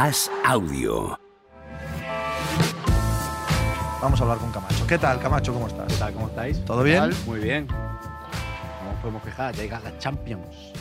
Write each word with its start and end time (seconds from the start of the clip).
As 0.00 0.30
Audio. 0.46 1.18
Vamos 4.00 4.18
a 4.18 4.22
hablar 4.22 4.38
con 4.38 4.50
Camacho. 4.50 4.86
¿Qué 4.86 4.96
tal, 4.96 5.20
Camacho? 5.20 5.52
¿Cómo 5.52 5.66
estás? 5.66 5.92
¿Qué 5.92 5.98
tal? 5.98 6.14
¿Cómo 6.14 6.28
estáis? 6.28 6.64
¿Todo 6.64 6.82
bien? 6.82 7.10
Muy 7.26 7.38
bien. 7.40 7.66
No 7.66 8.92
nos 8.92 9.00
podemos 9.02 9.22
quejar, 9.22 9.54
llega 9.54 9.78
la 9.80 9.98
Champions. 9.98 10.72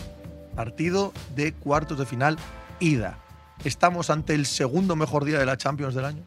Partido 0.55 1.11
de 1.35 1.51
cuartos 1.51 1.97
de 1.99 2.05
final, 2.05 2.37
ida. 2.79 3.19
¿Estamos 3.65 4.09
ante 4.09 4.35
el 4.35 4.45
segundo 4.45 4.95
mejor 4.95 5.25
día 5.25 5.37
de 5.37 5.45
la 5.45 5.57
Champions 5.57 5.95
del 5.95 6.05
año? 6.05 6.23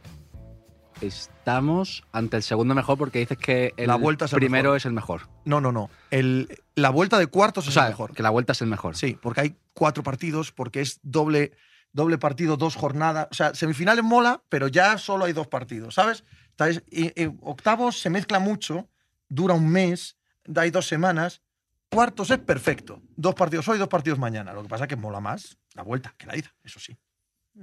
Estamos 1.00 2.04
ante 2.12 2.36
el 2.36 2.42
segundo 2.42 2.74
mejor 2.74 2.98
porque 2.98 3.20
dices 3.20 3.38
que 3.38 3.72
el 3.78 3.86
La 3.88 3.96
vuelta 3.96 4.26
es 4.26 4.34
el 4.34 4.38
primero 4.38 4.64
mejor. 4.64 4.76
es 4.76 4.84
el 4.84 4.92
mejor. 4.92 5.22
No, 5.46 5.62
no, 5.62 5.72
no. 5.72 5.88
El, 6.10 6.60
la 6.74 6.90
vuelta 6.90 7.18
de 7.18 7.26
cuartos 7.26 7.64
O 7.64 7.68
es 7.68 7.74
sea, 7.74 7.84
el 7.86 7.92
mejor. 7.92 8.12
que 8.12 8.22
la 8.22 8.28
vuelta 8.28 8.52
es 8.52 8.60
el 8.60 8.68
mejor. 8.68 8.96
Sí, 8.98 9.18
porque 9.20 9.40
hay 9.40 9.56
cuatro 9.72 10.02
partidos, 10.02 10.52
porque 10.52 10.82
es 10.82 11.00
doble, 11.02 11.52
doble 11.92 12.18
partido, 12.18 12.56
dos 12.56 12.74
jornadas. 12.76 13.28
O 13.30 13.34
sea, 13.34 13.54
semifinales 13.54 14.04
mola, 14.04 14.42
pero 14.48 14.68
ya 14.68 14.98
solo 14.98 15.24
hay 15.26 15.32
dos 15.32 15.46
partidos, 15.48 15.94
¿sabes? 15.94 16.24
Entonces, 16.50 16.82
y- 16.90 17.08
y 17.22 17.36
octavos 17.42 17.98
se 18.00 18.10
mezcla 18.10 18.38
mucho, 18.38 18.88
dura 19.28 19.54
un 19.54 19.68
mes, 19.68 20.16
hay 20.56 20.70
dos 20.70 20.86
semanas. 20.86 21.42
Cuartos 21.90 22.30
es 22.30 22.38
perfecto. 22.38 23.02
Dos 23.16 23.34
partidos 23.34 23.68
hoy, 23.68 23.78
dos 23.78 23.88
partidos 23.88 24.18
mañana. 24.18 24.52
Lo 24.54 24.62
que 24.62 24.68
pasa 24.68 24.84
es 24.84 24.88
que 24.88 24.96
mola 24.96 25.20
más 25.20 25.58
la 25.74 25.82
vuelta 25.82 26.14
que 26.16 26.26
la 26.26 26.36
ida, 26.36 26.50
eso 26.64 26.80
sí. 26.80 26.96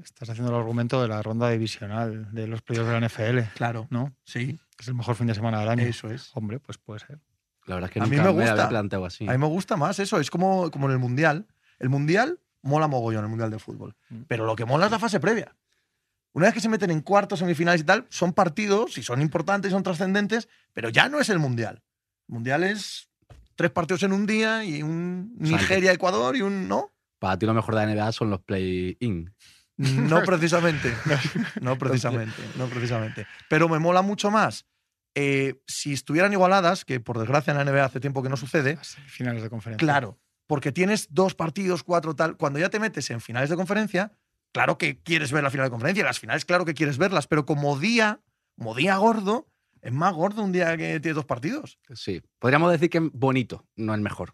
Estás 0.04 0.30
haciendo 0.30 0.52
el 0.52 0.58
argumento 0.60 1.02
de 1.02 1.08
la 1.08 1.22
ronda 1.24 1.50
divisional 1.50 2.32
de 2.32 2.46
los 2.46 2.62
playoffs 2.62 2.88
de 2.92 3.00
la 3.00 3.08
NFL, 3.08 3.52
Claro. 3.56 3.88
¿no? 3.90 4.16
Sí, 4.24 4.60
Es 4.78 4.88
el 4.88 4.94
mejor 4.94 5.16
fin 5.16 5.26
de 5.26 5.34
semana 5.34 5.60
del 5.62 5.70
año. 5.70 5.84
eso 5.84 6.10
es. 6.12 6.30
Hombre, 6.36 6.60
pues 6.60 6.78
puede 6.78 7.00
ser. 7.00 7.20
La 7.66 7.74
verdad 7.76 7.90
es 7.90 7.94
que 7.96 8.00
A 8.00 8.04
mí 8.04 8.10
nunca 8.18 8.24
me 8.24 8.30
me, 8.30 8.36
gusta. 8.36 8.52
había 8.52 8.70
planteado 8.70 9.06
así. 9.06 9.28
A 9.28 9.32
mí 9.32 9.38
me 9.40 9.48
gusta 9.48 9.78
más 9.78 9.98
eso. 10.00 10.20
Es 10.20 10.30
como, 10.30 10.70
como 10.70 10.86
en 10.88 10.94
el 10.94 11.00
Mundial. 11.00 11.48
El 11.80 11.90
Mundial 11.90 12.40
mola 12.62 12.88
mogollón, 12.88 13.24
el 13.24 13.30
Mundial 13.30 13.52
de 13.52 13.60
Fútbol. 13.60 13.96
Mm. 14.10 14.22
Pero 14.28 14.46
lo 14.46 14.56
que 14.56 14.66
mola 14.66 14.86
es 14.86 14.92
la 14.92 15.00
fase 15.00 15.20
previa. 15.20 15.56
Una 16.34 16.46
vez 16.46 16.54
que 16.54 16.62
se 16.62 16.70
meten 16.70 16.92
en 16.92 17.02
cuartos, 17.02 17.40
semifinales 17.40 17.82
y 17.82 17.84
tal, 17.84 18.06
son 18.10 18.34
partidos 18.34 18.98
y 18.98 19.04
son 19.04 19.22
importantes, 19.22 19.72
son 19.72 19.82
trascendentes, 19.84 20.48
pero 20.74 20.90
ya 20.90 21.10
no 21.10 21.20
es 21.20 21.30
el 21.30 21.40
Mundial. 21.40 21.82
El 22.28 22.34
Mundial 22.36 22.64
es 22.64 23.10
tres 23.56 23.72
partidos 23.72 24.04
en 24.04 24.14
un 24.14 24.26
día 24.28 24.64
y 24.64 24.84
un 24.84 25.34
Nigeria-Ecuador 25.40 26.36
y 26.36 26.42
un 26.42 26.68
no. 26.68 26.92
Para 27.18 27.38
ti 27.38 27.46
lo 27.46 27.54
mejor 27.54 27.76
de 27.76 27.86
la 27.86 27.94
NBA 27.94 28.12
son 28.12 28.30
los 28.30 28.42
play-in. 28.42 29.34
No 29.78 30.22
precisamente. 30.24 30.94
No 31.62 31.78
precisamente. 31.78 32.42
No 32.58 32.68
precisamente. 32.68 33.26
Pero 33.50 33.68
me 33.70 33.80
mola 33.80 34.02
mucho 34.02 34.30
más. 34.30 34.66
eh, 35.16 35.56
si 35.68 35.94
estuvieran 35.94 36.32
igualadas, 36.32 36.86
que 36.86 37.00
por 37.00 37.18
desgracia 37.18 37.52
en 37.52 37.58
la 37.58 37.66
NBA 37.66 37.84
hace 37.86 38.00
tiempo 38.00 38.22
que 38.24 38.30
no 38.30 38.38
sucede, 38.38 38.78
finales 39.08 39.42
de 39.44 39.50
conferencia. 39.50 39.86
Claro, 39.86 40.20
porque 40.50 40.72
tienes 40.72 41.08
dos 41.12 41.36
partidos, 41.36 41.84
cuatro, 41.84 42.16
tal. 42.16 42.36
Cuando 42.36 42.58
ya 42.58 42.70
te 42.72 42.80
metes 42.80 43.08
en 43.12 43.22
finales 43.22 43.52
de 43.52 43.56
conferencia, 43.56 44.14
claro 44.52 44.80
que 44.80 45.00
quieres 45.04 45.32
ver 45.32 45.44
la 45.44 45.52
final 45.52 45.68
de 45.68 45.70
conferencia. 45.70 46.04
Las 46.04 46.18
finales, 46.20 46.44
claro 46.44 46.66
que 46.66 46.74
quieres 46.74 46.98
verlas, 46.98 47.28
pero 47.28 47.46
como 47.46 47.78
día, 47.78 48.20
como 48.58 48.74
día 48.74 48.98
gordo, 48.98 49.48
es 49.84 49.94
más 49.94 50.12
gordo 50.16 50.42
un 50.44 50.52
día 50.52 50.76
que 50.76 51.00
tienes 51.00 51.14
dos 51.16 51.26
partidos. 51.26 51.78
Sí. 51.94 52.24
Podríamos 52.40 52.72
decir 52.72 52.90
que 52.90 52.98
es 52.98 53.04
bonito, 53.14 53.68
no 53.76 53.94
el 53.94 54.02
mejor. 54.02 54.34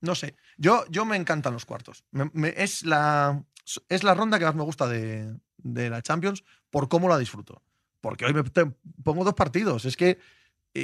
No 0.00 0.14
sé. 0.14 0.36
Yo, 0.56 0.84
yo 0.88 1.04
me 1.04 1.16
encantan 1.16 1.52
los 1.52 1.64
cuartos. 1.66 2.04
Me- 2.12 2.30
me- 2.32 2.54
es, 2.56 2.84
la, 2.84 3.42
es 3.88 4.04
la 4.04 4.14
ronda 4.14 4.38
que 4.38 4.44
más 4.44 4.54
me 4.54 4.62
gusta 4.62 4.86
de, 4.86 5.34
de 5.56 5.90
la 5.90 6.00
Champions 6.00 6.44
por 6.70 6.88
cómo 6.88 7.08
la 7.08 7.18
disfruto. 7.18 7.64
Porque 8.00 8.24
hoy 8.24 8.34
me 8.34 8.44
te- 8.44 8.70
pongo 9.02 9.24
dos 9.24 9.34
partidos. 9.34 9.84
Es 9.84 9.96
que. 9.96 10.18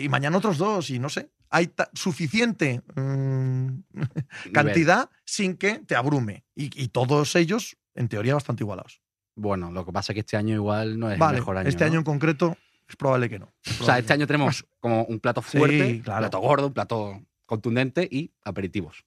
Y 0.05 0.09
mañana 0.09 0.37
otros 0.39 0.59
dos, 0.59 0.91
y 0.91 0.99
no 0.99 1.09
sé. 1.09 1.31
Hay 1.51 1.71
suficiente 1.93 2.83
mm, 2.97 3.69
cantidad 4.53 5.11
sin 5.25 5.57
que 5.57 5.81
te 5.81 5.95
abrume. 5.97 6.45
Y, 6.55 6.71
y 6.83 6.89
todos 6.89 7.37
ellos, 7.37 7.77
en 7.95 8.09
teoría, 8.09 8.35
bastante 8.35 8.63
igualados. 8.63 9.01
Bueno, 9.35 9.71
lo 9.71 9.85
que 9.85 9.93
pasa 9.93 10.13
es 10.13 10.15
que 10.15 10.21
este 10.21 10.37
año 10.37 10.55
igual 10.55 10.99
no 10.99 11.11
es 11.11 11.19
vale, 11.19 11.37
el 11.39 11.43
mejor 11.43 11.57
año. 11.59 11.69
este 11.69 11.85
¿no? 11.85 11.91
año 11.91 11.99
en 12.01 12.05
concreto 12.05 12.57
es 12.89 12.97
probable 12.97 13.29
que 13.31 13.39
no. 13.39 13.53
O 13.81 13.85
sea, 13.85 13.99
este 13.99 14.13
año 14.13 14.27
tenemos 14.27 14.67
como 14.81 15.05
un 15.05 15.21
plato 15.21 15.41
fuerte, 15.43 15.87
Sí, 15.91 15.97
un 15.97 16.03
plato 16.03 16.39
gordo, 16.41 16.67
un 16.69 16.73
plato 16.75 17.21
contundente 17.47 18.07
y 18.11 18.33
aperitivos. 18.45 19.05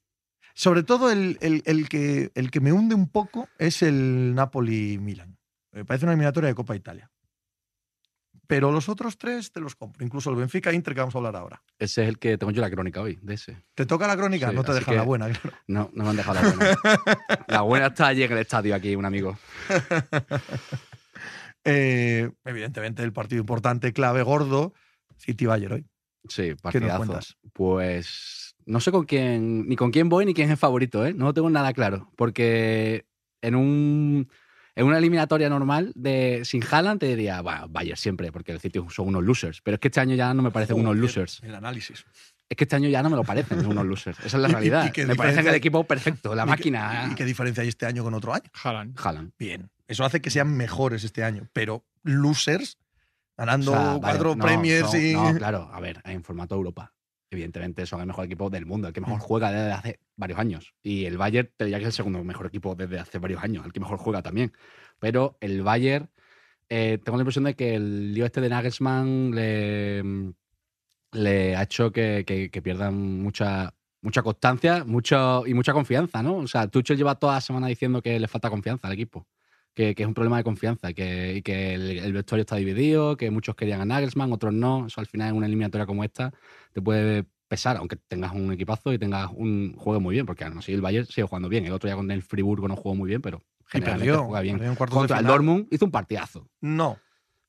Sobre 0.54 0.82
todo 0.82 1.10
el, 1.12 1.38
el- 1.42 1.62
el 1.66 1.88
que, 1.88 2.30
el 2.34 2.50
que 2.50 2.60
me 2.60 2.72
hunde 2.72 2.94
un 2.94 3.08
poco 3.08 3.48
es 3.58 3.82
el 3.82 4.34
Napoli-Milan. 4.34 5.36
Me 5.72 5.84
parece 5.84 6.06
una 6.06 6.12
eliminatoria 6.12 6.48
de 6.48 6.54
Copa 6.54 6.74
Italia. 6.74 7.10
Pero 8.46 8.70
los 8.70 8.88
otros 8.88 9.18
tres 9.18 9.50
te 9.50 9.60
los 9.60 9.74
compro. 9.74 10.04
Incluso 10.04 10.30
el 10.30 10.36
Benfica-Inter 10.36 10.94
que 10.94 11.00
vamos 11.00 11.14
a 11.14 11.18
hablar 11.18 11.36
ahora. 11.36 11.62
Ese 11.78 12.02
es 12.02 12.08
el 12.08 12.18
que 12.18 12.38
tengo 12.38 12.52
yo 12.52 12.62
la 12.62 12.70
crónica 12.70 13.00
hoy, 13.00 13.18
de 13.22 13.34
ese. 13.34 13.64
¿Te 13.74 13.86
toca 13.86 14.06
la 14.06 14.16
crónica? 14.16 14.50
Sí, 14.50 14.54
no 14.54 14.64
te 14.64 14.72
dejan 14.72 14.96
la 14.96 15.02
buena, 15.02 15.28
claro. 15.30 15.56
No, 15.66 15.90
no 15.92 16.04
me 16.04 16.10
han 16.10 16.16
dejado 16.16 16.40
la 16.40 16.50
buena. 16.50 16.76
la 17.48 17.60
buena 17.62 17.86
está 17.86 18.08
allí 18.08 18.22
en 18.22 18.32
el 18.32 18.38
estadio, 18.38 18.74
aquí, 18.74 18.94
un 18.94 19.04
amigo. 19.04 19.36
Eh, 21.68 22.30
evidentemente, 22.44 23.02
el 23.02 23.12
partido 23.12 23.40
importante, 23.40 23.92
clave, 23.92 24.22
gordo, 24.22 24.72
City-Bayern 25.16 25.72
hoy. 25.72 25.86
Sí, 26.28 26.42
¿Qué 26.42 26.50
nos 26.50 26.62
partidazo. 26.62 26.98
cuentas? 26.98 27.36
Pues 27.52 28.54
no 28.66 28.78
sé 28.78 28.92
con 28.92 29.04
quién, 29.04 29.66
ni 29.68 29.74
con 29.74 29.90
quién 29.90 30.08
voy 30.08 30.26
ni 30.26 30.32
quién 30.32 30.46
es 30.46 30.52
el 30.52 30.58
favorito, 30.58 31.04
¿eh? 31.04 31.12
No 31.12 31.34
tengo 31.34 31.50
nada 31.50 31.72
claro. 31.72 32.12
Porque 32.16 33.06
en 33.42 33.56
un 33.56 34.30
en 34.76 34.86
una 34.86 34.98
eliminatoria 34.98 35.48
normal 35.48 35.90
de 35.96 36.42
sin 36.44 36.62
Haaland 36.62 37.00
te 37.00 37.06
diría, 37.06 37.40
bueno, 37.40 37.66
Bayern 37.68 37.96
siempre, 37.96 38.30
porque 38.30 38.52
el 38.52 38.60
City 38.60 38.78
son 38.90 39.08
unos 39.08 39.24
losers. 39.24 39.60
Pero 39.62 39.74
es 39.76 39.80
que 39.80 39.88
este 39.88 39.98
año 40.00 40.14
ya 40.14 40.32
no 40.34 40.42
me 40.42 40.50
parecen 40.52 40.78
unos 40.78 40.96
losers. 40.96 41.40
El 41.42 41.54
análisis. 41.56 42.04
Es 42.48 42.56
que 42.56 42.62
este 42.64 42.76
año 42.76 42.88
ya 42.88 43.02
no 43.02 43.10
me 43.10 43.16
lo 43.16 43.24
parecen 43.24 43.58
unos 43.66 43.84
losers. 43.84 44.18
Esa 44.20 44.36
es 44.36 44.42
la 44.42 44.48
¿Y- 44.48 44.50
y- 44.50 44.54
realidad. 44.54 44.86
y 44.86 44.92
qué 44.92 45.04
me 45.06 45.16
parecen 45.16 45.46
el 45.48 45.54
equipo 45.56 45.82
perfecto, 45.84 46.34
la 46.34 46.42
¿Y 46.42 46.44
qué- 46.44 46.50
máquina. 46.50 47.08
¿Y 47.10 47.14
qué 47.16 47.24
diferencia 47.24 47.62
hay 47.62 47.68
este 47.68 47.86
año 47.86 48.04
con 48.04 48.14
otro 48.14 48.32
año? 48.32 48.44
Haaland. 48.62 48.96
Haaland. 49.02 49.32
Bien. 49.38 49.68
Eso 49.88 50.04
hace 50.04 50.20
que 50.20 50.30
sean 50.30 50.56
mejores 50.56 51.02
este 51.04 51.24
año. 51.24 51.48
Pero 51.52 51.84
losers, 52.02 52.78
ganando 53.36 53.72
O 53.72 53.74
sea, 53.74 53.84
vale, 53.84 54.00
cuatro 54.00 54.36
no, 54.36 54.44
premiers 54.44 54.90
son- 54.90 55.00
y. 55.00 55.12
No, 55.14 55.34
claro, 55.36 55.70
a 55.72 55.80
ver, 55.80 56.00
en 56.04 56.22
formato 56.22 56.54
Europa. 56.54 56.92
Evidentemente 57.30 57.86
son 57.86 58.00
el 58.00 58.06
mejor 58.06 58.24
equipo 58.26 58.50
del 58.50 58.66
mundo, 58.66 58.86
el 58.88 58.94
que 58.94 59.00
mejor 59.00 59.18
juega 59.18 59.50
desde 59.50 59.72
hace 59.72 60.00
varios 60.16 60.38
años. 60.38 60.74
Y 60.82 61.06
el 61.06 61.18
Bayern 61.18 61.50
te 61.56 61.64
diría 61.64 61.78
que 61.78 61.84
es 61.84 61.88
el 61.88 61.92
segundo 61.92 62.22
mejor 62.22 62.46
equipo 62.46 62.74
desde 62.74 62.98
hace 63.00 63.18
varios 63.18 63.42
años, 63.42 63.66
el 63.66 63.72
que 63.72 63.80
mejor 63.80 63.98
juega 63.98 64.22
también. 64.22 64.52
Pero 65.00 65.36
el 65.40 65.62
Bayern, 65.62 66.08
eh, 66.68 66.98
tengo 67.04 67.18
la 67.18 67.22
impresión 67.22 67.44
de 67.44 67.54
que 67.54 67.74
el 67.74 68.14
lío 68.14 68.24
este 68.26 68.40
de 68.40 68.48
Nagelsmann 68.48 69.32
le, 69.34 70.02
le 71.12 71.56
ha 71.56 71.62
hecho 71.62 71.92
que, 71.92 72.24
que- 72.26 72.50
que 72.50 72.62
pierdan 72.62 73.20
mucha, 73.22 73.74
mucha 74.02 74.22
constancia 74.22 74.84
mucho, 74.84 75.44
y 75.46 75.54
mucha 75.54 75.72
confianza, 75.72 76.22
¿no? 76.22 76.36
O 76.36 76.46
sea, 76.46 76.68
Tuchel 76.68 76.96
lleva 76.96 77.16
toda 77.18 77.34
la 77.34 77.40
semana 77.40 77.66
diciendo 77.68 78.02
que 78.02 78.18
le 78.20 78.28
falta 78.28 78.50
confianza 78.50 78.86
al 78.86 78.94
equipo 78.94 79.26
que, 79.76 79.94
que 79.94 80.02
es 80.02 80.06
un 80.08 80.14
problema 80.14 80.38
de 80.38 80.44
confianza 80.44 80.92
que, 80.94 81.34
y 81.36 81.42
que 81.42 81.74
el, 81.74 81.90
el 81.98 82.12
vestuario 82.14 82.40
está 82.40 82.56
dividido, 82.56 83.16
que 83.16 83.30
muchos 83.30 83.54
querían 83.54 83.82
a 83.82 83.84
Nagelsmann, 83.84 84.32
otros 84.32 84.54
no. 84.54 84.86
Eso 84.86 85.00
al 85.00 85.06
final 85.06 85.28
en 85.28 85.36
una 85.36 85.46
eliminatoria 85.46 85.84
como 85.86 86.02
esta 86.02 86.32
te 86.72 86.80
puede 86.80 87.26
pesar, 87.46 87.76
aunque 87.76 87.96
tengas 88.08 88.32
un 88.32 88.50
equipazo 88.50 88.92
y 88.92 88.98
tengas 88.98 89.28
un 89.32 89.74
juego 89.76 90.00
muy 90.00 90.14
bien, 90.14 90.24
porque 90.26 90.44
aún 90.44 90.58
así 90.58 90.72
el 90.72 90.80
Bayern 90.80 91.06
sigue 91.06 91.26
jugando 91.28 91.48
bien. 91.50 91.66
El 91.66 91.72
otro 91.72 91.88
ya 91.88 91.94
con 91.94 92.10
el 92.10 92.22
Friburgo 92.22 92.66
no 92.66 92.74
jugó 92.74 92.94
muy 92.96 93.08
bien, 93.08 93.20
pero 93.20 93.42
generalmente 93.66 94.06
perdió, 94.12 94.24
juega 94.24 94.40
bien. 94.40 94.74
Contra 94.74 95.18
el. 95.20 95.26
Dortmund 95.26 95.68
hizo 95.70 95.84
un 95.84 95.90
partidazo. 95.92 96.48
No. 96.62 96.98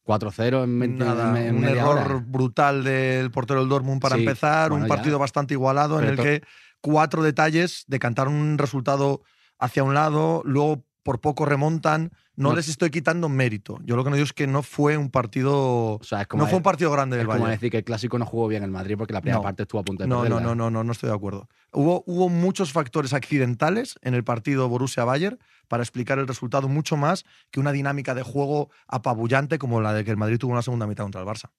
4-0 0.06 0.64
en, 0.64 0.80
20 0.80 1.04
Nada, 1.06 1.46
en 1.46 1.56
un 1.56 1.62
media 1.62 1.82
error 1.82 1.98
hora. 1.98 2.24
brutal 2.26 2.84
del 2.84 3.32
portero 3.32 3.60
del 3.62 3.70
Dortmund 3.70 4.02
para 4.02 4.16
Sí, 4.16 4.22
empezar, 4.22 4.70
bueno, 4.70 4.84
un 4.86 4.90
ya. 4.90 4.96
partido 4.96 5.18
bastante 5.20 5.54
igualado 5.54 6.02
en 6.02 6.08
el 6.10 6.18
que 6.18 6.42
cuatro 6.82 7.24
detalles 7.24 7.84
decantaron 7.88 8.34
un 8.34 8.58
resultado 8.58 9.22
hacia 9.60 9.84
un 9.84 9.94
lado, 9.94 10.44
luego 10.46 10.86
por 11.08 11.22
poco 11.22 11.46
remontan. 11.46 12.12
No, 12.36 12.50
No. 12.50 12.56
les 12.56 12.68
estoy 12.68 12.90
quitando 12.92 13.30
mérito. 13.30 13.80
Yo 13.86 13.96
lo 13.96 14.04
que 14.04 14.10
no 14.10 14.16
digo 14.18 14.26
es 14.26 14.34
que 14.34 14.46
no 14.46 14.62
fue 14.62 14.98
un 14.98 15.10
partido. 15.10 15.94
O 15.96 16.04
sea, 16.04 16.22
es 16.22 16.28
como, 16.28 16.44
No 16.44 16.50
fue 16.50 16.58
un 16.58 16.64
partido 16.64 16.92
grande 16.92 17.16
es 17.16 17.20
del 17.20 17.28
como 17.28 17.40
Bayern. 17.40 17.52
decir 17.58 17.72
que 17.72 17.78
el 17.78 17.84
clásico 17.86 18.20
no 18.20 18.26
jugó 18.26 18.48
bien 18.50 18.62
el 18.64 18.72
Madrid 18.72 18.96
porque 18.98 19.14
la 19.14 19.22
primera 19.22 19.38
No. 19.38 19.42
parte 19.44 19.64
estuvo 19.64 19.80
a 19.80 19.84
punto 19.86 20.04
de 20.04 20.10
No, 20.10 20.18
no, 20.18 20.22
perderla. 20.24 20.42
no, 20.42 20.56
no, 20.56 20.70
no, 20.70 20.84
no 20.84 20.92
estoy 20.92 21.10
de 21.10 21.16
acuerdo. 21.16 21.48
Hubo, 21.72 22.04
hubo 22.06 22.28
muchos 22.30 22.74
factores 22.74 23.14
accidentales 23.14 23.96
en 24.02 24.14
el 24.14 24.24
partido 24.26 24.68
Borussia-Bayern 24.70 25.40
para 25.70 25.82
explicar 25.82 26.20
el 26.20 26.28
resultado 26.28 26.68
mucho 26.68 26.98
más 26.98 27.24
que 27.52 27.60
una 27.62 27.72
dinámica 27.72 28.14
de 28.14 28.24
juego 28.24 28.70
apabullante 28.88 29.58
como 29.58 29.80
la 29.82 29.94
de 29.94 30.04
que 30.04 30.12
el 30.12 30.18
Madrid 30.18 30.38
tuvo 30.38 30.52
en 30.52 30.58
la 30.58 30.62
segunda 30.62 30.88
mitad 30.88 31.06
contra 31.06 31.22
el 31.22 31.28
Barça. 31.28 31.50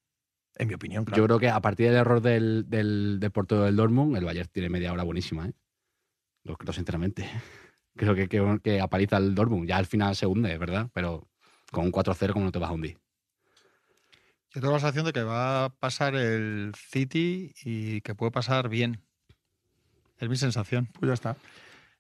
En 0.57 0.69
mi 0.69 0.75
opinión, 0.75 1.05
claro. 1.07 1.23
Yo 1.23 1.27
creo 1.27 1.39
que 1.39 1.49
a 1.49 1.61
partir 1.61 1.87
del 1.87 1.97
error 1.97 2.21
del, 2.21 2.67
del, 2.69 3.19
del 3.19 3.31
portero 3.31 3.63
del 3.63 3.77
Dortmund, 3.77 4.15
el 4.17 4.25
Bayern 4.27 4.49
tiene 4.53 4.69
media 4.69 4.93
hora 4.93 5.05
buenísima, 5.05 5.47
¿eh? 5.47 5.53
Lo 6.45 6.57
creo 6.57 6.73
sinceramente. 6.73 7.29
Creo 7.99 8.15
que, 8.15 8.29
que, 8.29 8.61
que 8.63 8.81
apaliza 8.81 9.17
el 9.19 9.35
Dortmund. 9.35 9.69
Ya 9.69 9.77
al 9.77 9.87
final 9.87 10.17
se 10.17 10.25
hunde, 10.27 10.57
¿verdad? 10.57 10.89
Pero 10.95 11.29
con 11.71 11.85
un 11.87 11.93
4-0 11.93 12.33
como 12.33 12.47
no 12.47 12.53
te 12.53 12.59
vas 12.59 12.71
a 12.71 12.73
hundir. 12.73 12.97
Yo 14.55 14.61
tengo 14.63 14.73
la 14.73 14.79
sensación 14.81 15.05
de 15.05 15.13
que 15.13 15.23
va 15.23 15.67
a 15.67 15.69
pasar 15.69 16.15
el 16.15 16.73
City 16.75 17.53
y 17.63 18.01
que 18.01 18.15
puede 18.15 18.31
pasar 18.33 18.69
bien. 18.69 19.03
Es 20.19 20.29
mi 20.29 20.37
sensación. 20.37 20.87
Pues 20.99 21.09
ya 21.09 21.15
está. 21.15 21.37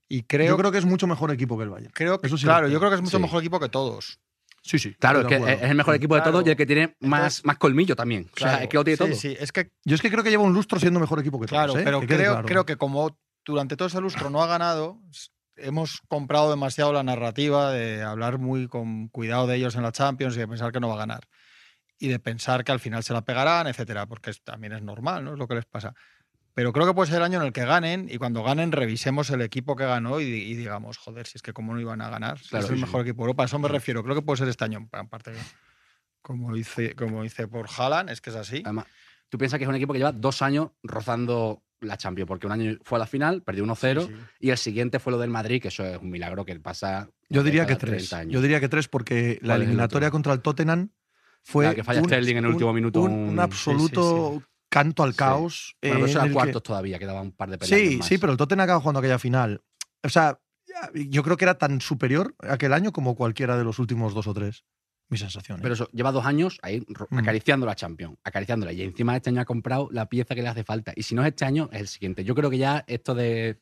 Y 0.08 0.22
creo, 0.22 0.48
yo 0.48 0.56
creo 0.56 0.72
que 0.72 0.78
es 0.78 0.86
mucho 0.86 1.06
mejor 1.06 1.30
equipo 1.30 1.58
que 1.58 1.64
el 1.64 1.70
Bayern. 1.70 1.92
creo 1.92 2.18
que, 2.18 2.26
eso 2.28 2.38
sí 2.38 2.44
claro, 2.44 2.66
yo 2.68 2.78
creo. 2.78 2.90
que 2.90 2.96
es 2.96 3.02
mucho 3.02 3.18
Sí. 3.18 3.22
mejor 3.22 3.40
equipo 3.42 3.60
que 3.60 3.68
todos. 3.68 4.18
Sí, 4.62 4.78
sí. 4.78 4.94
Claro, 4.94 5.20
es 5.20 5.26
que 5.26 5.36
es 5.36 5.62
el 5.62 5.74
mejor 5.76 5.94
equipo 5.94 6.14
de 6.14 6.20
Claro. 6.22 6.32
todos 6.32 6.46
y 6.46 6.50
el 6.50 6.56
que 6.56 6.66
tiene 6.66 6.96
más, 7.00 7.18
Entonces- 7.20 7.44
más 7.44 7.58
colmillo 7.58 7.94
también. 7.94 8.28
O 8.34 8.38
sea, 8.38 8.62
es 8.62 8.68
que 8.68 8.76
lo 8.76 8.84
tiene 8.84 8.96
sí, 8.96 9.04
todo. 9.04 9.14
Sí, 9.14 9.36
es 9.38 9.52
que 9.52 9.70
Yo 9.84 9.94
es 9.94 10.00
que 10.02 10.10
creo 10.10 10.24
que 10.24 10.30
lleva 10.30 10.42
un 10.42 10.52
lustro 10.54 10.80
siendo 10.80 10.98
mejor 11.00 11.20
equipo 11.20 11.38
que 11.38 11.46
todos. 11.46 11.62
Claro, 11.64 11.78
¿eh? 11.78 11.82
pero 11.84 12.00
Que 12.00 12.06
creo, 12.06 12.32
claro. 12.32 12.46
creo 12.46 12.66
que 12.66 12.76
como 12.76 13.18
durante 13.44 13.76
todo 13.76 13.88
ese 13.88 14.00
lustro 14.00 14.30
no 14.30 14.42
ha 14.42 14.46
ganado, 14.46 14.98
hemos 15.58 16.00
comprado 16.08 16.50
demasiado 16.50 16.92
la 16.92 17.02
narrativa 17.02 17.70
de 17.72 18.02
hablar 18.02 18.38
muy 18.38 18.68
con 18.68 19.08
cuidado 19.08 19.46
de 19.46 19.56
ellos 19.56 19.74
en 19.76 19.82
la 19.82 19.92
Champions 19.92 20.36
y 20.36 20.40
de 20.40 20.48
pensar 20.48 20.72
que 20.72 20.80
no 20.80 20.88
va 20.88 20.94
a 20.94 20.98
ganar. 20.98 21.28
Y 21.98 22.08
de 22.08 22.18
pensar 22.20 22.64
que 22.64 22.72
al 22.72 22.80
final 22.80 23.02
se 23.02 23.12
la 23.12 23.22
pegarán, 23.22 23.66
etcétera, 23.66 24.06
porque 24.06 24.30
es- 24.30 24.42
también 24.42 24.72
es 24.72 24.82
normal, 24.82 25.24
¿no? 25.24 25.32
Es 25.32 25.38
lo 25.38 25.48
que 25.48 25.54
les 25.56 25.66
pasa. 25.66 25.94
Pero 26.54 26.72
creo 26.72 26.86
que 26.86 26.94
puede 26.94 27.08
ser 27.08 27.18
el 27.18 27.24
año 27.24 27.40
en 27.40 27.46
el 27.46 27.52
que 27.52 27.64
ganen 27.64 28.08
y 28.10 28.18
cuando 28.18 28.42
ganen 28.42 28.72
revisemos 28.72 29.30
el 29.30 29.42
equipo 29.42 29.76
que 29.76 29.84
ganó 29.84 30.20
y, 30.20 30.24
y 30.24 30.54
digamos, 30.54 30.96
joder, 30.98 31.26
si 31.26 31.38
es 31.38 31.42
que 31.42 31.52
cómo 31.52 31.72
no 31.74 31.80
iban 31.80 32.00
a 32.00 32.08
ganar, 32.10 32.38
si 32.38 32.48
Claro, 32.50 32.64
es 32.66 32.70
el 32.70 32.76
sí, 32.78 32.82
mejor 32.82 33.02
sí. 33.02 33.08
equipo 33.08 33.22
de 33.22 33.26
Europa. 33.26 33.42
A 33.44 33.46
eso 33.46 33.58
me 33.58 33.68
refiero. 33.68 34.02
Creo 34.02 34.14
que 34.16 34.22
puede 34.22 34.38
ser 34.38 34.48
este 34.48 34.64
año, 34.64 34.88
aparte 34.92 35.32
que, 35.32 35.38
como 36.22 36.56
hice, 36.56 36.94
como 36.94 37.24
hice 37.24 37.46
por 37.48 37.68
Haaland, 37.76 38.10
es 38.10 38.20
que 38.20 38.30
es 38.30 38.36
así. 38.36 38.62
Además, 38.64 38.86
tú 39.28 39.38
piensas 39.38 39.58
que 39.58 39.64
es 39.64 39.68
un 39.68 39.74
equipo 39.76 39.92
que 39.92 39.98
lleva 39.98 40.12
dos 40.12 40.42
años 40.42 40.70
rozando 40.82 41.62
la 41.80 41.96
Champions, 41.96 42.26
porque 42.26 42.46
un 42.46 42.52
año 42.52 42.76
fue 42.82 42.96
a 42.96 43.00
la 43.00 43.06
final, 43.06 43.42
perdió 43.42 43.64
1-0, 43.64 44.02
Sí, 44.02 44.08
sí. 44.08 44.14
y 44.40 44.50
el 44.50 44.58
siguiente 44.58 44.98
fue 44.98 45.12
lo 45.12 45.18
del 45.18 45.30
Madrid, 45.30 45.62
que 45.62 45.68
eso 45.68 45.84
es 45.84 45.98
un 45.98 46.10
milagro 46.10 46.44
que 46.44 46.58
pasa. 46.58 47.08
Yo 47.28 47.42
diría 47.44 47.62
que 47.66 47.74
cada 47.74 47.78
30 47.78 47.96
tres. 47.98 48.12
años. 48.14 48.32
Yo 48.32 48.40
diría 48.42 48.58
que 48.60 48.68
tres 48.68 48.88
porque 48.88 49.38
la 49.42 49.48
¿Cuál 49.48 49.50
es 49.50 49.56
el 49.56 49.62
eliminatoria 49.62 50.10
contra 50.10 50.32
el 50.32 50.40
Tottenham 50.40 50.90
fue. 51.42 51.66
La 51.66 51.74
que 51.74 51.84
falla 51.84 52.02
Sterling 52.02 52.36
en 52.38 52.44
el 52.46 52.50
último 52.50 52.72
minuto, 52.72 53.00
Un, 53.02 53.12
un- 53.12 53.28
un 53.28 53.34
sí, 53.36 53.40
absoluto 53.40 54.42
canto 54.68 55.02
al 55.04 55.14
caos. 55.14 55.76
Bueno, 55.80 55.94
pero 55.96 56.06
eh, 56.06 56.10
eso 56.10 56.18
era 56.18 56.24
el 56.24 56.30
que- 56.30 56.34
cuartos 56.34 56.62
todavía, 56.64 56.98
quedaba 56.98 57.20
un 57.22 57.32
par 57.32 57.48
de 57.50 57.58
peleas. 57.58 57.80
Sí, 57.80 58.00
sí, 58.02 58.18
pero 58.18 58.32
el 58.32 58.38
Tottenham 58.38 58.64
acaba 58.64 58.80
jugando 58.80 58.98
aquella 58.98 59.18
final. 59.20 59.62
O 60.02 60.08
sea, 60.08 60.40
yo 60.94 61.22
creo 61.22 61.36
que 61.36 61.44
era 61.44 61.58
tan 61.58 61.80
superior 61.80 62.34
aquel 62.40 62.72
año 62.72 62.92
como 62.92 63.14
cualquiera 63.14 63.56
de 63.56 63.64
los 63.64 63.78
últimos 63.78 64.14
dos 64.14 64.26
o 64.26 64.34
tres. 64.34 64.64
Mi 65.10 65.16
sensación. 65.18 65.58
¿eh? 65.58 65.62
Pero 65.62 65.74
eso, 65.74 65.88
lleva 65.92 66.12
dos 66.12 66.26
años 66.26 66.58
ahí 66.62 66.80
Mm. 67.10 67.18
acariciando 67.18 67.64
la 67.66 67.74
Champions, 67.74 68.16
acariciándola. 68.24 68.72
Y 68.72 68.82
encima 68.82 69.16
este 69.16 69.30
año 69.30 69.40
ha 69.40 69.44
comprado 69.44 69.88
la 69.90 70.06
pieza 70.08 70.34
que 70.34 70.42
le 70.42 70.48
hace 70.48 70.64
falta. 70.64 70.92
Y 70.94 71.02
si 71.02 71.14
no 71.14 71.22
es 71.22 71.28
este 71.28 71.44
año, 71.44 71.68
es 71.72 71.80
el 71.80 71.88
siguiente. 71.88 72.24
Yo 72.24 72.34
creo 72.34 72.50
que 72.50 72.58
ya 72.58 72.84
esto 72.86 73.14
de. 73.14 73.60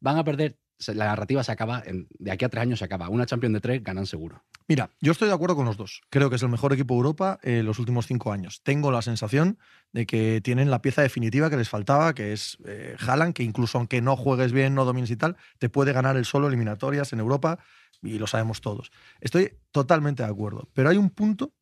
Van 0.00 0.16
a 0.16 0.24
perder. 0.24 0.56
La 0.86 1.06
narrativa 1.06 1.42
se 1.42 1.50
acaba. 1.52 1.82
en- 1.84 2.06
de 2.18 2.30
aquí 2.30 2.44
a 2.44 2.48
tres 2.48 2.62
años 2.62 2.78
se 2.78 2.84
acaba. 2.84 3.08
Una 3.08 3.26
Champions 3.26 3.54
de 3.54 3.60
tres 3.60 3.82
ganan 3.82 4.06
seguro. 4.06 4.44
Mira, 4.68 4.90
yo 5.00 5.12
estoy 5.12 5.28
de 5.28 5.34
acuerdo 5.34 5.56
con 5.56 5.64
los 5.64 5.76
dos. 5.76 6.02
Creo 6.10 6.30
que 6.30 6.36
es 6.36 6.42
el 6.42 6.50
mejor 6.50 6.72
equipo 6.72 6.94
de 6.94 6.98
Europa 6.98 7.38
en 7.42 7.64
los 7.66 7.78
últimos 7.78 8.06
cinco 8.06 8.32
años. 8.32 8.62
Tengo 8.62 8.92
la 8.92 9.02
sensación 9.02 9.58
de 9.92 10.06
que 10.06 10.40
tienen 10.42 10.70
la 10.70 10.80
pieza 10.82 11.02
definitiva 11.02 11.50
que 11.50 11.56
les 11.56 11.68
faltaba, 11.68 12.14
que 12.14 12.32
es 12.32 12.58
eh, 12.66 12.96
Haaland, 13.04 13.34
que 13.34 13.42
incluso 13.42 13.78
aunque 13.78 14.00
no 14.00 14.16
juegues 14.16 14.52
bien, 14.52 14.74
no 14.74 14.84
domines 14.84 15.10
y 15.10 15.16
tal, 15.16 15.36
te 15.58 15.68
puede 15.68 15.92
ganar 15.92 16.16
el 16.16 16.24
solo 16.24 16.46
eliminatorias 16.48 17.12
en 17.12 17.20
Europa 17.20 17.58
y 18.02 18.18
lo 18.18 18.26
sabemos 18.26 18.60
todos. 18.60 18.92
Estoy 19.20 19.54
totalmente 19.72 20.22
de 20.22 20.28
acuerdo. 20.28 20.68
Pero 20.74 20.90
hay 20.90 20.96
un 20.96 21.10
punto 21.10 21.52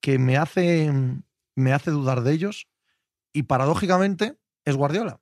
que 0.00 0.18
me 0.18 0.36
hace, 0.36 0.92
me 1.56 1.72
hace 1.72 1.90
dudar 1.90 2.20
de 2.22 2.32
ellos 2.32 2.68
y 3.32 3.44
paradójicamente 3.44 4.36
es 4.64 4.76
Guardiola. 4.76 5.20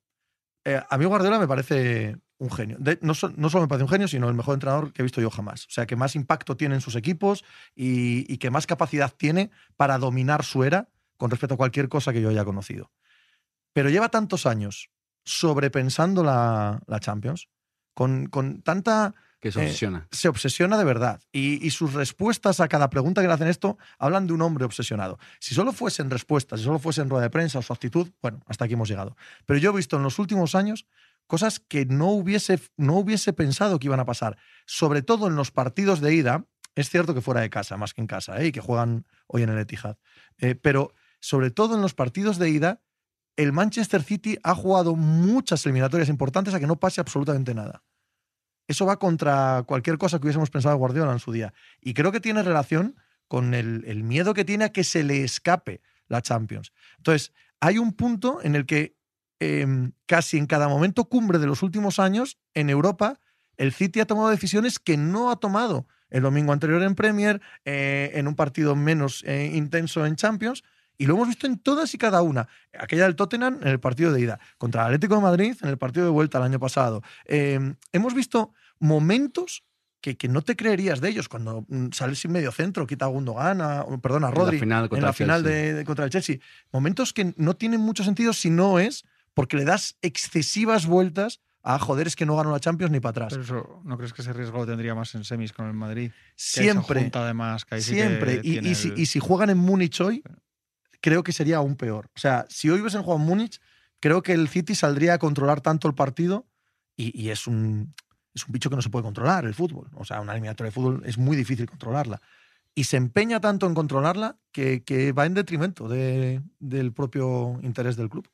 Eh, 0.65 0.81
a 0.88 0.99
mí 0.99 1.05
Guardiola 1.05 1.38
me 1.38 1.47
parece 1.49 2.17
un 2.39 2.51
genio. 2.51 2.77
De- 2.81 2.99
no, 3.01 3.15
so- 3.15 3.33
no 3.37 3.49
solo 3.49 3.63
me 3.63 3.69
parece 3.69 3.85
un 3.85 3.89
genio, 3.91 4.09
sino 4.09 4.29
el 4.29 4.35
mejor 4.35 4.55
entrenador 4.55 4.93
que 4.93 5.03
he 5.03 5.05
visto 5.05 5.21
yo 5.21 5.31
jamás. 5.31 5.67
O 5.67 5.71
sea, 5.71 5.87
que 5.87 5.97
más 5.97 6.15
impacto 6.17 6.57
tiene 6.57 6.75
en 6.75 6.81
sus 6.81 6.97
equipos 6.97 7.45
y, 7.77 8.31
y 8.33 8.39
que 8.39 8.51
más 8.51 8.67
capacidad 8.67 9.13
tiene 9.17 9.51
para 9.77 9.99
dominar 9.99 10.45
su 10.45 10.65
era 10.65 10.89
con 11.17 11.31
respecto 11.31 11.55
a 11.55 11.57
cualquier 11.57 11.89
cosa 11.89 12.13
que 12.13 12.21
yo 12.21 12.29
haya 12.31 12.45
conocido. 12.45 12.91
Pero 13.73 13.89
lleva 13.89 14.09
tantos 14.09 14.47
años 14.47 14.91
sobrepensando 15.25 16.23
la, 16.23 16.81
la 16.87 17.01
Champions, 17.01 17.49
con, 17.95 18.27
con 18.27 18.63
tanta 18.63 19.15
Que 19.41 19.53
se 19.53 19.61
Eh, 19.61 19.65
obsesiona. 19.67 20.09
se 20.11 20.29
obsesiona 20.29 20.77
de 20.79 20.85
verdad. 20.85 21.21
Y, 21.33 21.65
y 21.65 21.71
sus 21.71 21.93
respuestas 21.95 22.61
a 22.61 22.69
cada 22.69 22.89
pregunta 22.91 23.21
que 23.23 23.29
le 23.29 23.35
hacen 23.35 23.49
esto 23.49 23.79
hablan 23.99 24.27
de 24.27 24.33
un 24.33 24.43
hombre 24.43 24.65
obsesionado. 24.65 25.19
Si 25.39 25.55
solo 25.55 25.73
fuesen 25.73 26.11
respuestas, 26.11 26.61
si 26.61 26.65
solo 26.65 26.79
fuesen 26.79 27.09
rueda 27.11 27.23
de 27.25 27.31
prensa 27.31 27.59
o 27.59 27.63
su 27.63 27.73
actitud, 27.73 28.11
bueno, 28.23 28.41
hasta 28.47 28.65
aquí 28.65 28.75
hemos 28.75 28.89
llegado. 28.89 29.17
Pero 29.47 29.59
yo 29.59 29.71
he 29.71 29.77
visto 29.77 29.97
en 29.97 30.03
los 30.03 30.19
últimos 30.19 30.55
años 30.55 30.87
cosas 31.26 31.61
que 31.61 31.87
no 31.87 32.09
hubiese, 32.09 32.61
no 32.76 32.99
hubiese 32.99 33.32
pensado 33.32 33.79
que 33.79 33.87
iban 33.87 34.00
a 34.00 34.05
pasar. 34.05 34.37
Sobre 34.67 35.03
todo 35.03 35.26
en 35.29 35.37
los 35.37 35.50
partidos 35.50 36.00
de 36.00 36.15
ida. 36.15 36.47
Es 36.75 36.91
cierto 36.91 37.15
que 37.15 37.21
fuera 37.21 37.41
de 37.41 37.50
casa, 37.50 37.76
más 37.76 37.94
que 37.94 38.00
en 38.00 38.09
casa, 38.09 38.41
¿eh? 38.41 38.49
y 38.49 38.53
que 38.53 38.61
juegan 38.61 39.06
hoy 39.29 39.43
en 39.43 39.50
el 39.50 39.59
Etihad. 39.59 39.97
Eh, 40.38 40.56
pero 40.56 40.93
sobre 41.21 41.50
todo 41.53 41.76
en 41.76 41.82
los 41.82 41.94
partidos 41.94 42.37
de 42.38 42.50
ida, 42.50 42.82
el 43.37 43.53
Manchester 43.53 44.03
City 44.03 44.38
ha 44.43 44.56
jugado 44.56 44.97
muchas 44.97 45.65
eliminatorias 45.67 46.09
importantes 46.09 46.53
a 46.53 46.61
que 46.61 46.67
no 46.67 46.81
pase 46.81 47.00
absolutamente 47.00 47.55
nada. 47.55 47.85
Eso 48.67 48.87
va 48.87 48.99
contra 48.99 49.62
cualquier 49.67 49.99
cosa 49.99 50.19
que 50.19 50.27
hubiésemos 50.27 50.50
pensado 50.50 50.77
Guardiola 50.77 51.12
en 51.12 51.20
su 51.20 51.31
día. 51.31 51.55
Y 51.81 51.94
creo 51.94 52.11
que 52.11 52.20
tiene 52.20 52.43
relación 52.43 52.97
con 53.29 53.55
el 53.55 54.03
miedo 54.03 54.35
que 54.35 54.44
tiene 54.44 54.65
a 54.65 54.73
que 54.73 54.85
se 54.85 55.05
le 55.05 55.23
escape 55.23 55.81
la 56.09 56.23
Champions. 56.23 56.73
Entonces, 56.99 57.32
hay 57.61 57.79
un 57.79 57.93
punto 57.93 58.41
en 58.43 58.55
el 58.55 58.67
que 58.67 58.97
eh, 59.62 59.91
casi 60.06 60.38
en 60.38 60.46
cada 60.46 60.69
momento 60.69 61.05
cumbre 61.05 61.38
de 61.38 61.46
los 61.46 61.62
últimos 61.62 61.99
años, 61.99 62.38
en 62.55 62.70
Europa, 62.70 63.19
el 63.56 63.73
City 63.73 64.00
ha 64.00 64.06
tomado 64.06 64.29
decisiones 64.31 64.79
que 64.79 64.96
no 64.96 65.31
ha 65.31 65.37
tomado 65.37 65.87
el 66.11 66.23
domingo 66.23 66.52
anterior 66.52 66.82
en 66.82 66.94
Premier, 66.94 67.41
eh, 67.64 68.12
en 68.14 68.29
un 68.29 68.35
partido 68.37 68.76
menos 68.76 69.23
eh, 69.26 69.50
intenso 69.55 70.06
en 70.06 70.17
Champions, 70.17 70.62
y 70.96 71.06
lo 71.06 71.14
hemos 71.14 71.26
visto 71.29 71.46
en 71.49 71.58
todas 71.58 71.93
y 71.94 71.99
cada 71.99 72.23
una. 72.23 72.46
Aquella 72.79 73.05
del 73.05 73.17
Tottenham 73.17 73.58
en 73.62 73.69
el 73.69 73.81
partido 73.81 74.12
de 74.12 74.20
ida, 74.20 74.38
contra 74.58 74.82
el 74.82 74.87
Atlético 74.87 75.17
de 75.17 75.23
Madrid 75.23 75.56
en 75.62 75.69
el 75.69 75.76
partido 75.76 76.05
de 76.06 76.12
vuelta 76.12 76.38
el 76.38 76.44
año 76.44 76.61
pasado. 76.61 77.02
Eh, 77.26 77.58
hemos 77.93 78.14
visto 78.14 78.52
momentos 78.79 79.64
que, 80.00 80.17
que 80.17 80.29
no 80.29 80.43
te 80.43 80.55
creerías 80.55 81.00
de 81.00 81.08
ellos 81.08 81.29
cuando 81.29 81.64
mm, 81.69 81.88
sales 81.93 82.19
sin 82.20 82.31
medio 82.31 82.52
centro, 82.52 82.87
quita 82.87 83.06
a 83.06 83.08
Gundogan, 83.08 83.61
a, 83.61 83.85
perdón, 84.02 84.25
a 84.25 84.29
En 84.29 84.35
Rodri 84.35 84.56
la 84.58 84.61
final 84.61 84.85
en 84.85 84.88
contra 84.88 85.06
la 85.06 85.08
el 85.11 85.14
final 85.17 85.43
de, 85.43 85.75
de- 85.75 85.85
contra 85.85 86.05
el 86.05 86.11
Chelsea. 86.11 86.37
Momentos 86.73 87.12
que 87.12 87.35
no 87.37 87.55
tienen 87.56 87.81
mucho 87.81 88.05
sentido 88.05 88.32
si 88.32 88.50
no 88.50 88.79
es 88.79 89.05
porque 89.35 89.57
le 89.57 89.65
das 89.65 89.97
excesivas 90.03 90.87
vueltas 90.87 91.41
a 91.63 91.79
joder, 91.79 92.07
es 92.07 92.15
que 92.17 92.27
no 92.27 92.37
gano 92.37 92.51
la 92.51 92.61
Champions 92.61 92.93
ni 92.93 93.01
para 93.01 93.11
atrás. 93.11 93.29
Pero 93.33 93.43
eso, 93.43 93.81
¿no 93.85 93.97
crees 93.97 94.13
que 94.13 94.23
ese 94.23 94.33
riesgo 94.33 94.59
lo 94.59 94.67
tendría 94.67 94.95
más 94.95 95.15
en 95.15 95.25
semis 95.25 95.53
con 95.53 95.67
el 95.67 95.73
Madrid? 95.73 96.11
Que 96.11 96.15
siempre, 96.37 97.01
junta 97.01 97.25
además, 97.25 97.65
que 97.65 97.77
ahí 97.77 97.83
sí 97.83 97.93
que 97.93 97.97
siempre. 98.01 98.41
Y, 98.43 98.75
si, 98.75 98.93
y 98.97 99.07
si 99.07 99.19
juegan 99.19 99.49
en 99.51 99.59
Múnich 99.59 100.01
hoy, 100.01 100.23
creo 101.01 101.23
que 101.23 101.33
sería 101.33 101.57
aún 101.57 101.77
peor. 101.77 102.11
O 102.15 102.19
sea, 102.19 102.45
si 102.51 102.69
hoy 102.69 102.81
hubiesen 102.81 103.03
jugado 103.03 103.21
en 103.23 103.27
Múnich, 103.27 103.61
creo 104.01 104.23
que 104.23 104.33
el 104.33 104.49
City 104.49 104.75
saldría 104.75 105.15
a 105.15 105.19
controlar 105.19 105.63
tanto 105.63 105.89
el 105.89 105.95
partido 105.95 106.47
y, 106.97 107.19
y 107.19 107.31
es 107.31 107.47
un 107.47 107.95
es 108.35 108.47
un 108.47 108.53
bicho 108.53 108.69
que 108.69 108.77
no 108.77 108.83
se 108.83 108.91
puede 108.91 109.05
controlar, 109.05 109.45
el 109.45 109.55
fútbol. 109.55 109.89
O 109.95 110.05
sea, 110.05 110.21
una 110.21 110.33
eliminatoria 110.33 110.69
de 110.69 110.75
fútbol 110.75 111.03
es 111.07 111.17
muy 111.19 111.37
difícil 111.37 111.67
controlarla. 111.71 112.21
Y 112.75 112.85
se 112.85 112.97
empeña 112.97 113.41
tanto 113.41 113.67
en 113.69 113.75
controlarla 113.75 114.37
que, 114.51 114.83
que 114.83 115.13
va 115.13 115.25
en 115.25 115.35
detrimento 115.35 115.87
de- 115.89 116.43
del 116.59 116.93
propio 116.93 117.61
interés 117.63 117.95
del 117.97 118.09
club. 118.11 118.29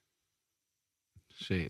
Sí. 1.41 1.69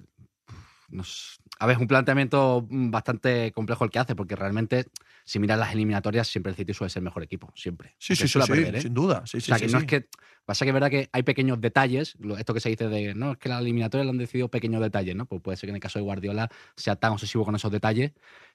Nos- 0.91 1.39
A 1.61 1.67
ver, 1.67 1.77
es 1.77 1.81
un 1.81 1.89
planteamiento 1.89 2.67
mm, 2.69 2.91
bastante 2.91 3.53
complejo 3.53 3.85
el 3.85 3.91
que 3.91 3.99
hace, 3.99 4.17
porque 4.17 4.35
realmente, 4.35 4.87
si 5.25 5.39
miras 5.39 5.59
las 5.59 5.75
eliminatorias, 5.75 6.27
siempre 6.27 6.51
el 6.51 6.57
City 6.57 6.73
suele 6.73 6.89
ser 6.89 7.01
el 7.01 7.05
mejor 7.05 7.23
equipo, 7.23 7.53
siempre. 7.55 7.95
Sí, 7.99 8.15
Aunque 8.15 8.29
sí, 8.29 8.41
sí, 8.41 8.49
perder, 8.49 8.77
¿eh? 8.77 8.81
sin 8.81 8.95
duda. 8.95 9.23
Sí, 9.27 9.37
O 9.37 9.41
sea, 9.43 9.59
sí, 9.59 9.67
que 9.67 9.73
no 9.73 9.79
es 9.79 9.85
que. 9.85 10.09
Pasa 10.47 10.65
que 10.65 10.71
es 10.71 10.75
verdad 10.75 10.91
que 10.91 11.09
hay 11.13 11.23
pequeños 11.23 11.61
detalles, 11.61 12.17
esto 12.39 12.55
que 12.55 12.61
se 12.61 12.71
dice 12.71 12.89
de, 12.89 13.15
no, 13.15 13.33
es 13.33 13.39
que 13.39 13.49
la 13.49 13.61
eliminatoria 13.61 14.05
lo 14.05 14.11
han 14.11 14.19
decidido 14.19 14.49
pequeños 14.49 14.81
detalles, 14.81 15.15
¿no? 15.15 15.27
Pues 15.27 15.41
puede 15.43 15.57
ser 15.57 15.69
que 15.69 15.71
en 15.71 15.77
el 15.77 15.83
caso 15.83 15.99
de 16.01 16.03
Guardiola 16.03 16.51
sea 16.77 16.97
tan 16.97 17.13
obsesivo 17.13 17.45
con 17.45 17.55
esos 17.55 17.71
detalles 17.71 18.13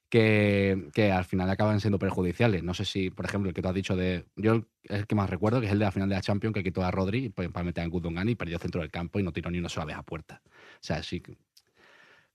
que, 0.10 0.90
que 0.94 1.12
al 1.12 1.26
final 1.26 1.50
acaban 1.50 1.80
siendo 1.80 2.00
perjudiciales. 2.00 2.64
No 2.64 2.74
sé 2.74 2.86
si, 2.86 3.12
por 3.12 3.26
ejemplo, 3.26 3.50
el 3.50 3.54
que 3.54 3.62
tú 3.62 3.68
has 3.70 3.76
dicho 3.76 3.96
de. 3.96 4.26
Yo 4.36 4.66
es 4.84 5.00
el 5.00 5.08
que 5.08 5.16
más 5.16 5.30
recuerdo, 5.30 5.60
que 5.62 5.68
es 5.68 5.72
el 5.72 5.80
de 5.80 5.86
la 5.86 5.92
final 5.92 6.10
de 6.10 6.16
la 6.16 6.22
Champions, 6.22 6.54
que 6.54 6.64
quitó 6.64 6.84
a 6.84 6.92
Rodri 6.92 7.30
pues, 7.30 7.50
para 7.50 7.64
meter 7.64 7.84
a 7.84 7.88
Gundogan 7.88 8.28
y 8.28 8.36
perdió 8.36 8.60
centro 8.60 8.82
del 8.82 8.92
campo 8.92 9.20
y 9.20 9.24
no 9.24 9.32
tiró 9.32 9.50
ni 9.52 9.60
una 9.60 9.70
sola 9.70 9.86
vez 9.86 9.96
a 9.96 10.04
puerta. 10.04 10.42
O 10.46 10.50
sea, 10.82 11.02
sí. 11.04 11.22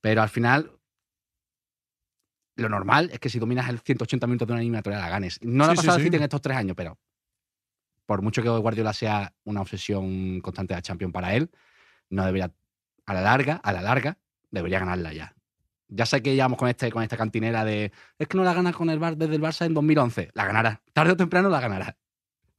Pero 0.00 0.23
al 0.23 0.28
final. 0.28 0.73
Lo 2.57 2.69
normal 2.69 3.09
es 3.12 3.21
que 3.21 3.30
si 3.30 3.38
dominas 3.38 3.69
el 3.71 3.78
180 3.80 4.26
minutos 4.26 4.47
de 4.47 4.52
una 4.52 4.61
eliminatoria 4.61 4.99
la 4.99 5.09
ganes. 5.09 5.38
No 5.42 5.64
le 5.64 5.73
ha 5.73 5.75
Sí, 5.76 5.80
sí, 5.80 5.87
pasado 5.87 5.99
sí. 5.99 6.04
City 6.04 6.16
en 6.16 6.23
estos 6.25 6.42
tres 6.42 6.57
años, 6.59 6.75
pero 6.76 6.99
por 8.04 8.23
mucho 8.23 8.42
que 8.42 8.49
Guardiola 8.49 8.92
sea 8.92 9.33
una 9.45 9.61
obsesión 9.62 10.40
constante 10.40 10.75
de 10.75 10.83
Champions 10.83 11.12
para 11.12 11.35
él, 11.35 11.50
no 12.11 12.26
debería, 12.26 12.52
a 13.07 13.14
la 13.14 13.21
larga, 13.23 13.57
a 13.62 13.73
la 13.73 13.80
larga, 13.83 14.19
debería 14.50 14.80
ganarla 14.80 15.12
ya. 15.12 15.35
Ya 15.88 16.07
sé 16.07 16.21
que 16.23 16.35
llevamos 16.35 16.59
con, 16.59 16.69
este, 16.69 16.90
con 16.90 17.02
esta 17.02 17.16
cantinera 17.16 17.64
de 17.64 17.92
es 18.19 18.28
que 18.28 18.37
no 18.37 18.45
la 18.45 18.52
gana 18.52 18.73
con 18.73 18.90
el 18.90 18.99
Bar 18.99 19.16
desde 19.16 19.37
el 19.37 19.40
Barça 19.40 19.64
en 19.64 19.75
2011. 19.75 20.30
La 20.35 20.45
ganará. 20.45 20.83
Tarde 20.92 21.12
o 21.12 21.16
temprano 21.16 21.49
la 21.49 21.61
ganará. 21.61 21.97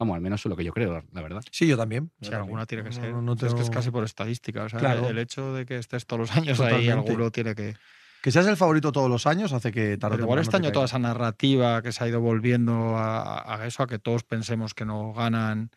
Vamos, 0.01 0.15
al 0.15 0.21
menos 0.21 0.41
eso 0.41 0.49
es 0.49 0.51
lo 0.51 0.55
que 0.57 0.63
yo 0.63 0.73
creo, 0.73 1.03
la 1.13 1.21
verdad. 1.21 1.43
Sí, 1.51 1.67
yo 1.67 1.77
también. 1.77 2.11
Si 2.21 2.25
yo 2.25 2.31
también. 2.31 2.41
alguna 2.45 2.65
tiene 2.65 2.83
que 2.83 2.89
No, 2.89 2.95
ser. 2.95 3.11
no, 3.13 3.21
no 3.21 3.33
Es 3.33 3.39
que 3.39 3.45
es 3.45 3.53
tengo- 3.55 3.69
casi 3.69 3.91
por 3.91 4.03
estadística. 4.03 4.63
O 4.63 4.69
sea, 4.69 4.79
Claro. 4.79 5.07
el 5.07 5.19
hecho 5.19 5.53
de 5.53 5.67
que 5.67 5.77
estés 5.77 6.07
todos 6.07 6.21
los 6.21 6.31
años 6.35 6.59
ahí, 6.59 6.87
Totalmente. 6.87 7.11
alguno 7.11 7.29
tiene 7.29 7.53
que. 7.53 7.75
Que 8.23 8.31
seas 8.31 8.47
el 8.47 8.57
favorito 8.57 8.91
todos 8.91 9.11
los 9.11 9.27
años 9.27 9.53
hace 9.53 9.71
que 9.71 9.97
tarde 9.99 10.15
Pero 10.15 10.23
igual 10.25 10.39
este 10.39 10.51
te 10.51 10.57
año 10.57 10.71
toda 10.71 10.85
esa 10.85 10.97
narrativa 10.97 11.83
que 11.83 11.91
se 11.91 12.03
ha 12.03 12.07
ido 12.07 12.19
volviendo 12.19 12.97
a, 12.97 13.55
a 13.61 13.67
eso, 13.67 13.83
a 13.83 13.87
que 13.87 13.99
todos 13.99 14.23
pensemos 14.23 14.73
que 14.73 14.85
no 14.85 15.13
ganan, 15.13 15.69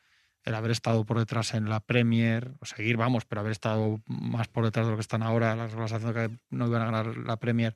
el 0.43 0.55
haber 0.55 0.71
estado 0.71 1.05
por 1.05 1.19
detrás 1.19 1.53
en 1.53 1.69
la 1.69 1.81
Premier, 1.81 2.53
o 2.61 2.65
seguir, 2.67 2.97
vamos, 2.97 3.27
pero 3.27 3.41
haber 3.43 3.53
estado 3.53 4.01
más 4.07 4.49
por 4.49 4.65
detrás 4.65 4.87
de 4.87 4.93
lo 4.93 4.97
que 4.97 5.03
están 5.03 5.23
ahora, 5.23 5.55
las 5.55 5.75
haciendo 5.75 6.15
que 6.15 6.31
no 6.49 6.67
iban 6.67 6.81
a 6.81 6.87
ganar 6.87 7.17
la 7.19 7.37
Premier. 7.39 7.75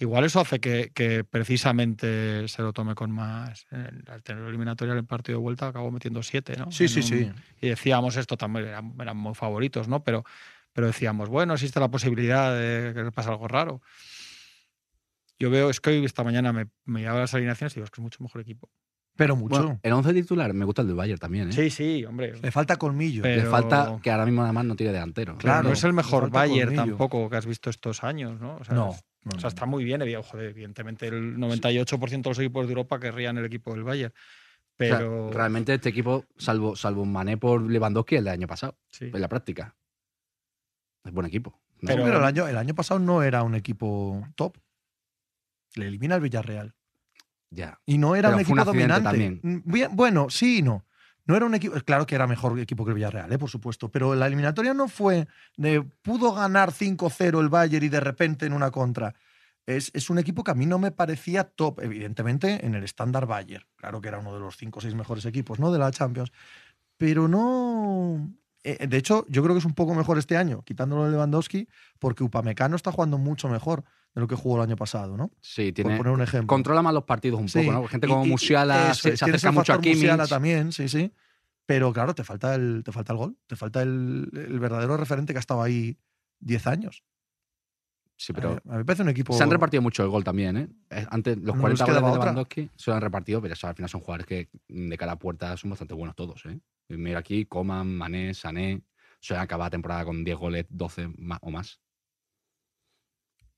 Igual 0.00 0.24
eso 0.24 0.38
hace 0.40 0.60
que, 0.60 0.92
que 0.94 1.24
precisamente 1.24 2.46
se 2.46 2.62
lo 2.62 2.72
tome 2.72 2.94
con 2.94 3.10
más. 3.10 3.66
Al 4.06 4.22
tener 4.22 4.44
eliminatoria 4.44 4.92
en 4.92 4.98
el 4.98 5.04
partido 5.04 5.38
de 5.38 5.42
vuelta 5.42 5.66
acabó 5.68 5.90
metiendo 5.90 6.22
siete, 6.22 6.56
¿no? 6.56 6.70
Sí, 6.70 6.84
En 6.84 6.88
sí, 6.88 7.00
un- 7.00 7.06
sí. 7.06 7.30
y 7.60 7.68
decíamos 7.68 8.16
esto 8.16 8.36
también, 8.36 8.68
eran, 8.68 8.94
eran 9.00 9.16
muy 9.16 9.34
favoritos, 9.34 9.88
¿no? 9.88 10.04
Pero, 10.04 10.24
pero 10.72 10.86
decíamos, 10.86 11.28
bueno, 11.28 11.54
existe 11.54 11.80
la 11.80 11.90
posibilidad 11.90 12.54
de 12.56 12.92
que 12.94 13.02
le 13.02 13.10
pase 13.12 13.28
algo 13.30 13.48
raro. 13.48 13.82
Yo 15.38 15.50
veo, 15.50 15.70
es 15.70 15.80
que 15.80 15.90
hoy 15.90 16.04
esta 16.04 16.24
mañana 16.24 16.52
me, 16.52 16.66
me 16.84 17.00
llevaba 17.00 17.20
las 17.20 17.34
alineaciones 17.34 17.72
y 17.72 17.76
digo, 17.76 17.84
es 17.84 17.90
que 17.90 18.00
es 18.00 18.02
mucho 18.02 18.22
mejor 18.22 18.40
equipo. 18.40 18.70
Pero 19.16 19.34
mucho. 19.34 19.56
Bueno, 19.60 19.80
el 19.82 19.92
11 19.92 20.14
titular 20.14 20.52
me 20.54 20.64
gusta 20.64 20.82
el 20.82 20.88
del 20.88 20.96
Bayern 20.96 21.18
también, 21.18 21.48
¿eh? 21.48 21.52
Sí, 21.52 21.70
sí, 21.70 22.04
hombre. 22.04 22.34
Le 22.40 22.50
falta 22.52 22.76
colmillo. 22.76 23.22
Pero- 23.22 23.42
Le 23.44 23.50
falta 23.50 23.98
que 24.00 24.10
ahora 24.12 24.24
mismo 24.24 24.42
además 24.44 24.64
no 24.64 24.76
tire 24.76 24.92
delantero. 24.92 25.36
Claro, 25.38 25.40
Claro, 25.56 25.68
no 25.68 25.72
es 25.74 25.82
el 25.82 25.92
mejor 25.92 26.30
Bayern 26.30 26.68
colmillo. 26.76 26.92
tampoco 26.96 27.28
que 27.28 27.36
has 27.36 27.46
visto 27.46 27.68
estos 27.70 28.04
años, 28.04 28.40
¿no? 28.40 28.56
O 28.58 28.64
sea, 28.64 28.74
no. 28.76 28.90
es- 28.92 29.04
O 29.24 29.38
sea, 29.40 29.48
está 29.48 29.66
muy 29.66 29.84
bien, 29.84 30.00
joder, 30.22 30.50
evidentemente 30.50 31.06
el 31.08 31.36
98% 31.36 32.22
de 32.22 32.30
los 32.30 32.38
equipos 32.38 32.66
de 32.66 32.72
Europa 32.72 32.98
querrían 33.00 33.36
el 33.38 33.44
equipo 33.44 33.72
del 33.74 33.82
Bayern. 33.84 34.12
O 34.14 34.84
sea, 34.84 34.98
Pero 34.98 35.30
realmente 35.32 35.74
este 35.74 35.88
equipo, 35.88 36.24
salvo, 36.36 36.76
salvo 36.76 37.04
Mané 37.04 37.36
por 37.36 37.60
Lewandowski, 37.68 38.16
el 38.16 38.24
del 38.24 38.32
año 38.34 38.46
pasado, 38.46 38.78
sí. 38.88 39.10
en 39.12 39.20
la 39.20 39.28
práctica. 39.28 39.74
Es 41.04 41.12
buen 41.12 41.26
equipo. 41.26 41.60
¿no? 41.80 41.88
Pero, 41.88 42.04
Pero- 42.04 42.18
el, 42.18 42.24
año, 42.24 42.46
el 42.46 42.56
año 42.56 42.74
pasado 42.74 43.00
no 43.00 43.22
era 43.22 43.42
un 43.42 43.54
equipo 43.54 44.26
top. 44.36 44.56
Le 45.74 45.88
elimina 45.88 46.14
el 46.14 46.20
Villarreal. 46.22 46.74
Ya. 47.50 47.80
Y 47.86 47.98
no 47.98 48.14
era 48.14 48.28
Pero 48.28 48.36
un 48.36 48.42
equipo 48.42 48.64
dominante. 48.64 49.04
también. 49.04 49.40
Mm, 49.42 49.58
bien, 49.64 49.96
bueno, 49.96 50.30
sí 50.30 50.58
y 50.58 50.62
no. 50.62 50.84
No 51.28 51.36
era 51.36 51.44
un 51.44 51.54
equipo. 51.54 51.76
Claro 51.84 52.06
que 52.06 52.14
era 52.14 52.26
mejor 52.26 52.58
equipo 52.58 52.84
que 52.84 52.90
el 52.90 52.94
Villarreal, 52.94 53.30
¿eh? 53.30 53.38
por 53.38 53.50
supuesto. 53.50 53.90
Pero 53.90 54.14
la 54.14 54.26
eliminatoria 54.26 54.72
no 54.72 54.88
fue 54.88 55.28
de. 55.56 55.82
Pudo 55.82 56.32
ganar 56.32 56.72
5-0 56.72 57.40
el 57.40 57.50
Bayern 57.50 57.84
y 57.84 57.88
de 57.90 58.00
repente 58.00 58.46
en 58.46 58.54
una 58.54 58.70
contra. 58.70 59.14
Es, 59.66 59.90
es 59.92 60.08
un 60.08 60.18
equipo 60.18 60.42
que 60.42 60.52
a 60.52 60.54
mí 60.54 60.64
no 60.64 60.78
me 60.78 60.90
parecía 60.90 61.44
top, 61.44 61.80
evidentemente, 61.82 62.64
en 62.64 62.74
el 62.74 62.82
estándar 62.82 63.26
Bayern. 63.26 63.66
Claro 63.76 64.00
que 64.00 64.08
era 64.08 64.18
uno 64.18 64.32
de 64.32 64.40
los 64.40 64.56
5 64.56 64.78
o 64.78 64.82
6 64.82 64.94
mejores 64.94 65.26
equipos 65.26 65.60
¿no? 65.60 65.70
de 65.70 65.78
la 65.78 65.90
Champions. 65.90 66.32
Pero 66.96 67.28
no. 67.28 68.34
eh, 68.64 68.86
de 68.86 68.96
hecho, 68.96 69.26
yo 69.28 69.42
creo 69.42 69.54
que 69.54 69.58
es 69.58 69.66
un 69.66 69.74
poco 69.74 69.94
mejor 69.94 70.16
este 70.16 70.38
año, 70.38 70.62
quitándolo 70.62 71.04
de 71.04 71.10
Lewandowski, 71.10 71.68
porque 71.98 72.24
Upamecano 72.24 72.74
está 72.74 72.90
jugando 72.90 73.18
mucho 73.18 73.50
mejor 73.50 73.84
de 74.14 74.20
lo 74.20 74.26
que 74.26 74.34
jugó 74.34 74.56
el 74.56 74.62
año 74.62 74.76
pasado, 74.76 75.16
¿no? 75.16 75.30
Sí, 75.40 75.66
Por 75.66 75.74
tiene. 75.74 75.96
poner 75.96 76.12
un 76.12 76.22
ejemplo. 76.22 76.46
Controla 76.48 76.82
más 76.82 76.94
los 76.94 77.04
partidos 77.04 77.40
un 77.40 77.48
Sí. 77.48 77.60
poco, 77.60 77.72
¿no? 77.72 77.86
Gente 77.88 78.06
Y- 78.06 78.10
como 78.10 78.24
y- 78.26 78.28
Musiala 78.30 78.90
eso, 78.90 79.02
se, 79.02 79.12
acerca 79.14 79.52
mucho 79.52 79.72
a 79.72 79.76
factor 79.76 79.92
Musiala 79.92 80.14
Kimmich. 80.16 80.28
también, 80.30 80.72
sí, 80.72 80.88
sí. 80.88 81.12
Pero 81.66 81.92
claro, 81.92 82.14
te 82.14 82.24
falta 82.24 82.54
el, 82.54 82.82
te 82.84 82.92
falta 82.92 83.12
el 83.12 83.18
gol. 83.18 83.36
Te 83.46 83.54
falta 83.56 83.82
el, 83.82 84.30
el 84.32 84.58
verdadero 84.58 84.96
referente 84.96 85.32
que 85.32 85.38
ha 85.38 85.40
estado 85.40 85.62
ahí 85.62 85.98
10 86.40 86.66
años. 86.66 87.04
Sí, 88.16 88.32
A 88.32 88.34
pero 88.34 88.50
mí- 88.54 88.56
a 88.68 88.72
mí 88.72 88.78
me 88.78 88.84
parece 88.84 89.02
un 89.02 89.10
equipo. 89.10 89.32
se 89.32 89.42
han 89.44 89.50
repartido 89.50 89.80
mucho 89.82 90.02
el 90.02 90.08
gol 90.08 90.24
también, 90.24 90.56
¿eh? 90.56 90.68
Eh, 90.90 91.06
Antes, 91.10 91.36
los 91.36 91.54
No 91.54 91.60
40 91.60 91.84
nos 91.84 91.88
quedaba 91.90 92.08
goles 92.08 92.18
de. 92.20 92.24
Lewandowski 92.24 92.70
se 92.74 92.90
lo 92.90 92.96
han 92.96 93.02
repartido, 93.02 93.40
pero 93.42 93.54
eso 93.54 93.68
al 93.68 93.74
final 93.76 93.88
son 93.88 94.00
jugadores 94.00 94.26
que 94.26 94.48
de 94.66 94.98
cara 94.98 95.12
a 95.12 95.18
puerta 95.18 95.56
son 95.56 95.70
bastante 95.70 95.94
buenos 95.94 96.16
todos, 96.16 96.44
¿eh? 96.46 96.58
Mira 96.88 97.18
aquí, 97.20 97.44
Coman, 97.44 97.96
Mané, 97.96 98.34
Sané. 98.34 98.82
Se 99.20 99.34
han 99.36 99.40
acabado 99.42 99.66
la 99.66 99.70
temporada 99.70 100.04
con 100.04 100.24
10 100.24 100.36
goles, 100.36 100.64
12 100.70 101.08
ma- 101.18 101.38
o 101.42 101.50
más. 101.50 101.80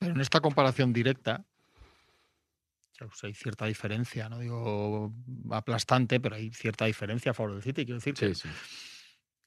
Pero 0.01 0.15
en 0.15 0.21
esta 0.23 0.41
comparación 0.41 0.93
directa, 0.95 1.45
pues 2.99 3.23
hay 3.25 3.35
cierta 3.35 3.67
diferencia, 3.67 4.29
no 4.31 4.39
digo 4.39 5.13
aplastante, 5.51 6.21
pero 6.21 6.37
hay 6.37 6.51
cierta 6.51 6.87
diferencia 6.87 7.31
a 7.33 7.35
favor 7.35 7.53
del 7.53 7.63
City. 7.63 7.85
Quiero 7.85 7.97
decir 7.99 8.15
que, 8.15 8.35
Sí, 8.35 8.49
sí. 8.49 8.49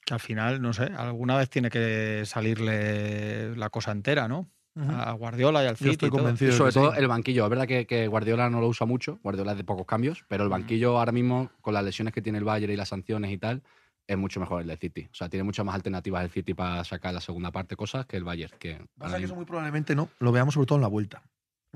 que 0.05 0.13
al 0.13 0.19
final, 0.19 0.61
no 0.61 0.71
sé, 0.73 0.83
alguna 0.83 1.37
vez 1.37 1.49
tiene 1.49 1.69
que 1.71 2.21
salirle 2.25 3.55
la 3.55 3.69
cosa 3.71 3.91
entera, 3.91 4.27
¿no? 4.27 4.47
Ujú. 4.75 4.91
A 4.91 5.11
Guardiola 5.13 5.63
y 5.63 5.67
al 5.67 5.73
Yo 5.75 5.77
City. 5.77 5.89
estoy 5.91 6.07
y 6.07 6.11
todo. 6.11 6.19
convencido. 6.21 6.51
Y 6.51 6.55
sobre 6.55 6.71
sí. 6.71 6.79
todo 6.79 6.93
el 6.93 7.07
banquillo. 7.07 7.43
Es 7.45 7.49
verdad 7.49 7.67
que, 7.67 7.85
que 7.87 8.07
Guardiola 8.07 8.49
no 8.49 8.59
lo 8.61 8.67
usa 8.67 8.85
mucho. 8.85 9.19
Guardiola 9.23 9.51
es 9.53 9.57
de 9.57 9.63
pocos 9.63 9.87
cambios, 9.87 10.23
pero 10.27 10.43
el 10.43 10.49
banquillo 10.49 10.97
ahora 10.99 11.11
mismo, 11.11 11.49
con 11.61 11.73
las 11.73 11.83
lesiones 11.83 12.13
que 12.13 12.21
tiene 12.21 12.37
el 12.37 12.43
Bayern 12.43 12.73
y 12.73 12.75
las 12.75 12.89
sanciones 12.89 13.31
y 13.31 13.37
tal, 13.39 13.63
es 14.07 14.17
mucho 14.17 14.39
mejor 14.39 14.61
el 14.61 14.67
del 14.67 14.77
City. 14.77 15.07
O 15.11 15.15
sea, 15.15 15.29
tiene 15.29 15.43
muchas 15.43 15.65
más 15.65 15.75
alternativas 15.75 16.23
el 16.23 16.29
City 16.29 16.53
para 16.53 16.83
sacar 16.83 17.13
la 17.13 17.21
segunda 17.21 17.51
parte, 17.51 17.75
cosas 17.75 18.05
que 18.05 18.17
el 18.17 18.23
Bayern. 18.23 18.53
Que 18.59 18.85
Pasa 18.97 19.17
que 19.17 19.25
eso 19.25 19.35
muy 19.35 19.45
probablemente 19.45 19.95
no. 19.95 20.09
Lo 20.19 20.31
veamos 20.31 20.53
sobre 20.55 20.67
todo 20.67 20.77
en 20.77 20.81
la 20.83 20.87
vuelta. 20.89 21.21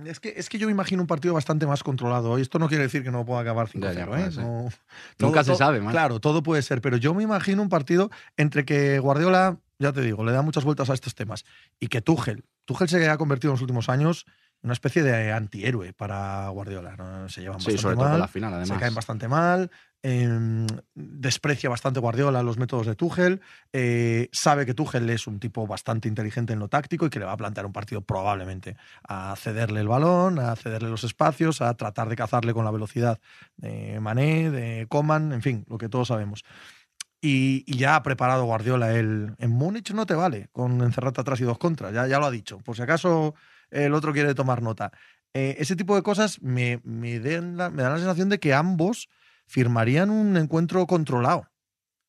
Es 0.05 0.19
que, 0.19 0.34
es 0.38 0.48
que 0.48 0.60
yo 0.60 0.67
me 0.67 0.72
imagino 0.74 1.01
un 1.01 1.07
partido 1.07 1.34
bastante 1.34 1.65
más 1.65 1.81
controlado. 1.81 2.38
Y 2.38 2.43
esto 2.43 2.60
no 2.60 2.67
quiere 2.67 2.84
decir 2.84 3.01
que 3.03 3.10
no 3.10 3.25
pueda 3.25 3.39
acabar 3.41 3.67
5-0. 3.67 3.79
Ya, 3.81 3.93
ya, 3.93 4.05
puede 4.05 4.25
¿eh? 4.27 4.29
No- 4.36 4.63
Nunca 4.63 4.72
todo- 5.17 5.43
se 5.43 5.50
todo- 5.51 5.57
sabe, 5.57 5.81
man. 5.81 5.91
Claro, 5.91 6.19
todo 6.19 6.43
puede 6.43 6.62
ser. 6.62 6.81
Pero 6.81 6.98
yo 6.98 7.15
me 7.15 7.24
imagino 7.24 7.63
un 7.63 7.69
partido 7.69 8.12
entre 8.36 8.63
que 8.63 9.00
Guardiola, 9.00 9.57
ya 9.79 9.93
te 9.93 10.01
digo, 10.01 10.24
le 10.24 10.34
da 10.34 10.43
muchas 10.43 10.65
vueltas 10.65 10.91
a 10.91 10.93
estos 10.93 11.15
temas. 11.15 11.46
Y 11.79 11.88
que 11.88 12.01
Tuchel. 12.01 12.43
Tuchel 12.65 12.89
se 12.89 13.10
ha 13.10 13.17
convertido 13.17 13.51
en 13.51 13.53
los 13.55 13.62
últimos 13.62 13.89
años 13.89 14.25
en 14.62 14.67
una 14.67 14.74
especie 14.74 15.01
de 15.01 15.31
antihéroe 15.31 15.93
para 15.93 16.48
Guardiola. 16.50 16.96
¿no? 16.96 17.27
Se 17.29 17.41
llevan 17.41 17.60
Sí, 17.60 17.67
bastante 17.72 17.81
sobre 17.81 17.96
todo 17.96 18.03
mal. 18.05 18.13
con 18.13 18.19
la 18.22 18.27
final, 18.27 18.53
además. 18.53 18.67
Se 18.69 18.79
caen 18.79 18.93
bastante 18.93 19.27
mal, 19.27 19.72
eh, 20.09 20.67
desprecia 20.95 21.69
bastante 21.69 21.99
Guardiola 21.99 22.41
los 22.41 22.57
métodos 22.57 22.87
de 22.87 22.95
Tuchel, 22.95 23.41
eh, 23.73 24.29
sabe 24.31 24.65
que 24.65 24.73
Tuchel 24.73 25.09
es 25.09 25.27
un 25.27 25.37
tipo 25.37 25.67
bastante 25.67 26.07
inteligente 26.07 26.53
en 26.53 26.59
lo 26.59 26.69
táctico 26.69 27.05
y 27.05 27.09
que 27.09 27.19
le 27.19 27.25
va 27.25 27.33
a 27.33 27.37
plantear 27.37 27.65
un 27.65 27.73
partido 27.73 27.99
probablemente 27.99 28.77
a 29.03 29.35
cederle 29.35 29.81
el 29.81 29.89
balón, 29.89 30.39
a 30.39 30.55
cederle 30.55 30.89
los 30.89 31.03
espacios, 31.03 31.61
a 31.61 31.73
tratar 31.73 32.07
de 32.07 32.15
cazarle 32.15 32.53
con 32.53 32.63
la 32.63 32.71
velocidad 32.71 33.19
de 33.57 33.99
Mané, 33.99 34.49
de 34.49 34.87
Coman, 34.87 35.33
en 35.33 35.41
fin, 35.41 35.65
lo 35.67 35.77
que 35.77 35.89
todos 35.89 36.07
sabemos. 36.07 36.45
Y, 37.19 37.65
ya 37.77 37.97
ha 37.97 38.03
preparado 38.03 38.45
Guardiola 38.45 38.93
el 38.93 39.35
en 39.39 39.51
Múnich 39.51 39.91
no 39.91 40.05
te 40.05 40.13
vale 40.13 40.47
con 40.53 40.81
encerrarte 40.83 41.19
atrás 41.19 41.41
y 41.41 41.43
dos 41.43 41.57
contras, 41.57 41.93
ya, 41.93 42.07
ya 42.07 42.17
lo 42.19 42.27
ha 42.27 42.31
dicho. 42.31 42.59
Por 42.59 42.77
si 42.77 42.83
acaso 42.83 43.35
el 43.71 43.93
otro 43.93 44.13
quiere 44.13 44.33
tomar 44.35 44.61
nota. 44.61 44.93
Eh, 45.33 45.57
ese 45.59 45.75
tipo 45.75 45.97
de 45.97 46.01
cosas 46.01 46.41
me, 46.41 46.79
me, 46.85 47.19
den 47.19 47.55
me 47.55 47.83
dan 47.83 47.91
la 47.91 47.97
sensación 47.97 48.29
de 48.29 48.39
que 48.39 48.53
ambos 48.53 49.09
firmarían 49.47 50.09
un 50.09 50.37
encuentro 50.37 50.85
controlado, 50.87 51.49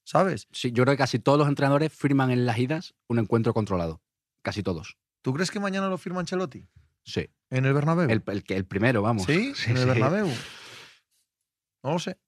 ¿sabes? 0.04 0.49
Sí, 0.52 0.73
yo 0.73 0.85
creo 0.85 0.95
que 0.95 0.99
casi 0.99 1.18
todos 1.18 1.38
los 1.38 1.49
entrenadores 1.49 1.92
firman 1.92 2.30
en 2.30 2.45
las 2.47 2.59
idas 2.59 2.95
un 3.09 3.18
encuentro 3.18 3.54
controlado. 3.54 4.02
Casi 4.42 4.62
todos. 4.62 4.97
¿Tú 5.23 5.33
crees 5.35 5.50
que 5.50 5.61
mañana 5.61 5.88
lo 5.88 5.99
firma 5.99 6.21
Ancelotti? 6.21 6.66
Sí. 7.04 7.28
¿En 7.50 7.64
el 7.64 7.73
Bernabéu? 7.75 8.09
El, 8.11 8.23
el, 8.26 8.45
que- 8.45 8.57
el 8.57 8.66
primero, 8.66 9.02
vamos. 9.02 9.25
¿Sí? 9.25 9.52
Sí, 9.57 9.71
¿En 9.71 9.76
el 9.76 9.83
sí. 9.85 9.88
Bernabéu? 9.88 10.28
No 11.83 11.92
lo 11.92 11.99
sé. 11.99 12.18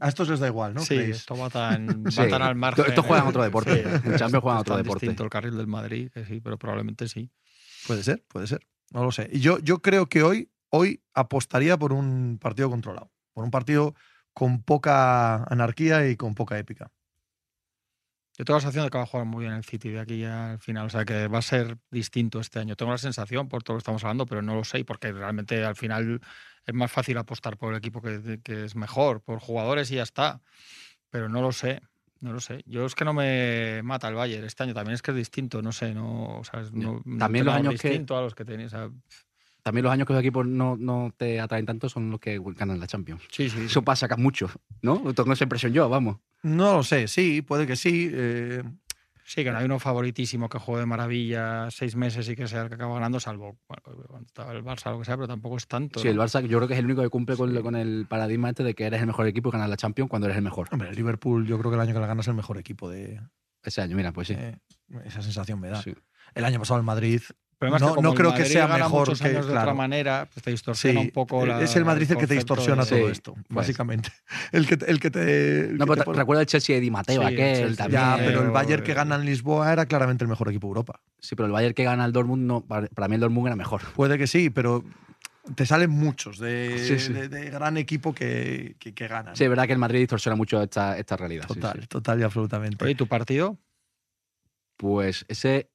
A 0.00 0.08
estos 0.08 0.28
les 0.28 0.40
da 0.40 0.46
igual, 0.46 0.72
¿no? 0.74 0.80
sí, 0.80 0.94
esto 0.94 1.36
va 1.36 1.50
tan, 1.50 1.86
va 2.06 2.10
Sí. 2.10 2.28
tan 2.28 2.40
al 2.42 2.54
margen. 2.54 2.84
Esto 2.86 3.02
juegan 3.02 3.26
otro 3.26 3.42
deporte. 3.42 3.82
En 3.82 4.16
Champions 4.16 4.42
juegan 4.42 4.56
es 4.58 4.60
otro 4.62 4.76
deporte. 4.78 5.06
distinto 5.06 5.22
el 5.24 5.30
carril 5.30 5.56
del 5.56 5.66
Madrid, 5.66 6.10
que 6.10 6.24
sí, 6.24 6.40
pero 6.40 6.58
probablemente 6.58 7.08
sí. 7.08 7.30
Puede 7.86 8.02
ser, 8.02 8.24
puede 8.28 8.46
ser. 8.46 8.66
No 8.90 9.04
lo 9.04 9.12
sé. 9.12 9.28
Y 9.32 9.40
yo, 9.40 9.58
yo 9.58 9.80
creo 9.82 10.06
que 10.08 10.22
hoy, 10.22 10.50
hoy 10.70 11.02
apostaría 11.14 11.78
por 11.78 11.92
un 11.92 12.38
partido 12.40 12.70
controlado. 12.70 13.10
Por 13.32 13.44
un 13.44 13.50
partido 13.50 13.94
con 14.32 14.62
poca 14.62 15.44
anarquía 15.44 16.08
y 16.08 16.16
con 16.16 16.34
poca 16.34 16.58
épica. 16.58 16.90
Yo 18.38 18.46
tengo 18.46 18.56
la 18.56 18.62
sensación 18.62 18.84
de 18.86 18.90
que 18.90 18.96
va 18.96 19.04
a 19.04 19.06
jugar 19.06 19.26
muy 19.26 19.42
bien 19.44 19.52
el 19.54 19.64
City 19.64 19.90
de 19.90 20.00
aquí 20.00 20.24
al 20.24 20.58
final. 20.58 20.86
O 20.86 20.90
sea, 20.90 21.04
que 21.04 21.28
va 21.28 21.38
a 21.38 21.42
ser 21.42 21.76
distinto 21.90 22.40
este 22.40 22.58
año. 22.60 22.76
Tengo 22.76 22.90
la 22.92 22.98
sensación 22.98 23.46
por 23.48 23.62
todo 23.62 23.74
lo 23.74 23.78
que 23.78 23.82
estamos 23.82 24.02
hablando, 24.04 24.24
pero 24.24 24.40
no 24.40 24.54
lo 24.54 24.64
sé, 24.64 24.84
porque 24.86 25.12
realmente 25.12 25.62
al 25.64 25.76
final 25.76 26.20
es 26.64 26.74
más 26.74 26.90
fácil 26.90 27.18
apostar 27.18 27.58
por 27.58 27.72
el 27.72 27.78
equipo 27.78 28.00
que, 28.00 28.40
que 28.42 28.64
es 28.64 28.74
mejor, 28.74 29.20
por 29.20 29.38
jugadores 29.38 29.90
y 29.90 29.96
ya 29.96 30.02
está. 30.02 30.40
Pero 31.10 31.28
no 31.28 31.42
lo 31.42 31.52
sé. 31.52 31.82
No 32.20 32.32
lo 32.32 32.40
sé. 32.40 32.62
Yo 32.66 32.86
es 32.86 32.94
que 32.94 33.04
no 33.04 33.12
me 33.12 33.82
mata 33.82 34.08
el 34.08 34.14
Bayern 34.14 34.44
este 34.46 34.62
año. 34.62 34.72
También 34.72 34.94
es 34.94 35.02
que 35.02 35.10
es 35.10 35.16
distinto. 35.16 35.60
No 35.60 35.72
sé. 35.72 35.92
No, 35.92 36.38
o 36.38 36.44
sea, 36.44 36.62
no- 36.72 37.02
También 37.02 37.44
los 37.44 37.54
entrenador 37.54 37.54
años 37.66 37.80
que- 37.82 37.88
distinto 37.88 38.16
a 38.16 38.22
los 38.22 38.34
que 38.34 38.44
tenéis. 38.46 38.72
O 38.72 38.76
sea, 38.78 38.90
También 39.62 39.84
los 39.84 39.92
años 39.92 40.06
que 40.06 40.12
los 40.12 40.20
equipos 40.20 40.46
no, 40.46 40.76
no 40.76 41.12
te 41.16 41.40
atraen 41.40 41.66
tanto 41.66 41.88
son 41.88 42.10
los 42.10 42.18
que 42.20 42.40
ganan 42.56 42.80
la 42.80 42.86
Champions. 42.86 43.22
sí, 43.30 43.48
sí. 43.48 43.62
Eso 43.66 43.82
pasa 43.82 44.06
acá 44.06 44.16
mucho, 44.16 44.50
¿no? 44.82 44.98
Tengo 45.14 45.32
esa 45.32 45.44
impresión 45.44 45.72
yo, 45.72 45.88
vamos. 45.88 46.16
No 46.42 46.72
lo 46.78 46.82
sé, 46.82 47.06
sí, 47.08 47.42
puede 47.42 47.66
que 47.66 47.76
sí. 47.76 48.10
eh, 48.12 48.62
Sí, 49.24 49.44
que 49.44 49.52
no 49.52 49.58
hay 49.58 49.64
uno 49.64 49.78
favoritísimo 49.78 50.48
que 50.48 50.58
juegue 50.58 50.80
de 50.80 50.86
maravilla 50.86 51.70
seis 51.70 51.94
meses 51.94 52.28
y 52.28 52.34
que 52.34 52.48
sea 52.48 52.62
el 52.62 52.68
que 52.68 52.74
acaba 52.74 52.94
ganando, 52.94 53.18
salvo 53.20 53.56
bueno, 53.68 54.06
cuando 54.08 54.26
estaba 54.26 54.52
el 54.52 54.62
Barça 54.64 54.88
o 54.88 54.92
lo 54.94 54.98
que 54.98 55.04
sea, 55.06 55.14
pero 55.16 55.28
tampoco 55.28 55.56
es 55.56 55.66
tanto. 55.68 56.00
Sí, 56.00 56.08
el. 56.08 56.18
Barça 56.18 56.42
yo 56.44 56.58
creo 56.58 56.66
que 56.68 56.74
es 56.74 56.80
el 56.80 56.84
único 56.86 57.00
que 57.02 57.08
cumple 57.08 57.36
con, 57.36 57.54
Sí. 57.54 57.62
con 57.62 57.76
el 57.76 58.04
paradigma 58.08 58.50
este 58.50 58.64
de 58.64 58.74
que 58.74 58.84
eres 58.84 59.00
el 59.00 59.06
mejor 59.06 59.26
equipo 59.28 59.48
y 59.48 59.52
ganas 59.52 59.70
la 59.70 59.76
Champions 59.76 60.10
cuando 60.10 60.26
eres 60.26 60.36
el 60.36 60.42
mejor. 60.42 60.68
hombre, 60.72 60.90
el 60.90 60.96
Liverpool, 60.96 61.46
yo 61.46 61.56
creo 61.58 61.70
que 61.70 61.76
el 61.76 61.80
año 61.80 61.94
que 61.94 62.00
la 62.00 62.06
gana 62.08 62.20
es 62.20 62.28
el 62.28 62.34
mejor 62.34 62.58
equipo 62.58 62.90
de. 62.90 63.20
Ese 63.62 63.80
año, 63.80 63.96
mira, 63.96 64.12
pues 64.12 64.26
sí. 64.28 64.34
eh, 64.36 64.58
esa 65.04 65.22
sensación 65.22 65.60
me 65.60 65.68
da. 65.68 65.80
Sí. 65.80 65.94
El 66.34 66.44
año 66.44 66.58
pasado 66.58 66.78
el 66.80 66.84
Madrid. 66.86 67.20
Es 67.20 67.72
que 67.74 67.78
no- 67.78 67.94
no 68.02 68.14
creo 68.14 68.34
que 68.34 68.44
sea 68.44 68.66
mejor 68.66 69.16
que- 69.16 69.24
años 69.24 69.46
de 69.46 69.52
claro. 69.52 69.70
otra 69.70 69.74
manera, 69.74 70.28
pues 70.34 70.42
te 70.64 70.74
Sí, 70.74 70.88
un 70.96 71.10
poco 71.10 71.46
la, 71.46 71.62
es 71.62 71.76
el 71.76 71.84
Madrid 71.84 72.10
el 72.10 72.16
que 72.18 72.26
te 72.26 72.34
distorsiona 72.34 72.82
de- 72.84 72.90
todo 72.90 73.06
Sí, 73.06 73.12
esto, 73.12 73.34
pues. 73.34 73.44
básicamente. 73.50 74.10
El 74.52 74.66
que, 74.66 74.76
te- 74.76 74.90
el 74.90 74.98
que 74.98 75.10
te. 75.12 75.60
el 75.66 75.76
No, 75.78 75.84
que 75.84 75.90
pero 75.90 75.94
te 75.94 76.00
te- 76.00 76.04
pone- 76.06 76.18
recuerda 76.18 76.40
el 76.40 76.46
Chelsea 76.48 76.74
de 76.74 76.80
Di 76.80 76.90
Mateo, 76.90 77.20
Sí, 77.22 77.28
el 77.28 77.34
aquel 77.34 77.56
Chelsea. 77.56 77.76
también. 77.76 78.02
Ya, 78.02 78.16
pero 78.18 78.42
el 78.42 78.50
Bayern 78.50 78.82
que 78.82 78.90
eh, 78.90 78.94
gana 78.96 79.14
en 79.14 79.24
Lisboa 79.24 79.72
era 79.72 79.86
claramente 79.86 80.24
el 80.24 80.28
mejor 80.28 80.48
equipo 80.48 80.66
de 80.66 80.70
Europa. 80.70 81.00
Sí, 81.20 81.36
pero 81.36 81.46
el 81.46 81.52
Bayern 81.52 81.72
que 81.74 81.84
gana 81.84 82.04
el 82.04 82.12
Dortmund, 82.12 82.42
no, 82.44 82.62
para, 82.62 82.88
para 82.88 83.06
mí 83.06 83.14
el 83.14 83.20
Dortmund 83.20 83.46
era 83.46 83.54
mejor. 83.56 83.82
Puede 83.94 84.18
que 84.18 84.26
sí, 84.26 84.50
pero 84.50 84.84
te 85.54 85.64
salen 85.64 85.90
muchos 85.90 86.38
de, 86.40 86.76
Sí, 86.84 86.98
sí. 86.98 87.12
de- 87.12 87.28
de 87.28 87.48
gran 87.50 87.76
equipo 87.76 88.12
que, 88.12 88.74
que, 88.80 88.92
que 88.92 89.06
ganan. 89.06 89.36
Sí, 89.36 89.44
es 89.44 89.50
verdad 89.50 89.66
que 89.68 89.72
el 89.72 89.78
Madrid 89.78 90.00
distorsiona 90.00 90.34
mucho 90.34 90.60
esta, 90.60 90.98
esta 90.98 91.16
realidad. 91.16 91.44
sí, 91.46 91.54
total, 91.54 91.80
sí. 91.82 91.86
total 91.86 92.18
y 92.18 92.22
absolutamente. 92.24 92.84
Oye, 92.84 92.92
¿y 92.92 92.96
tu 92.96 93.06
partido? 93.06 93.56
Pues 94.76 95.24
ese. 95.28 95.68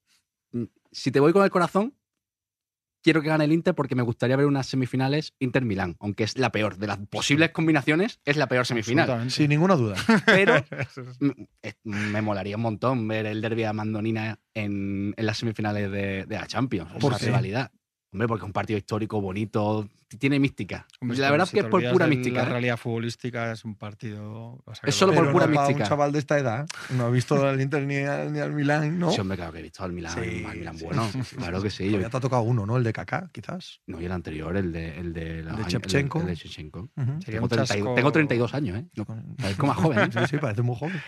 Si 0.91 1.12
te 1.12 1.20
voy 1.20 1.34
con 1.34 1.44
el 1.44 1.50
corazón, 1.50 1.94
quiero 3.03 3.22
que 3.22 3.29
gane 3.29 3.46
el 3.46 3.51
Inter 3.53 3.74
porque 3.75 3.96
me 3.96 4.03
gustaría 4.03 4.36
ver 4.36 4.46
unas 4.46 4.67
semifinales 4.67 5.34
Inter-Milán, 5.39 5.96
aunque 6.00 6.24
es 6.24 6.38
la 6.38 6.51
peor. 6.51 6.77
De 6.77 6.88
las 6.88 6.98
posibles 7.10 7.51
combinaciones, 7.51 8.20
es 8.25 8.38
la 8.38 8.48
peor 8.48 8.65
semifinal. 8.65 9.32
Sin 9.32 9.50
ninguna 9.50 9.75
duda. 9.75 9.96
Pero 10.25 10.56
eh, 11.62 11.74
me 11.84 12.22
molaría 12.22 12.56
un 12.58 12.63
montón 12.63 13.08
ver 13.08 13.25
el 13.25 13.41
derby 13.41 13.63
a 13.63 13.74
Mandonina 13.74 14.39
en, 14.53 15.13
en 15.15 15.25
las 15.25 15.38
semifinales 15.38 15.91
de, 15.91 16.25
de 16.25 16.36
la 16.36 16.48
Champions. 16.48 16.91
¿Por 17.00 17.13
Esa 17.13 17.20
qué? 17.20 17.25
rivalidad. 17.27 17.72
Hombre, 18.14 18.28
porque 18.30 18.44
es 18.44 18.48
un 18.48 18.54
partido 18.54 18.78
histórico, 18.78 19.20
bonito, 19.20 19.88
tiene 20.18 20.40
mística. 20.40 20.88
Hombre, 21.02 21.18
la 21.18 21.30
verdad 21.30 21.46
si 21.46 21.58
es 21.58 21.62
que 21.64 21.68
es 21.68 21.72
por 21.72 21.92
pura 21.92 22.08
mística. 22.08 22.42
La 22.44 22.48
¿eh? 22.48 22.52
realidad 22.52 22.78
futbolística 22.78 23.52
es 23.52 23.66
un 23.66 23.76
partido. 23.76 24.62
o 24.66 24.74
sea, 24.74 24.82
que 24.84 24.90
Es 24.92 24.96
solo 24.96 25.12
lo- 25.12 25.24
por 25.24 25.32
pura 25.34 25.46
no 25.48 25.52
mística. 25.52 25.84
un 25.84 25.90
chaval 25.90 26.12
de 26.14 26.20
esta 26.20 26.40
edad. 26.40 26.66
No 26.92 27.08
ha 27.08 27.10
visto 27.10 27.46
al 27.46 27.60
Inter 27.60 27.84
ni, 27.84 27.98
a- 27.98 28.24
ni 28.26 28.40
al 28.40 28.54
Milán, 28.54 28.98
¿no? 28.98 29.12
Sí, 29.12 29.20
hombre, 29.20 29.36
claro 29.36 29.52
que 29.52 29.60
he 29.60 29.62
visto 29.64 29.84
al 29.84 29.92
Milan, 29.92 30.14
Sí, 30.14 30.46
al 30.48 30.58
Milan 30.58 30.78
sí. 30.78 30.86
bueno. 30.86 31.10
Claro 31.38 31.62
que 31.62 31.70
sí. 31.70 31.90
Ya 31.92 32.10
te 32.10 32.18
ha 32.18 32.20
tocado 32.22 32.44
uno, 32.44 32.66
¿no? 32.66 32.78
El 32.78 32.84
de 32.86 32.94
Kaká, 32.94 33.30
quizás. 33.34 33.82
no, 33.88 34.00
y 34.02 34.06
el 34.06 34.12
anterior, 34.14 34.56
el 34.56 34.72
de, 34.72 34.98
el 34.98 35.12
de, 35.14 35.44
los 35.44 35.58
de. 35.58 35.64
El, 35.64 35.80
de. 35.80 36.36
Sería 37.26 37.42
Tengo, 37.42 37.44
un 37.44 37.50
32 37.50 37.70
chasco- 37.70 37.96
tengo 37.96 38.12
32 38.14 38.54
años, 38.54 38.78
¿eh? 38.80 38.86
No, 38.96 39.06
parezco 39.06 39.68
más 39.68 39.78
joven. 39.78 40.00
¿eh? 40.00 40.10
Sí, 40.18 40.20
sí, 40.30 40.38
parece 40.38 40.62
muy 40.62 40.76
joven. 40.78 41.02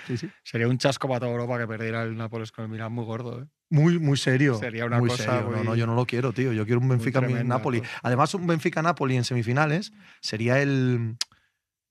Sería 0.44 0.68
un 0.68 0.78
chasco 0.78 1.08
para 1.08 1.22
toda 1.22 1.32
Europa 1.32 1.58
que 1.60 1.68
perdiera 1.68 2.04
el 2.04 2.18
Nápoles 2.18 2.52
con 2.52 2.66
el 2.66 2.72
Milan 2.72 2.92
muy 2.92 3.06
gordo. 3.06 3.42
¿eh? 3.42 3.46
Muy, 3.70 4.00
muy 4.00 4.18
serio. 4.18 4.56
Sería 4.58 4.86
una 4.86 4.98
muy 5.00 5.10
cosa 5.10 5.24
serio. 5.24 5.42
No, 5.52 5.58
muy- 5.58 5.66
no, 5.66 5.76
yo 5.76 5.86
no 5.86 5.96
lo 5.96 6.06
quiero, 6.06 6.34
tío. 6.34 6.52
Yo 6.54 6.66
quiero 6.66 6.82
un 6.82 6.90
Benfica 6.90 7.20
tremenda, 7.20 7.44
Napoli. 7.58 7.80
pues. 7.80 7.92
Además, 8.02 8.34
un 8.34 8.48
Benfica 8.48 8.82
Napoli 8.82 9.16
en 9.16 9.24
semifinales 9.24 9.92
sería 10.22 10.60
el. 10.62 11.16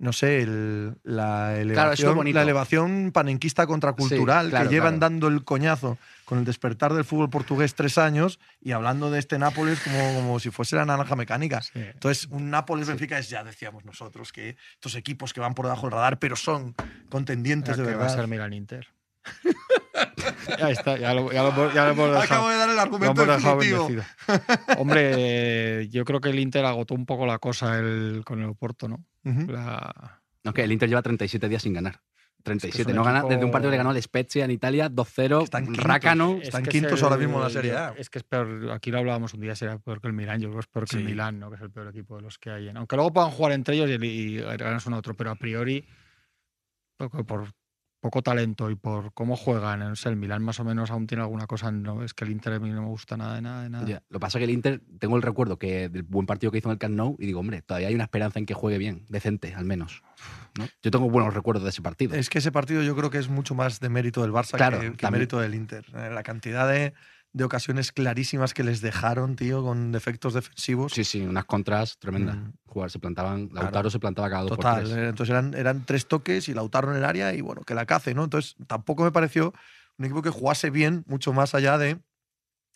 No 0.01 0.13
sé, 0.13 0.43
el- 0.43 0.91
la, 1.03 1.55
Claro, 1.55 1.57
elevación, 1.61 2.15
bonito. 2.15 2.37
la 2.37 2.43
elevación 2.43 3.11
panenquista 3.13 3.67
contracultural 3.67 4.47
Sí, 4.47 4.51
claro, 4.51 4.69
que 4.69 4.75
llevan 4.77 4.99
claro. 4.99 5.13
dando 5.13 5.27
el 5.27 5.43
coñazo 5.43 5.99
con 6.25 6.39
el 6.39 6.45
despertar 6.45 6.95
del 6.95 7.05
fútbol 7.05 7.31
portugués 7.31 7.75
tres 7.75 7.99
años 7.99 8.39
y 8.61 8.71
hablando 8.71 9.11
de 9.11 9.19
este 9.19 9.41
Nápoles 9.41 9.81
como, 9.81 10.15
como 10.15 10.39
si 10.39 10.51
fuese 10.51 10.77
la 10.77 10.85
naranja 10.85 11.17
mecánica. 11.17 11.63
Sí. 11.63 11.71
Entonces, 11.75 12.29
un 12.31 12.49
Nápoles-Benfica 12.49 13.19
es, 13.19 13.29
ya 13.29 13.43
decíamos 13.43 13.85
nosotros, 13.85 14.31
que 14.33 14.57
estos 14.75 14.95
equipos 14.95 15.33
que 15.35 15.41
van 15.41 15.55
por 15.55 15.65
debajo 15.67 15.87
del 15.89 15.93
radar, 15.95 16.21
pero 16.21 16.37
son 16.37 16.77
contendientes 17.09 17.77
Ya 17.77 17.83
de 17.83 17.89
que 17.89 17.95
va 17.97 18.03
a 18.03 18.07
verdad. 18.07 18.17
ser 18.21 18.29
Milan 18.29 18.53
Inter. 18.53 18.87
ya 20.59 20.71
está, 20.71 20.97
ya 20.99 21.15
lo, 21.15 21.31
ya 21.33 21.43
lo 21.43 21.49
hemos- 21.51 21.75
ya 21.75 21.85
lo 21.85 21.91
hemos 21.93 22.07
dejado. 22.09 22.23
Acabo 22.23 22.49
de 22.51 22.57
dar 22.57 22.71
el 22.71 22.79
argumento 22.79 23.27
definitivo. 23.27 23.89
Hombre, 24.79 25.89
yo 25.89 26.05
creo 26.05 26.21
que 26.21 26.31
el 26.31 26.39
Inter 26.39 26.65
agotó 26.65 26.95
un 26.95 27.07
poco 27.07 27.27
la 27.27 27.39
cosa 27.39 27.79
el- 27.79 28.23
con 28.25 28.41
el 28.41 28.47
Oporto, 28.47 28.89
¿no? 28.89 29.05
Ujú. 29.25 29.51
La- 29.53 30.21
No, 30.45 30.53
que 30.53 30.63
el 30.63 30.73
Inter 30.73 30.89
lleva 30.89 31.03
37 31.03 31.49
días 31.49 31.63
sin 31.63 31.73
ganar. 31.75 32.01
37. 32.45 32.93
un 32.93 32.97
no 32.97 33.05
gana 33.05 33.19
equipo- 33.19 33.29
desde 33.31 33.45
un 33.45 33.51
partido 33.51 33.71
que 33.73 33.77
ganó 33.77 33.91
el 33.91 34.01
Spezia 34.01 34.45
en 34.45 34.53
Italia 34.53 34.89
2-0. 34.89 35.43
Están 35.43 35.65
quintos. 35.67 35.85
Rácano. 35.85 36.39
Están 36.41 36.63
que 36.63 36.71
es 36.71 36.73
quintos 36.73 36.99
el- 37.01 37.05
ahora 37.05 37.17
mismo 37.17 37.37
en 37.39 37.43
la 37.43 37.51
Serie 37.51 37.77
A. 37.77 37.95
Es 37.99 38.09
que 38.09 38.19
es 38.21 38.25
peor, 38.25 38.71
aquí 38.73 38.91
lo 38.93 38.99
hablábamos 38.99 39.35
un 39.35 39.41
día, 39.41 39.55
será 39.57 39.79
peor 39.79 40.01
que 40.01 40.07
el 40.07 40.13
Milan, 40.15 40.41
yo 40.41 40.49
creo 40.49 40.61
que 40.61 40.65
es 40.65 40.67
peor 40.69 40.87
que 40.89 40.97
el 40.97 41.03
Sí. 41.03 41.09
Milan, 41.09 41.41
¿no? 41.41 41.51
que 41.51 41.57
es 41.57 41.63
el 41.63 41.71
peor 41.71 41.89
equipo 41.89 42.17
de 42.17 42.23
los 42.23 42.39
que 42.39 42.51
hay. 42.51 42.69
Aunque 42.71 42.95
luego 42.97 43.13
puedan 43.13 43.31
jugar 43.33 43.53
entre 43.53 43.75
ellos 43.75 43.91
y, 43.91 44.07
y 44.07 44.37
ganas 44.41 44.87
uno 44.87 44.97
a 44.97 44.99
otro, 45.01 45.15
pero 45.15 45.31
a 45.33 45.35
priori, 45.35 45.85
poco- 46.97 47.25
por 47.25 47.49
poco 48.01 48.23
talento 48.23 48.71
y 48.71 48.77
por 48.77 49.13
cómo 49.13 49.37
juegan, 49.37 49.81
no 49.81 49.97
sé, 49.97 50.09
el 50.09 50.17
Milan 50.17 50.43
más 50.43 50.61
o 50.61 50.65
menos 50.65 50.91
aún 50.91 51.07
tiene 51.07 51.23
alguna 51.23 51.47
cosa, 51.47 51.71
no 51.71 52.03
es 52.03 52.15
que 52.15 52.25
el 52.25 52.31
Inter 52.31 52.55
a 52.55 52.61
mí 52.61 52.71
no 52.71 52.83
me 52.83 52.89
gusta 52.89 53.17
nada 53.17 53.35
de 53.35 53.43
nada 53.43 53.63
de 53.63 53.71
nada. 53.71 53.87
Ya, 53.87 54.03
Lo 54.09 54.19
que 54.19 54.21
pasa 54.21 54.39
es 54.39 54.41
que 54.41 54.45
el 54.45 54.51
Inter, 54.51 54.81
tengo 54.99 55.17
el 55.17 55.23
recuerdo 55.23 55.59
que 55.59 55.89
del 55.89 56.03
buen 56.05 56.27
partido 56.27 56.53
que 56.53 56.59
hizo 56.59 56.69
en 56.69 56.73
el 56.73 56.79
Camp 56.79 56.95
Nou 56.95 57.17
y 57.19 57.27
digo, 57.27 57.41
hombre, 57.41 57.63
todavía 57.63 57.89
hay 57.89 57.95
una 57.95 58.05
esperanza 58.05 58.39
en 58.39 58.47
que 58.47 58.55
juegue 58.55 58.79
bien, 58.79 59.05
decente, 59.09 59.55
al 59.55 59.65
menos. 59.65 60.03
¿no? 60.59 60.67
Yo 60.83 60.91
tengo 60.91 61.11
buenos 61.11 61.35
recuerdos 61.35 61.65
de 61.65 61.71
ese 61.71 61.83
partido. 61.83 62.15
Es 62.15 62.31
que 62.31 62.39
ese 62.39 62.53
partido 62.53 62.83
yo 62.83 62.95
creo 62.97 63.11
que 63.11 63.19
es 63.19 63.29
mucho 63.29 63.55
más 63.55 63.81
de 63.81 63.89
mérito 63.89 64.23
del 64.23 64.33
Barça 64.33 64.57
Claro, 64.57 64.81
que, 64.81 64.93
que 64.93 65.11
mérito 65.11 65.41
del 65.41 65.55
Inter. 65.55 65.85
Eh, 65.95 66.11
La 66.13 66.23
cantidad 66.23 66.69
de, 66.69 66.95
de 67.39 67.45
ocasiones 67.45 67.93
clarísimas 67.93 68.53
que 68.53 68.65
les 68.65 68.81
dejaron, 68.81 69.37
tío, 69.37 69.63
con 69.63 69.93
defectos 69.93 70.35
defensivos. 70.35 70.93
Sí, 70.93 71.05
sí, 71.05 71.21
unas 71.23 71.45
contras 71.47 71.97
tremendas. 71.99 72.37
Mm. 72.37 72.53
Jugar, 72.67 72.91
se 72.91 72.99
plantaban, 72.99 73.47
Claro. 73.49 73.65
Lautaro 73.67 73.91
se 73.91 73.99
plantaba 74.01 74.29
cada 74.29 74.43
dos 74.43 74.51
Total. 74.51 74.81
por 74.83 74.85
tres. 74.89 74.99
eh, 74.99 75.09
Entonces 75.09 75.31
eran, 75.31 75.55
eran 75.55 75.87
tres 75.87 76.07
toques 76.07 76.49
y 76.49 76.55
Lautaro 76.55 76.91
en 76.91 76.99
el 76.99 77.05
área 77.05 77.33
y 77.33 77.41
bueno, 77.41 77.63
que 77.63 77.75
la 77.75 77.87
cace, 77.87 78.13
¿no? 78.13 78.25
Entonces 78.25 78.57
tampoco 78.67 79.05
me 79.05 79.13
pareció 79.13 79.55
un 79.99 80.05
equipo 80.05 80.21
que 80.21 80.31
jugase 80.31 80.71
bien, 80.71 81.05
mucho 81.07 81.33
más 81.33 81.55
allá 81.55 81.79
de 81.79 81.99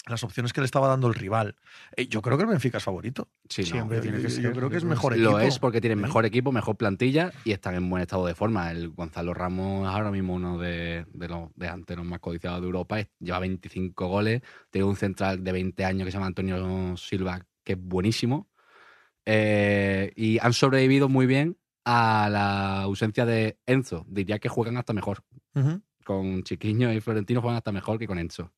las 0.06 0.24
opciones 0.24 0.52
que 0.52 0.60
le 0.60 0.64
estaba 0.64 0.88
dando 0.88 1.06
el 1.08 1.14
rival. 1.14 1.54
Eh, 1.96 2.08
yo 2.08 2.22
creo 2.22 2.36
que 2.36 2.42
el 2.42 2.48
Benfica 2.50 2.78
es 2.78 2.84
favorito. 2.84 3.28
Sí, 3.48 3.62
no, 3.72 3.88
Yo, 3.88 4.00
tiene 4.00 4.16
que 4.18 4.24
yo- 4.24 4.30
ser, 4.30 4.42
yo 4.44 4.52
creo 4.52 4.68
que 4.68 4.76
es 4.78 4.84
mejor 4.84 5.12
equipo. 5.14 5.30
Lo 5.30 5.40
es 5.40 5.58
porque 5.60 5.80
tienen 5.80 6.00
mejor 6.00 6.24
equipo, 6.26 6.50
mejor 6.50 6.76
plantilla 6.76 7.32
y 7.44 7.52
están 7.52 7.74
en 7.76 7.88
buen 7.88 8.02
estado 8.02 8.26
de 8.26 8.34
forma. 8.34 8.70
El 8.72 8.88
Gonzalo 8.90 9.32
Ramos 9.32 9.88
es 9.88 9.94
ahora 9.94 10.10
mismo 10.10 10.34
uno 10.34 10.58
de, 10.58 11.06
de 11.12 11.28
los 11.28 11.50
delanteros 11.54 12.04
más 12.04 12.18
codiciados 12.18 12.60
de 12.60 12.66
Europa. 12.66 12.98
Lleva 13.20 13.38
25 13.38 14.08
goles. 14.08 14.42
Tiene 14.70 14.86
un 14.86 14.96
central 14.96 15.44
de 15.44 15.52
20 15.52 15.84
años 15.84 16.04
que 16.04 16.10
se 16.10 16.16
llama 16.16 16.26
Antonio 16.26 16.96
Silva, 16.96 17.40
que 17.62 17.74
es 17.74 17.78
buenísimo. 17.80 18.48
Eh, 19.24 20.12
y 20.16 20.38
han 20.40 20.52
sobrevivido 20.52 21.08
muy 21.08 21.26
bien 21.26 21.56
a 21.84 22.28
la 22.30 22.82
ausencia 22.82 23.24
de 23.24 23.58
Enzo. 23.66 24.04
Diría 24.08 24.38
que 24.38 24.48
juegan 24.48 24.76
hasta 24.76 24.92
mejor. 24.92 25.22
Con 26.04 26.42
Chiquiño 26.42 26.92
y 26.92 27.00
Florentino 27.00 27.40
juegan 27.40 27.56
hasta 27.58 27.70
mejor 27.72 27.98
que 27.98 28.06
con 28.06 28.18
Enzo. 28.18 28.50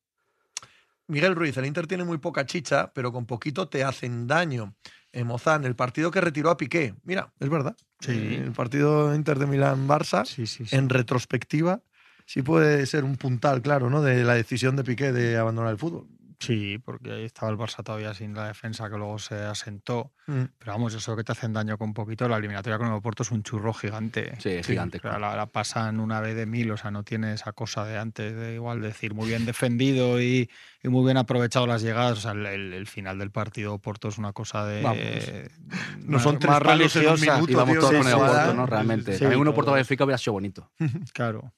Miguel 1.07 1.35
Ruiz, 1.35 1.55
el 1.57 1.65
Inter 1.65 1.87
tiene 1.87 2.03
muy 2.03 2.17
poca 2.17 2.45
chicha, 2.45 2.91
pero 2.93 3.11
con 3.11 3.25
poquito 3.25 3.67
te 3.67 3.83
hacen 3.83 4.27
daño. 4.27 4.75
Eh, 5.11 5.23
Mozán, 5.23 5.63
el 5.65 5.75
partido 5.75 6.11
que 6.11 6.19
retiró 6.19 6.49
a 6.49 6.57
Piqué. 6.57 6.95
Mira, 7.03 7.31
es 7.39 7.49
verdad. 7.49 7.75
Sí. 7.99 8.11
Eh, 8.11 8.41
el 8.45 8.51
partido 8.51 9.13
Inter 9.15 9.39
de 9.39 9.45
Milán-Barça, 9.47 10.25
Sí, 10.25 10.45
sí, 10.47 10.65
sí. 10.65 10.75
en 10.75 10.89
retrospectiva, 10.89 11.81
sí 12.25 12.41
puede 12.41 12.85
ser 12.85 13.03
un 13.03 13.15
puntal, 13.15 13.61
claro, 13.61 13.89
¿no? 13.89 14.01
De 14.01 14.23
la 14.23 14.33
decisión 14.33 14.75
de 14.75 14.83
Piqué 14.83 15.11
de 15.13 15.37
abandonar 15.37 15.71
el 15.71 15.77
fútbol. 15.77 16.07
Sí, 16.39 16.77
porque 16.83 17.11
ahí 17.11 17.23
estaba 17.25 17.51
el 17.51 17.57
Barça 17.57 17.83
todavía 17.83 18.13
sin 18.13 18.33
la 18.33 18.47
defensa 18.47 18.89
que 18.89 18.97
luego 18.97 19.17
se 19.19 19.35
asentó. 19.35 20.11
Mm. 20.27 20.43
Pero 20.59 20.71
vamos, 20.71 20.93
eso 20.93 21.15
que 21.15 21.23
te 21.23 21.31
hacen 21.31 21.53
daño 21.53 21.77
con 21.77 21.93
poquito, 21.93 22.27
la 22.27 22.37
eliminatoria 22.37 22.77
con 22.77 22.87
el 22.87 22.93
Oporto 22.93 23.23
es 23.23 23.31
un 23.31 23.43
churro 23.43 23.73
gigante. 23.73 24.33
Sí, 24.39 24.49
es 24.49 24.65
Sí, 24.65 24.73
gigante. 24.73 24.97
O 24.97 25.01
sea, 25.01 25.19
la, 25.19 25.35
la 25.35 25.45
pasan 25.47 25.99
una 25.99 26.19
vez 26.19 26.35
de 26.35 26.45
mil, 26.45 26.69
o 26.71 26.77
sea, 26.77 26.91
no 26.91 27.03
tiene 27.03 27.33
esa 27.33 27.53
cosa 27.53 27.85
de 27.85 27.97
antes 27.97 28.35
de 28.35 28.55
igual 28.55 28.81
decir 28.81 29.13
muy 29.13 29.27
bien 29.27 29.45
defendido 29.45 30.21
y, 30.21 30.49
y 30.83 30.87
muy 30.89 31.05
bien 31.05 31.17
aprovechado 31.17 31.67
las 31.67 31.81
llegadas. 31.81 32.17
O 32.17 32.21
sea, 32.21 32.31
el, 32.31 32.45
el- 32.45 32.73
el 32.73 32.87
final 32.87 33.17
del 33.19 33.31
partido 33.31 33.73
Oporto 33.73 34.09
es 34.09 34.17
una 34.17 34.33
cosa 34.33 34.65
de. 34.65 34.81
Vamos. 34.81 34.97
más- 35.97 36.05
No 36.05 36.19
son 36.19 36.39
tres 36.39 36.51
más 36.51 36.61
palos 36.61 36.95
en 36.95 37.01
un 37.01 37.07
religiosa. 37.07 37.33
minuto, 37.35 37.51
Y 37.51 37.55
vamos 37.55 37.75
todos 37.79 37.89
sí, 37.91 37.97
con 37.97 38.07
el 38.07 38.13
Oporto. 38.13 38.53
¿no? 38.53 38.65
Realmente. 38.65 39.13
Sí, 39.13 39.19
También 39.19 39.41
un. 39.41 39.47
Oporto 39.47 39.71
Benfica 39.73 40.03
hubiera 40.03 40.17
sido 40.17 40.33
bonito. 40.33 40.71
Claro. 41.13 41.53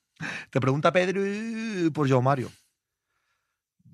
Te 0.50 0.60
pregunta 0.60 0.92
Pedro 0.92 1.22
por 1.94 2.10
Joao 2.10 2.22
Mario. 2.22 2.50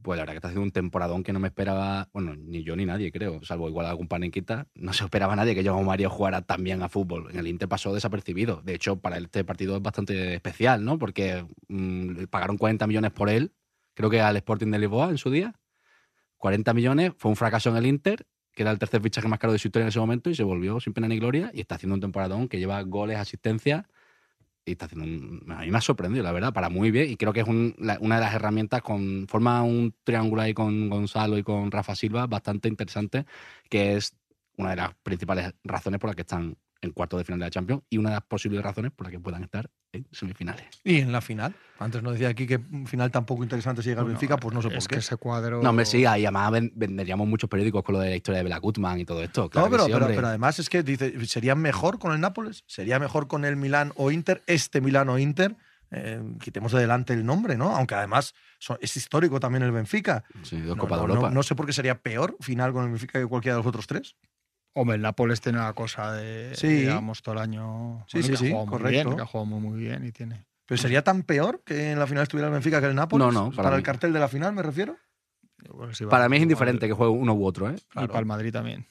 Pues 0.03 0.17
la 0.17 0.23
verdad 0.23 0.33
que 0.33 0.37
está 0.37 0.47
haciendo 0.49 0.65
un 0.65 0.71
temporadón 0.71 1.23
que 1.23 1.31
no 1.31 1.39
me 1.39 1.47
esperaba, 1.47 2.09
bueno, 2.11 2.35
ni 2.35 2.63
yo 2.63 2.75
ni 2.75 2.85
nadie, 2.85 3.11
creo, 3.11 3.41
salvo 3.43 3.69
igual 3.69 3.85
algún 3.85 4.09
panenquita, 4.09 4.67
no 4.75 4.91
se 4.91 5.05
esperaba 5.05 5.35
nadie 5.35 5.55
que 5.55 5.63
Joao 5.63 5.81
Mario 5.81 6.09
jugara 6.09 6.41
tan 6.41 6.63
bien 6.63 6.83
a 6.83 6.89
fútbol. 6.89 7.29
En 7.31 7.39
el 7.39 7.47
Inter 7.47 7.69
pasó 7.69 7.93
desapercibido. 7.93 8.61
De 8.63 8.75
hecho, 8.75 8.97
para 8.97 9.17
este 9.17 9.45
partido 9.45 9.77
es 9.77 9.81
bastante 9.81 10.35
especial, 10.35 10.83
¿no? 10.83 10.99
Porque 10.99 11.45
mm, 11.69 12.25
pagaron 12.25 12.57
40 12.57 12.85
millones 12.85 13.11
por 13.11 13.29
él, 13.29 13.53
creo 13.93 14.09
que 14.09 14.19
al 14.19 14.35
Sporting 14.35 14.67
de 14.71 14.79
Lisboa 14.79 15.09
en 15.09 15.17
su 15.17 15.31
día. 15.31 15.55
40 16.37 16.73
millones, 16.73 17.13
fue 17.17 17.29
un 17.29 17.37
fracaso 17.37 17.69
en 17.69 17.77
el 17.77 17.85
Inter, 17.85 18.27
que 18.51 18.63
era 18.63 18.71
el 18.71 18.79
tercer 18.79 19.01
fichaje 19.01 19.29
más 19.29 19.39
caro 19.39 19.53
de 19.53 19.59
su 19.59 19.69
historia 19.69 19.85
en 19.85 19.89
ese 19.89 19.99
momento, 19.99 20.29
y 20.29 20.35
se 20.35 20.43
volvió 20.43 20.81
sin 20.81 20.91
pena 20.91 21.07
ni 21.07 21.17
gloria, 21.17 21.49
y 21.53 21.61
está 21.61 21.75
haciendo 21.75 21.95
un 21.95 22.01
temporadón 22.01 22.49
que 22.49 22.59
lleva 22.59 22.81
goles, 22.81 23.17
asistencias, 23.17 23.85
y 24.65 24.71
está 24.71 24.86
haciendo 24.86 25.06
un, 25.06 25.52
a 25.52 25.62
mí 25.62 25.71
me 25.71 25.78
ha 25.78 25.82
sorprendido, 25.82 26.23
la 26.23 26.32
verdad, 26.32 26.54
para 26.54 26.69
muy 26.69 26.91
bien. 26.91 27.10
Y 27.10 27.17
creo 27.17 27.34
que 27.34 27.41
es 27.41 27.47
una 27.47 28.15
de 28.15 28.21
las 28.21 28.34
herramientas 28.34 28.82
con. 28.82 29.28
Forma 29.28 29.62
un 29.63 29.93
triángulo 30.04 30.41
ahí 30.41 30.54
con 30.54 30.89
Gonzalo 30.89 31.38
y 31.38 31.43
con 31.43 31.71
Rafa 31.71 31.95
Silva 31.95 32.28
bastante 32.28 32.69
interesante, 32.69 33.26
que 33.69 33.95
es 33.95 34.15
una 34.58 34.71
de 34.71 34.76
las 34.78 34.93
principales 34.95 35.54
razones 35.63 35.99
por 35.99 36.10
las 36.10 36.15
que 36.15 36.21
están 36.21 36.58
en 36.83 36.91
cuartos 36.91 37.17
de 37.19 37.23
final 37.23 37.39
de 37.39 37.45
la 37.45 37.49
Champions 37.49 37.83
y 37.89 37.97
una 37.97 38.09
de 38.09 38.15
las 38.15 38.23
posibles 38.25 38.61
razones 38.61 38.91
por 38.91 39.05
las 39.05 39.11
que 39.11 39.19
puedan 39.19 39.43
estar 39.43 39.69
en 39.91 40.05
semifinales. 40.11 40.65
Y 40.83 40.99
en 40.99 41.11
la 41.11 41.21
final. 41.21 41.55
Antes 41.79 42.01
nos 42.03 42.13
decía 42.13 42.29
aquí 42.29 42.45
que 42.45 42.59
final 42.85 43.11
tan 43.11 43.25
poco 43.25 43.43
interesante 43.43 43.81
si 43.81 43.89
llega 43.89 44.01
al 44.01 44.05
Bueno, 44.05 44.19
Benfica, 44.19 44.37
pues 44.37 44.53
no 44.53 44.61
sé 44.61 44.69
por 44.69 44.77
es 44.77 44.87
qué. 44.87 44.95
que 44.95 44.99
ese 44.99 45.15
cuadro. 45.17 45.61
No, 45.61 45.69
hombre, 45.69 45.85
sí, 45.85 45.99
y 45.99 46.05
además 46.05 46.51
ven- 46.51 46.71
venderíamos 46.75 47.27
muchos 47.27 47.49
periódicos 47.49 47.83
con 47.83 47.93
lo 47.93 47.99
de 48.01 48.09
la 48.09 48.15
historia 48.15 48.37
de 48.39 48.43
Bela 48.43 48.57
Gutmann 48.57 48.99
y 48.99 49.05
todo 49.05 49.21
esto. 49.23 49.49
Claro 49.49 49.67
no, 49.67 49.71
pero, 49.71 49.85
sí, 49.85 50.13
pero, 50.15 50.27
además 50.27 50.59
es 50.59 50.69
que 50.69 50.83
dice, 50.83 51.25
¿sería 51.25 51.55
mejor 51.55 51.99
con 51.99 52.11
el 52.13 52.19
Nápoles? 52.19 52.63
¿Sería 52.67 52.99
mejor 52.99 53.27
con 53.27 53.45
el 53.45 53.55
Milán 53.55 53.91
o 53.95 54.11
Inter? 54.11 54.41
Este 54.47 54.81
Milán 54.81 55.09
o 55.09 55.17
Inter. 55.17 55.55
Eh, 55.95 56.19
quitemos 56.41 56.71
de 56.71 56.79
delante 56.79 57.13
el 57.13 57.23
nombre, 57.23 57.55
¿no? 57.55 57.75
Aunque 57.75 57.93
además 57.93 58.33
son- 58.57 58.79
es 58.81 58.97
histórico 58.97 59.39
también 59.39 59.61
el 59.61 59.71
Benfica. 59.71 60.23
Sí, 60.41 60.59
dos 60.59 60.75
No, 60.75 60.81
Copas 60.81 60.97
no, 60.99 61.05
de 61.05 61.09
Europa. 61.11 61.29
no- 61.29 61.35
no 61.35 61.43
sé 61.43 61.53
por 61.53 61.67
qué 61.67 61.73
sería 61.73 62.01
peor 62.01 62.35
final 62.39 62.73
con 62.73 62.83
el 62.85 62.89
Benfica 62.89 63.19
que 63.19 63.27
cualquiera 63.27 63.55
de 63.57 63.59
los 63.59 63.67
otros 63.67 63.85
tres. 63.85 64.15
Hombre, 64.75 64.95
el 64.95 65.01
Nápoles 65.03 65.39
tiene 65.41 65.59
una 65.59 65.73
cosa 65.73 66.12
de. 66.13 66.55
Sí. 66.55 66.67
Digamos, 66.67 67.21
todo 67.21 67.36
el 67.36 67.41
año. 67.41 68.03
Sí, 68.07 68.19
bueno, 68.19 68.25
sí, 68.25 68.29
que 68.29 68.33
ha 68.33 68.38
sí, 68.38 68.47
jugado 68.49 68.65
muy 68.65 68.71
correcto. 68.71 69.03
bien, 69.09 69.15
que 69.17 69.21
ha 69.21 69.25
jugado 69.25 69.45
muy, 69.45 69.59
muy 69.59 69.79
bien 69.79 70.05
y 70.05 70.12
tiene. 70.12 70.45
¿Pero 70.65 70.81
sería 70.81 71.03
tan 71.03 71.23
peor 71.23 71.62
que 71.65 71.91
en 71.91 71.99
la 71.99 72.07
final 72.07 72.23
estuviera 72.23 72.47
el 72.47 72.53
Benfica 72.53 72.79
que 72.81 72.88
el 72.88 72.95
Nápoles? 72.95 73.25
No, 73.27 73.31
no, 73.31 73.49
Para, 73.51 73.63
para 73.63 73.75
el 73.75 73.83
cartel 73.83 74.13
de 74.13 74.19
la 74.19 74.27
final, 74.27 74.53
me 74.53 74.63
refiero. 74.63 74.97
Para 76.09 76.27
mí 76.29 76.38
es 76.38 76.43
indiferente 76.43 76.88
que 76.88 76.93
juegue 76.93 77.12
uno 77.13 77.33
u 77.33 77.45
otro, 77.45 77.69
¿eh? 77.69 77.75
Y 77.95 78.07
para 78.07 78.19
el 78.19 78.25
Madrid 78.25 78.51
también. 78.51 78.86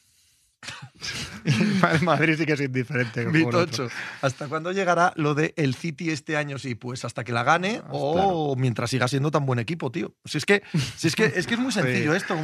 el 1.45 2.03
Madrid 2.03 2.37
sí 2.39 2.47
que 2.47 2.53
es 2.53 2.61
indiferente. 2.61 3.27
que. 3.27 3.89
¿Hasta 4.21 4.49
cuándo 4.49 4.71
llegará 4.73 5.13
lo 5.17 5.35
de 5.35 5.55
el 5.57 5.75
City 5.75 6.11
este 6.11 6.37
año? 6.37 6.59
Sí, 6.59 6.75
pues 6.75 7.05
hasta 7.05 7.25
que 7.25 7.33
la 7.33 7.43
gane 7.43 7.77
Hasta- 7.79 7.89
o 7.91 8.55
mientras 8.57 8.91
siga 8.91 9.09
siendo 9.09 9.31
tan 9.31 9.45
buen 9.47 9.59
equipo, 9.59 9.91
tío. 9.91 10.15
Si 10.25 10.39
es 10.39 10.47
que, 10.47 10.63
si 10.97 11.09
es, 11.09 11.17
que, 11.17 11.25
es, 11.25 11.47
que 11.47 11.55
es 11.55 11.61
muy 11.61 11.73
sencillo 11.73 12.15
esto, 12.15 12.37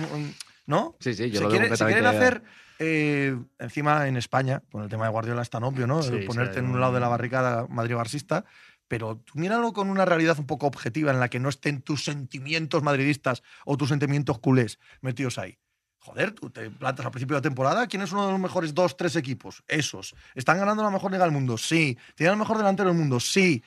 ¿no? 0.68 0.96
Sí, 1.00 1.14
sí, 1.14 1.30
yo 1.30 1.38
Si, 1.38 1.44
lo 1.44 1.50
quiere- 1.50 1.64
si 1.64 1.70
completamente- 1.70 2.00
quieren 2.02 2.22
hacer, 2.22 2.42
eh, 2.78 3.36
encima 3.58 4.06
en 4.06 4.16
España, 4.16 4.62
con 4.70 4.84
el 4.84 4.88
tema 4.88 5.06
de 5.06 5.10
Guardiola 5.10 5.42
es 5.42 5.50
tan 5.50 5.64
obvio, 5.64 5.86
¿no? 5.88 6.02
Sí, 6.02 6.12
El 6.12 6.20
sí, 6.20 6.26
ponerte 6.26 6.60
en 6.60 6.66
un 6.66 6.78
lado 6.80 6.92
de 6.92 7.00
la 7.00 7.08
barricada 7.08 7.66
madrid-barsista, 7.68 8.44
pero 8.86 9.16
tú 9.16 9.32
míralo 9.38 9.72
con 9.72 9.90
una 9.90 10.04
realidad 10.04 10.38
un 10.38 10.46
poco 10.46 10.66
objetiva 10.66 11.10
en 11.10 11.18
la 11.20 11.28
que 11.28 11.40
no 11.40 11.48
estén 11.48 11.82
tus 11.82 12.04
sentimientos 12.04 12.82
madridistas 12.82 13.42
o 13.64 13.76
tus 13.76 13.88
sentimientos 13.88 14.38
culés 14.38 14.78
metidos 15.00 15.38
ahí. 15.38 15.58
Joder, 16.00 16.30
tú 16.32 16.48
te 16.50 16.70
plantas 16.70 17.04
al 17.04 17.10
principio 17.12 17.34
de 17.34 17.38
la 17.40 17.42
temporada. 17.42 17.86
¿Quién 17.86 18.02
es 18.02 18.12
uno 18.12 18.24
de 18.26 18.32
los 18.32 18.40
mejores 18.40 18.72
dos, 18.72 18.96
tres 18.96 19.16
equipos? 19.16 19.62
Esos. 19.66 20.14
¿Están 20.34 20.58
ganando 20.58 20.82
la 20.82 20.90
mejor 20.90 21.10
liga 21.10 21.24
del 21.24 21.32
mundo? 21.32 21.58
Sí. 21.58 21.98
¿Tienen 22.14 22.34
el 22.34 22.38
mejor 22.38 22.56
delantero 22.56 22.88
del 22.88 22.96
mundo? 22.98 23.20
Sí. 23.20 23.62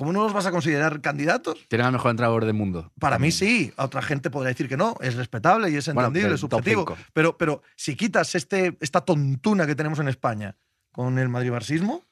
¿Cómo 0.00 0.14
no 0.14 0.22
los 0.22 0.32
vas 0.32 0.46
a 0.46 0.50
considerar 0.50 1.02
candidatos? 1.02 1.66
Tienen 1.68 1.86
al 1.88 1.92
mejor 1.92 2.10
entrenador 2.12 2.46
del 2.46 2.54
mundo. 2.54 2.90
Para 2.98 3.18
mí 3.18 3.30
sí, 3.30 3.70
a 3.76 3.84
otra 3.84 4.00
gente 4.00 4.30
podría 4.30 4.48
decir 4.48 4.66
que 4.66 4.78
no, 4.78 4.96
es 5.02 5.14
respetable 5.14 5.68
y 5.70 5.76
es 5.76 5.86
entendible, 5.88 6.32
es 6.36 6.40
subjetivo. 6.40 6.96
Pero, 7.12 7.36
pero 7.36 7.60
si 7.76 7.96
quitas 7.96 8.34
este, 8.34 8.78
esta 8.80 9.02
tontuna 9.02 9.66
que 9.66 9.74
tenemos 9.74 9.98
en 9.98 10.08
España 10.08 10.56
con 10.90 11.18
el 11.18 11.28
madrid-barsismo, 11.28 12.02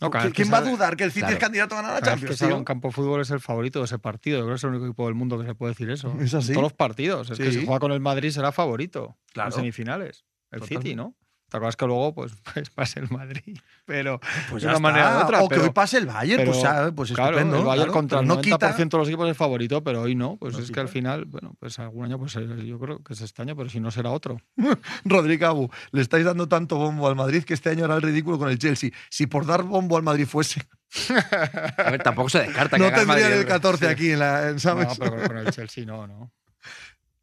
No, 0.00 0.10
cada 0.10 0.24
¿qui- 0.24 0.26
vez 0.28 0.32
que 0.32 0.42
¿quién 0.42 0.54
va 0.54 0.58
a 0.58 0.62
dudar 0.62 0.96
que 0.96 1.04
el 1.04 1.10
City 1.10 1.20
Claro. 1.20 1.34
es 1.34 1.40
candidato 1.40 1.74
a 1.74 1.82
ganar 1.82 1.94
la 1.96 2.00
que 2.00 2.06
Champions? 2.06 2.40
a 2.42 2.46
tío? 2.46 2.56
un 2.56 2.64
campo 2.64 2.88
de 2.88 2.94
fútbol 2.94 3.20
es 3.20 3.30
el 3.30 3.40
favorito 3.40 3.80
de 3.80 3.84
ese 3.84 3.98
partido. 3.98 4.38
Yo 4.38 4.44
creo 4.44 4.54
que 4.54 4.56
es 4.58 4.64
el 4.64 4.70
único 4.70 4.86
equipo 4.86 5.04
del 5.04 5.14
mundo 5.16 5.38
que 5.38 5.44
se 5.44 5.54
puede 5.54 5.72
decir 5.72 5.90
eso. 5.90 6.16
Es 6.20 6.32
así. 6.32 6.48
En 6.48 6.54
todos 6.54 6.62
los 6.62 6.72
partidos. 6.72 7.28
Es 7.30 7.36
que 7.38 7.52
si 7.52 7.66
juega 7.66 7.80
con 7.80 7.92
el 7.92 8.00
Madrid 8.00 8.30
será 8.30 8.52
favorito 8.52 9.18
Claro. 9.34 9.48
en 9.50 9.52
semifinales. 9.56 10.24
El 10.50 10.60
Totalmente. 10.60 10.88
City, 10.88 10.96
¿no? 10.96 11.14
¿Te 11.50 11.56
acuerdas 11.56 11.76
que 11.76 11.86
luego 11.86 12.14
pues, 12.14 12.32
pues 12.54 12.68
pase 12.70 13.00
el 13.00 13.08
Madrid? 13.10 13.56
Pero 13.86 14.20
Pues 14.50 14.62
de 14.62 14.68
una 14.68 14.78
manera 14.78 15.18
u 15.18 15.22
otra. 15.24 15.40
o 15.42 15.48
que 15.48 15.58
hoy 15.60 15.70
pase 15.70 15.96
el 15.98 16.06
Bayern, 16.06 16.44
pues, 16.44 16.58
pues 16.94 17.12
claro, 17.12 17.30
estupendo. 17.38 17.56
el 17.58 17.64
Bayern 17.64 17.84
claro, 17.84 17.92
contra 17.92 18.20
el 18.20 18.26
no 18.26 18.36
90% 18.36 18.40
quita, 18.42 18.68
de 18.72 18.88
los 18.98 19.08
equipos 19.08 19.30
es 19.30 19.36
favorito, 19.36 19.82
pero 19.82 20.02
hoy 20.02 20.14
no. 20.14 20.36
Pues 20.36 20.54
No 20.54 20.60
es 20.60 20.70
que 20.70 20.80
al 20.80 20.88
final, 20.88 21.24
bueno, 21.24 21.54
pues 21.58 21.78
algún 21.78 22.04
año 22.04 22.18
pues 22.18 22.36
eh, 22.36 22.46
yo 22.66 22.78
creo 22.78 23.02
que 23.02 23.14
es 23.14 23.20
este 23.22 23.40
año, 23.42 23.56
pero 23.56 23.70
si 23.70 23.80
no 23.80 23.90
será 23.90 24.10
otro. 24.10 24.38
Rodrigo 25.04 25.46
Abu, 25.46 25.70
le 25.92 26.02
estáis 26.02 26.24
dando 26.26 26.48
tanto 26.48 26.76
bombo 26.76 27.08
al 27.08 27.16
Madrid 27.16 27.44
que 27.44 27.54
este 27.54 27.70
año 27.70 27.84
hará 27.86 27.94
el 27.96 28.02
ridículo 28.02 28.38
con 28.38 28.50
el 28.50 28.58
Chelsea. 28.58 28.90
Si 29.10 29.26
por 29.26 29.46
dar 29.46 29.62
bombo 29.62 29.96
al 29.96 30.02
Madrid 30.02 30.26
fuese, 30.26 30.60
A 31.78 31.90
ver, 31.90 32.02
tampoco 32.02 32.28
se 32.28 32.40
descarta 32.40 32.76
que 32.76 32.82
no 32.82 32.86
haga 32.88 33.00
el 33.00 33.06
tendrían 33.06 33.28
Madrid. 33.30 33.40
el 33.40 33.46
14 33.46 33.86
Sí. 33.86 33.90
aquí, 33.92 34.10
en 34.12 34.18
la, 34.18 34.48
en- 34.50 34.60
¿sabes? 34.60 34.86
No, 34.88 34.94
pero 34.98 35.26
con 35.26 35.36
el 35.38 35.50
Chelsea 35.50 35.84
no, 35.84 36.06
no. 36.06 36.30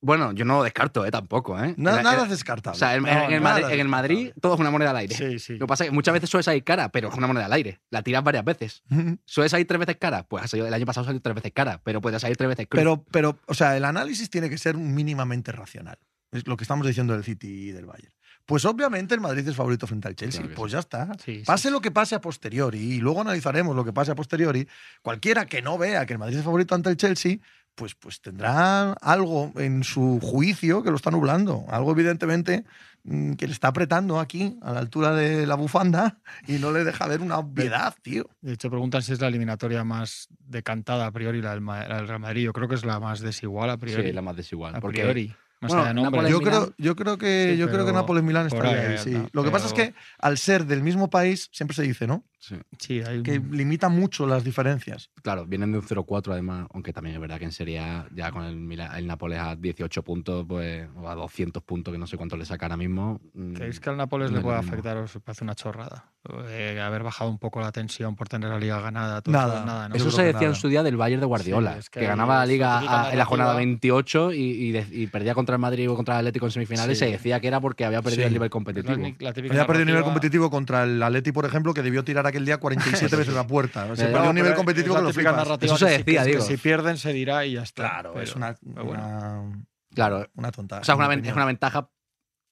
Bueno, 0.05 0.33
yo 0.33 0.45
no 0.45 0.57
lo 0.57 0.63
descarto, 0.63 1.03
¿eh? 1.05 1.09
Tampoco, 1.09 1.57
¿eh? 1.59 1.73
En- 1.75 1.83
nada 1.83 2.23
es 2.23 2.29
descartable. 2.29 2.75
O 2.75 2.79
sea, 2.79 2.95
en, 2.95 3.01
No, 3.03 3.09
el, 3.09 3.41
Madrid, 3.41 3.65
en 3.71 3.79
el 3.79 3.87
Madrid 3.87 4.15
descartable. 4.17 4.41
todo 4.41 4.53
es 4.53 4.59
una 4.59 4.69
moneda 4.71 4.91
al 4.91 4.97
aire. 4.97 5.15
Sí, 5.15 5.39
sí. 5.39 5.53
Lo 5.53 5.65
que 5.65 5.67
pasa 5.69 5.83
es 5.85 5.89
que 5.89 5.95
muchas 5.95 6.13
veces 6.13 6.29
suele 6.29 6.43
salir 6.43 6.63
cara, 6.63 6.89
pero 6.89 7.09
es 7.09 7.15
una 7.15 7.25
moneda 7.25 7.45
al 7.45 7.53
aire. 7.53 7.79
La 7.89 8.03
tiras 8.03 8.23
varias 8.23 8.45
veces. 8.45 8.83
¿Suele 9.25 9.49
salir 9.49 9.65
tres 9.65 9.79
veces 9.79 9.97
cara? 9.99 10.27
Pues 10.27 10.53
el 10.53 10.71
año 10.73 10.85
pasado 10.85 11.05
salió 11.05 11.19
tres 11.21 11.35
veces 11.35 11.51
cara, 11.53 11.81
pero 11.83 12.01
puede 12.01 12.19
salir 12.19 12.37
tres 12.37 12.49
veces 12.49 12.67
cruz. 12.69 12.79
Pero, 12.79 13.03
pero, 13.11 13.39
o 13.47 13.53
sea, 13.55 13.75
el 13.75 13.83
análisis 13.83 14.29
tiene 14.29 14.49
que 14.49 14.57
ser 14.59 14.77
mínimamente 14.77 15.51
racional. 15.51 15.97
Es 16.31 16.45
lo 16.47 16.55
que 16.57 16.63
estamos 16.65 16.85
diciendo 16.85 17.13
del 17.13 17.23
City 17.23 17.47
y 17.69 17.71
del 17.71 17.85
Bayern. 17.85 18.13
Pues 18.45 18.63
obviamente 18.65 19.15
el 19.15 19.21
Madrid 19.21 19.47
es 19.47 19.55
favorito 19.55 19.87
frente 19.87 20.07
al 20.07 20.15
Chelsea. 20.15 20.41
Claro 20.41 20.55
pues 20.55 20.71
ya 20.71 20.77
está. 20.79 21.09
Sí, 21.23 21.41
Pase 21.43 21.69
sí. 21.69 21.73
lo 21.73 21.81
que 21.81 21.89
pase 21.89 22.13
a 22.13 22.21
posteriori 22.21 22.77
y 22.79 22.99
luego 22.99 23.21
analizaremos 23.21 23.75
lo 23.75 23.83
que 23.83 23.91
pase 23.91 24.11
a 24.11 24.15
posteriori. 24.15 24.67
Cualquiera 25.01 25.47
que 25.47 25.63
no 25.63 25.79
vea 25.79 26.05
que 26.05 26.13
el 26.13 26.19
Madrid 26.19 26.37
es 26.37 26.43
favorito 26.43 26.75
ante 26.75 26.91
el 26.91 26.97
Chelsea, 26.97 27.37
pues, 27.75 27.93
pues 27.95 28.21
tendrá 28.21 28.93
algo 28.93 29.51
en 29.57 29.83
su 29.83 30.19
juicio 30.21 30.81
que 30.83 30.89
lo 30.89 30.95
está 30.95 31.11
nublando. 31.11 31.65
Algo 31.69 31.91
evidentemente 31.91 32.63
mm, 33.03 33.33
que 33.33 33.47
le 33.47 33.53
está 33.53 33.67
apretando 33.67 34.19
aquí 34.19 34.57
a 34.61 34.71
la 34.73 34.79
altura 34.79 35.13
de 35.13 35.45
la 35.45 35.55
bufanda 35.55 36.19
y 36.47 36.53
no 36.53 36.71
le 36.71 36.83
deja 36.83 37.05
ver 37.07 37.21
una 37.21 37.37
obviedad, 37.37 37.93
tío. 38.01 38.29
De 38.41 38.53
hecho, 38.53 38.69
preguntan 38.69 39.01
si 39.01 39.13
es 39.13 39.19
la 39.21 39.27
eliminatoria 39.27 39.83
más 39.83 40.27
decantada 40.39 41.05
a 41.05 41.11
priori, 41.11 41.41
la 41.41 41.51
del, 41.51 41.61
Ma- 41.61 41.87
la 41.87 41.97
del 41.97 42.07
Real 42.07 42.19
Madrid. 42.21 42.43
Yo 42.43 42.53
creo 42.53 42.67
que 42.67 42.75
es 42.75 42.85
la 42.85 42.99
más 42.99 43.19
desigual 43.19 43.69
a 43.69 43.77
priori. 43.77 44.07
sí, 44.07 44.11
la 44.13 44.21
más 44.21 44.35
desigual. 44.35 44.75
a 44.75 44.79
porque 44.79 45.01
priori. 45.01 45.33
Más 45.61 45.69
Bueno, 45.69 45.83
allá 45.83 45.89
de 45.89 45.93
nombres. 45.95 46.23
Nápoles- 46.23 46.31
Yo 46.31 46.41
creo, 46.41 46.73
yo 46.77 46.95
creo 46.95 47.17
que, 47.17 47.51
Sí, 47.53 47.57
yo 47.57 47.69
creo 47.69 47.85
que 47.85 48.21
Milán 48.21 48.47
estaría 48.47 48.89
ahí 48.89 48.97
sí. 48.97 49.15
Lo 49.31 49.43
que 49.43 49.51
pasa 49.51 49.67
es 49.67 49.73
que 49.73 49.93
al 50.19 50.37
ser 50.37 50.65
del 50.65 50.83
mismo 50.83 51.09
país, 51.09 51.49
siempre 51.53 51.73
se 51.75 51.83
dice, 51.83 52.07
¿no? 52.07 52.25
Sí, 52.47 52.55
Sí, 52.79 53.01
hay 53.01 53.23
Que 53.23 53.39
limita 53.39 53.89
mucho 53.89 54.25
las 54.27 54.43
diferencias. 54.43 55.09
claro, 55.21 55.45
vienen 55.45 55.71
de 55.71 55.79
un 55.79 55.83
0-4 55.83 56.31
además, 56.33 56.67
aunque 56.73 56.93
también 56.93 57.15
es 57.15 57.21
verdad 57.21 57.37
que 57.39 57.45
en 57.45 57.51
Serie 57.51 57.79
A, 57.79 58.07
ya 58.13 58.31
con 58.31 58.43
el, 58.43 58.71
el 58.79 59.07
Nápoles 59.07 59.39
a 59.39 59.55
18 59.55 60.03
puntos, 60.03 60.45
pues, 60.47 60.87
o 60.95 61.09
a 61.09 61.15
200 61.15 61.63
puntos, 61.63 61.91
que 61.91 61.97
no 61.97 62.07
sé 62.07 62.17
cuánto 62.17 62.37
le 62.37 62.45
saca 62.45 62.65
ahora 62.65 62.77
mismo. 62.77 63.19
mm, 63.33 63.53
¿Creéis 63.53 63.79
que 63.79 63.89
al 63.89 63.97
Nápoles 63.97 64.29
no 64.29 64.35
le 64.35 64.39
es 64.39 64.43
puede 64.43 64.57
afectar 64.57 64.97
os 64.97 65.17
parece 65.23 65.43
una 65.43 65.55
chorrada? 65.55 66.11
Eh, 66.49 66.81
haber 66.81 67.03
bajado 67.03 67.29
un 67.29 67.37
poco 67.37 67.59
la 67.61 67.71
tensión 67.71 68.15
por 68.15 68.27
tener 68.27 68.49
la 68.49 68.57
liga 68.59 68.79
ganada. 68.81 69.21
todo 69.21 69.31
Nada. 69.33 69.57
eso, 69.57 69.65
nada 69.67 69.89
¿no? 69.89 69.95
Eso 69.95 70.09
se 70.09 70.23
decía 70.23 70.47
en 70.47 70.55
su 70.55 70.67
día 70.69 70.81
del 70.81 70.97
Bayern 70.97 71.19
de 71.19 71.27
Guardiola, 71.27 71.73
Sí, 71.73 71.79
es 71.79 71.89
que, 71.91 71.99
que 71.99 72.07
ganaba 72.07 72.39
la 72.39 72.45
liga 72.47 72.79
a- 72.79 73.11
en 73.11 73.17
la 73.19 73.25
jornada 73.25 73.51
narrativa. 73.51 73.69
28 73.71 74.33
y, 74.33 74.37
y 74.39 74.71
de- 74.71 74.87
y 74.91 75.05
perdía 75.07 75.35
contra 75.35 75.53
el 75.55 75.61
Madrid 75.61 75.87
o 75.89 75.95
contra 75.95 76.15
el 76.15 76.19
Atlético 76.21 76.47
en 76.47 76.51
semifinales. 76.51 76.97
Sí. 76.97 77.05
Se 77.05 77.11
decía 77.11 77.39
que 77.39 77.47
era 77.47 77.59
porque 77.61 77.85
había 77.85 78.01
perdido 78.01 78.23
Sí. 78.23 78.27
el 78.27 78.33
nivel 78.33 78.47
la- 78.47 78.49
competitivo. 78.49 78.95
la 79.19 79.33
típica 79.33 79.53
Había 79.53 79.67
perdido 79.67 79.85
nivel 79.85 80.01
narrativa- 80.01 80.03
competitivo 80.03 80.49
contra 80.49 80.83
el 80.83 81.03
Atleti, 81.03 81.31
por 81.31 81.45
ejemplo, 81.45 81.75
que 81.75 81.83
debió 81.83 82.03
tirar 82.03 82.25
aquel 82.35 82.45
día 82.45 82.57
47 82.57 83.15
veces 83.15 83.33
la 83.33 83.47
puerta. 83.47 83.87
Se 83.95 84.03
perdió 84.05 84.23
No, 84.23 84.29
un 84.29 84.35
nivel 84.35 84.53
competitivo 84.55 84.95
que 84.95 85.01
lo 85.01 85.13
flipas. 85.13 85.47
Eso 85.61 85.77
se 85.77 85.85
decía, 85.85 86.21
que- 86.23 86.31
que 86.31 86.37
digo. 86.37 86.41
si 86.43 86.57
pierden 86.57 86.97
se 86.97 87.13
dirá 87.13 87.45
y 87.45 87.53
ya 87.53 87.63
está. 87.63 87.83
Claro, 87.89 88.11
Pero- 88.13 88.23
es 88.23 88.35
una, 88.35 88.53
pero 88.55 88.85
bueno. 88.85 89.03
una, 89.07 89.65
Claro, 89.93 90.29
una 90.35 90.51
tonta. 90.51 90.79
o 90.79 90.83
sea, 90.83 90.95
es 90.95 90.99
una, 90.99 91.13
es 91.13 91.45
ventaja 91.45 91.89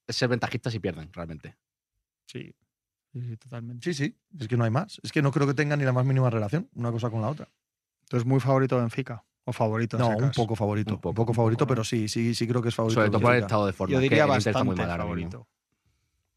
ser 0.07 0.29
ventajistas 0.29 0.71
si 0.73 0.79
pierden, 0.79 1.11
realmente. 1.13 1.55
Sí, 2.25 2.53
sí, 3.11 3.21
sí, 3.21 3.37
totalmente. 3.37 3.83
Sí, 3.83 3.93
sí, 3.93 4.17
es 4.39 4.47
que 4.47 4.55
no 4.57 4.63
hay 4.63 4.71
más. 4.71 4.99
Es 5.03 5.11
que 5.11 5.21
no 5.21 5.31
creo 5.31 5.45
que 5.47 5.53
tengan 5.53 5.79
ni 5.79 5.85
la 5.85 5.91
más 5.93 6.05
mínima 6.05 6.29
relación 6.29 6.69
una 6.75 6.91
cosa 6.91 7.09
con 7.09 7.21
la 7.21 7.27
otra. 7.29 7.49
Entonces, 8.03 8.25
muy 8.27 8.39
favorito 8.39 8.77
Benfica. 8.77 9.23
O 9.45 9.51
favorito. 9.51 9.97
No, 9.97 10.07
un 10.09 10.31
poco 10.31 10.55
favorito. 10.55 10.91
Un 10.91 10.95
Un 10.95 11.01
poco, 11.01 11.31
un 11.31 11.35
favorito, 11.35 11.65
poco, 11.65 11.69
pero 11.69 11.83
sí, 11.83 12.07
sí, 12.07 12.33
sí 12.33 12.47
creo 12.47 12.61
que 12.61 12.69
es 12.69 12.75
favorito. 12.75 12.95
Sobre 12.95 13.07
el 13.07 13.11
todo 13.11 13.21
por 13.21 13.35
el 13.35 13.41
estado 13.41 13.65
de 13.65 13.73
forma. 13.73 13.93
Yo 13.93 13.99
diría 13.99 14.23
Inter 14.25 14.37
está 14.37 14.63
muy 14.63 14.69
bastante 14.75 14.89
mal 14.89 14.99
favorito. 14.99 15.47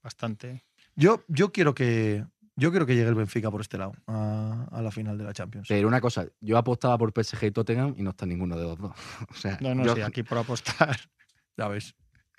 Bastante. 0.03 0.65
Yo, 0.97 1.23
yo 1.29 1.53
quiero 1.53 1.75
que 1.75 2.25
yo 2.57 2.71
quiero 2.71 2.87
que 2.87 2.95
llegue 2.95 3.09
el 3.09 3.15
Benfica 3.15 3.51
por 3.51 3.61
este 3.61 3.79
lado 3.79 3.93
a, 4.07 4.67
a 4.71 4.83
la 4.83 4.91
final 4.91 5.17
de 5.19 5.25
la 5.25 5.33
Champions. 5.33 5.69
Pero 5.69 5.87
una 5.89 6.01
cosa, 6.01 6.27
yo 6.41 6.59
apostaba 6.59 6.97
por 6.99 7.13
PSG 7.13 7.45
y 7.45 7.51
Tottenham 7.51 7.95
y 7.97 8.03
no 8.03 8.11
está 8.11 8.27
ninguno 8.27 8.57
de 8.57 8.65
los 8.65 8.79
dos. 8.79 8.93
O 9.31 9.35
sea, 9.35 9.59
No, 9.61 9.75
no, 9.75 9.85
yo- 9.85 9.95
sí, 9.95 10.01
aquí 10.03 10.23
por 10.23 10.39
apostar. 10.39 10.97
Ya 11.59 11.69
ves. 11.69 11.95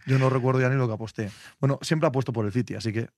Yo 0.05 0.19
no 0.19 0.29
recuerdo 0.29 0.61
ya 0.61 0.69
ni 0.69 0.75
lo 0.75 0.87
que 0.87 0.93
aposté. 0.93 1.29
Bueno, 1.59 1.79
siempre 1.81 2.07
apuesto 2.07 2.31
por 2.31 2.45
el 2.45 2.51
City, 2.53 2.75
así 2.75 2.93
que 2.93 2.99
eh, 2.99 3.09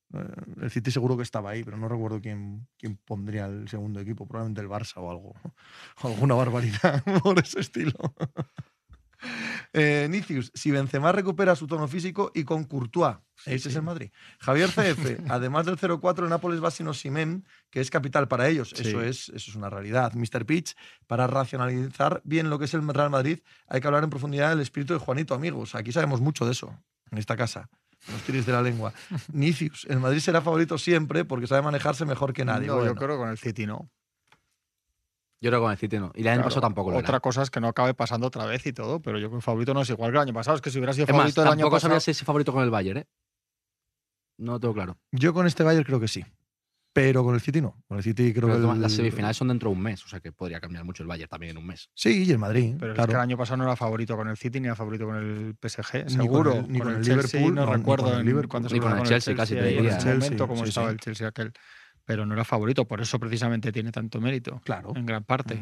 el 0.62 0.72
City 0.72 0.90
seguro 0.92 1.18
que 1.18 1.24
estaba 1.24 1.52
ahí, 1.52 1.64
pero 1.64 1.78
no 1.78 1.88
recuerdo 1.90 2.20
quién, 2.22 2.68
quién 2.80 2.96
pondría 3.06 3.46
el 3.48 3.68
segundo 3.68 4.00
equipo. 4.00 4.26
Probablemente 4.26 4.62
el 4.62 4.68
Barça 4.70 4.94
o 4.98 5.12
algo. 5.12 5.34
O 6.02 6.08
alguna 6.08 6.34
barbaridad 6.36 7.04
por 7.22 7.38
ese 7.38 7.60
estilo. 7.60 7.94
Eh, 9.74 10.08
Nicius, 10.10 10.52
si 10.54 10.72
Benzema 10.72 11.12
recupera 11.12 11.56
su 11.56 11.68
tono 11.68 11.88
físico 11.88 12.32
y 12.34 12.44
con 12.44 12.64
Courtois, 12.64 13.18
ese 13.46 13.70
es 13.70 13.76
el 13.76 13.84
Madrid. 13.84 14.12
Javier 14.40 14.70
CF, 14.72 15.30
además 15.30 15.66
del 15.66 15.78
0-4, 15.78 16.24
el 16.24 16.30
Nápoles 16.30 16.64
va 16.64 16.72
sin 16.72 16.88
Osimhen, 16.88 17.46
que 17.70 17.82
es 17.82 17.90
capital 17.90 18.28
para 18.28 18.48
ellos. 18.48 18.74
Sí. 18.76 18.88
Eso, 18.88 19.02
es, 19.02 19.30
eso 19.30 19.52
es 19.52 19.56
una 19.56 19.70
realidad. 19.70 20.14
Mr. 20.14 20.46
Pitch, 20.46 20.76
para 21.08 21.28
racionalizar 21.28 22.22
bien 22.24 22.50
lo 22.50 22.60
que 22.60 22.66
es 22.66 22.74
el 22.74 22.88
Real 22.88 23.10
Madrid, 23.10 23.40
hay 23.68 23.82
que 23.82 23.88
hablar 23.88 24.04
en 24.04 24.10
profundidad 24.10 24.50
del 24.50 24.62
espíritu 24.62 24.94
de 24.94 25.00
Juanito, 25.00 25.34
amigos. 25.34 25.76
Aquí 25.76 25.92
sabemos 25.92 26.22
mucho 26.22 26.46
de 26.46 26.52
eso, 26.52 26.76
en 27.12 27.18
esta 27.18 27.36
casa. 27.38 27.70
No 28.08 28.16
os 28.16 28.22
tiréis 28.24 28.46
de 28.46 28.54
la 28.54 28.62
lengua. 28.62 28.94
Nicius, 29.34 29.86
el 29.90 30.00
Madrid 30.00 30.20
será 30.20 30.42
favorito 30.42 30.78
siempre 30.78 31.26
porque 31.26 31.48
sabe 31.48 31.62
manejarse 31.62 32.06
mejor 32.06 32.34
que 32.34 32.46
nadie. 32.46 32.68
No, 32.68 32.76
Bueno, 32.78 32.92
yo 32.92 32.96
creo 32.96 33.10
que 33.10 33.18
con 33.18 33.30
el 33.30 33.38
City 33.38 33.66
no. 33.66 33.90
Yo 35.42 35.50
creo 35.50 35.60
que 35.62 35.64
con 35.64 35.72
el 35.72 35.78
City 35.78 35.98
no. 36.00 36.12
Y 36.16 36.22
el 36.22 36.28
año 36.28 36.36
Claro, 36.38 36.44
pasado 36.50 36.62
tampoco 36.62 36.92
lo 36.92 36.98
Otra 36.98 37.12
era. 37.12 37.20
cosa 37.22 37.42
es 37.44 37.50
que 37.50 37.62
no 37.62 37.68
acabe 37.70 37.94
pasando 37.94 38.28
otra 38.28 38.46
vez 38.46 38.66
y 38.66 38.74
todo, 38.74 39.02
pero 39.02 39.18
yo 39.20 39.28
creo 39.28 39.32
que 39.32 39.36
el 39.38 39.42
favorito 39.42 39.74
no 39.74 39.82
es 39.82 39.90
igual 39.90 40.12
que 40.12 40.18
el 40.18 40.22
año 40.24 40.34
pasado. 40.34 40.56
Es 40.56 40.62
que 40.62 40.70
si 40.70 40.80
hubiera 40.80 40.92
sido 40.94 41.06
Es 41.06 41.10
más, 41.12 41.18
favorito 41.20 41.42
el 41.42 41.48
año 41.48 41.56
tampoco 41.58 41.76
pasado. 41.78 41.92
sabía 41.92 42.00
si 42.02 42.12
es 42.12 42.24
favorito 42.24 42.52
con 42.54 42.64
el 42.64 42.70
Bayern, 42.70 43.00
¿eh? 43.00 43.08
No 44.38 44.54
lo 44.54 44.60
tengo 44.60 44.74
claro. 44.74 44.98
Yo 45.12 45.34
con 45.34 45.48
este 45.48 45.64
Bayern 45.64 45.84
creo 45.86 46.00
que 46.00 46.08
sí. 46.08 46.24
Pero 46.92 47.24
con 47.24 47.36
el 47.36 47.42
City 47.42 47.62
no. 47.62 47.82
Con 47.88 47.98
el 47.98 48.04
City 48.04 48.34
creo 48.34 48.48
Pero 48.50 48.68
que. 48.68 48.74
el- 48.76 48.82
las 48.82 48.92
semifinales 48.94 49.38
son 49.38 49.50
dentro 49.50 49.70
de 49.70 49.76
un 49.76 49.82
mes, 49.82 50.04
o 50.04 50.08
sea 50.10 50.20
que 50.20 50.32
podría 50.32 50.60
cambiar 50.60 50.84
mucho 50.84 51.04
el 51.04 51.08
Bayern 51.08 51.30
también 51.30 51.52
en 51.52 51.58
un 51.60 51.68
mes. 51.68 51.90
Sí, 51.94 52.24
y 52.26 52.32
el 52.32 52.40
Madrid. 52.40 52.76
Pero 52.80 52.94
es 52.94 53.06
que 53.06 53.12
el 53.14 53.20
año 53.20 53.38
pasado 53.38 53.58
no 53.58 53.64
era 53.66 53.76
favorito 53.76 54.18
con 54.18 54.28
el 54.28 54.36
City 54.38 54.60
ni 54.60 54.68
era 54.68 54.76
favorito 54.76 55.06
con 55.06 55.16
el 55.16 55.56
PSG, 55.56 56.02
con 56.04 56.10
seguro. 56.10 56.54
el- 56.56 56.72
ni 56.72 56.80
con 56.80 56.90
el 56.96 57.04
Chelsea 57.04 57.40
Liverpool, 57.42 57.56
no, 57.56 57.66
no, 57.66 57.72
ni 57.72 57.78
recuerdo 57.78 58.04
con 58.06 58.14
el 58.16 58.20
en 58.22 58.26
Liverpool. 58.26 58.62
Ni 58.72 58.80
con 58.80 58.98
el 58.98 59.04
Chelsea, 59.04 59.36
casi 59.36 59.54
te 59.54 59.60
en 59.60 59.66
diría. 59.68 59.90
ese 59.92 60.00
Chelsea, 60.00 60.20
momento 60.20 60.48
cómo 60.48 60.64
sí, 60.64 60.70
estaba 60.70 60.88
sí. 60.88 60.94
el 60.94 61.00
Chelsea 61.00 61.28
aquel. 61.28 61.54
Pero 62.10 62.26
no 62.26 62.34
era 62.34 62.44
favorito, 62.44 62.88
por 62.88 63.02
eso 63.02 63.20
precisamente 63.20 63.72
tiene 63.72 63.92
tanto 63.92 64.20
mérito, 64.20 64.60
Claro. 64.66 64.94
en 64.96 65.06
gran 65.06 65.24
parte. 65.24 65.62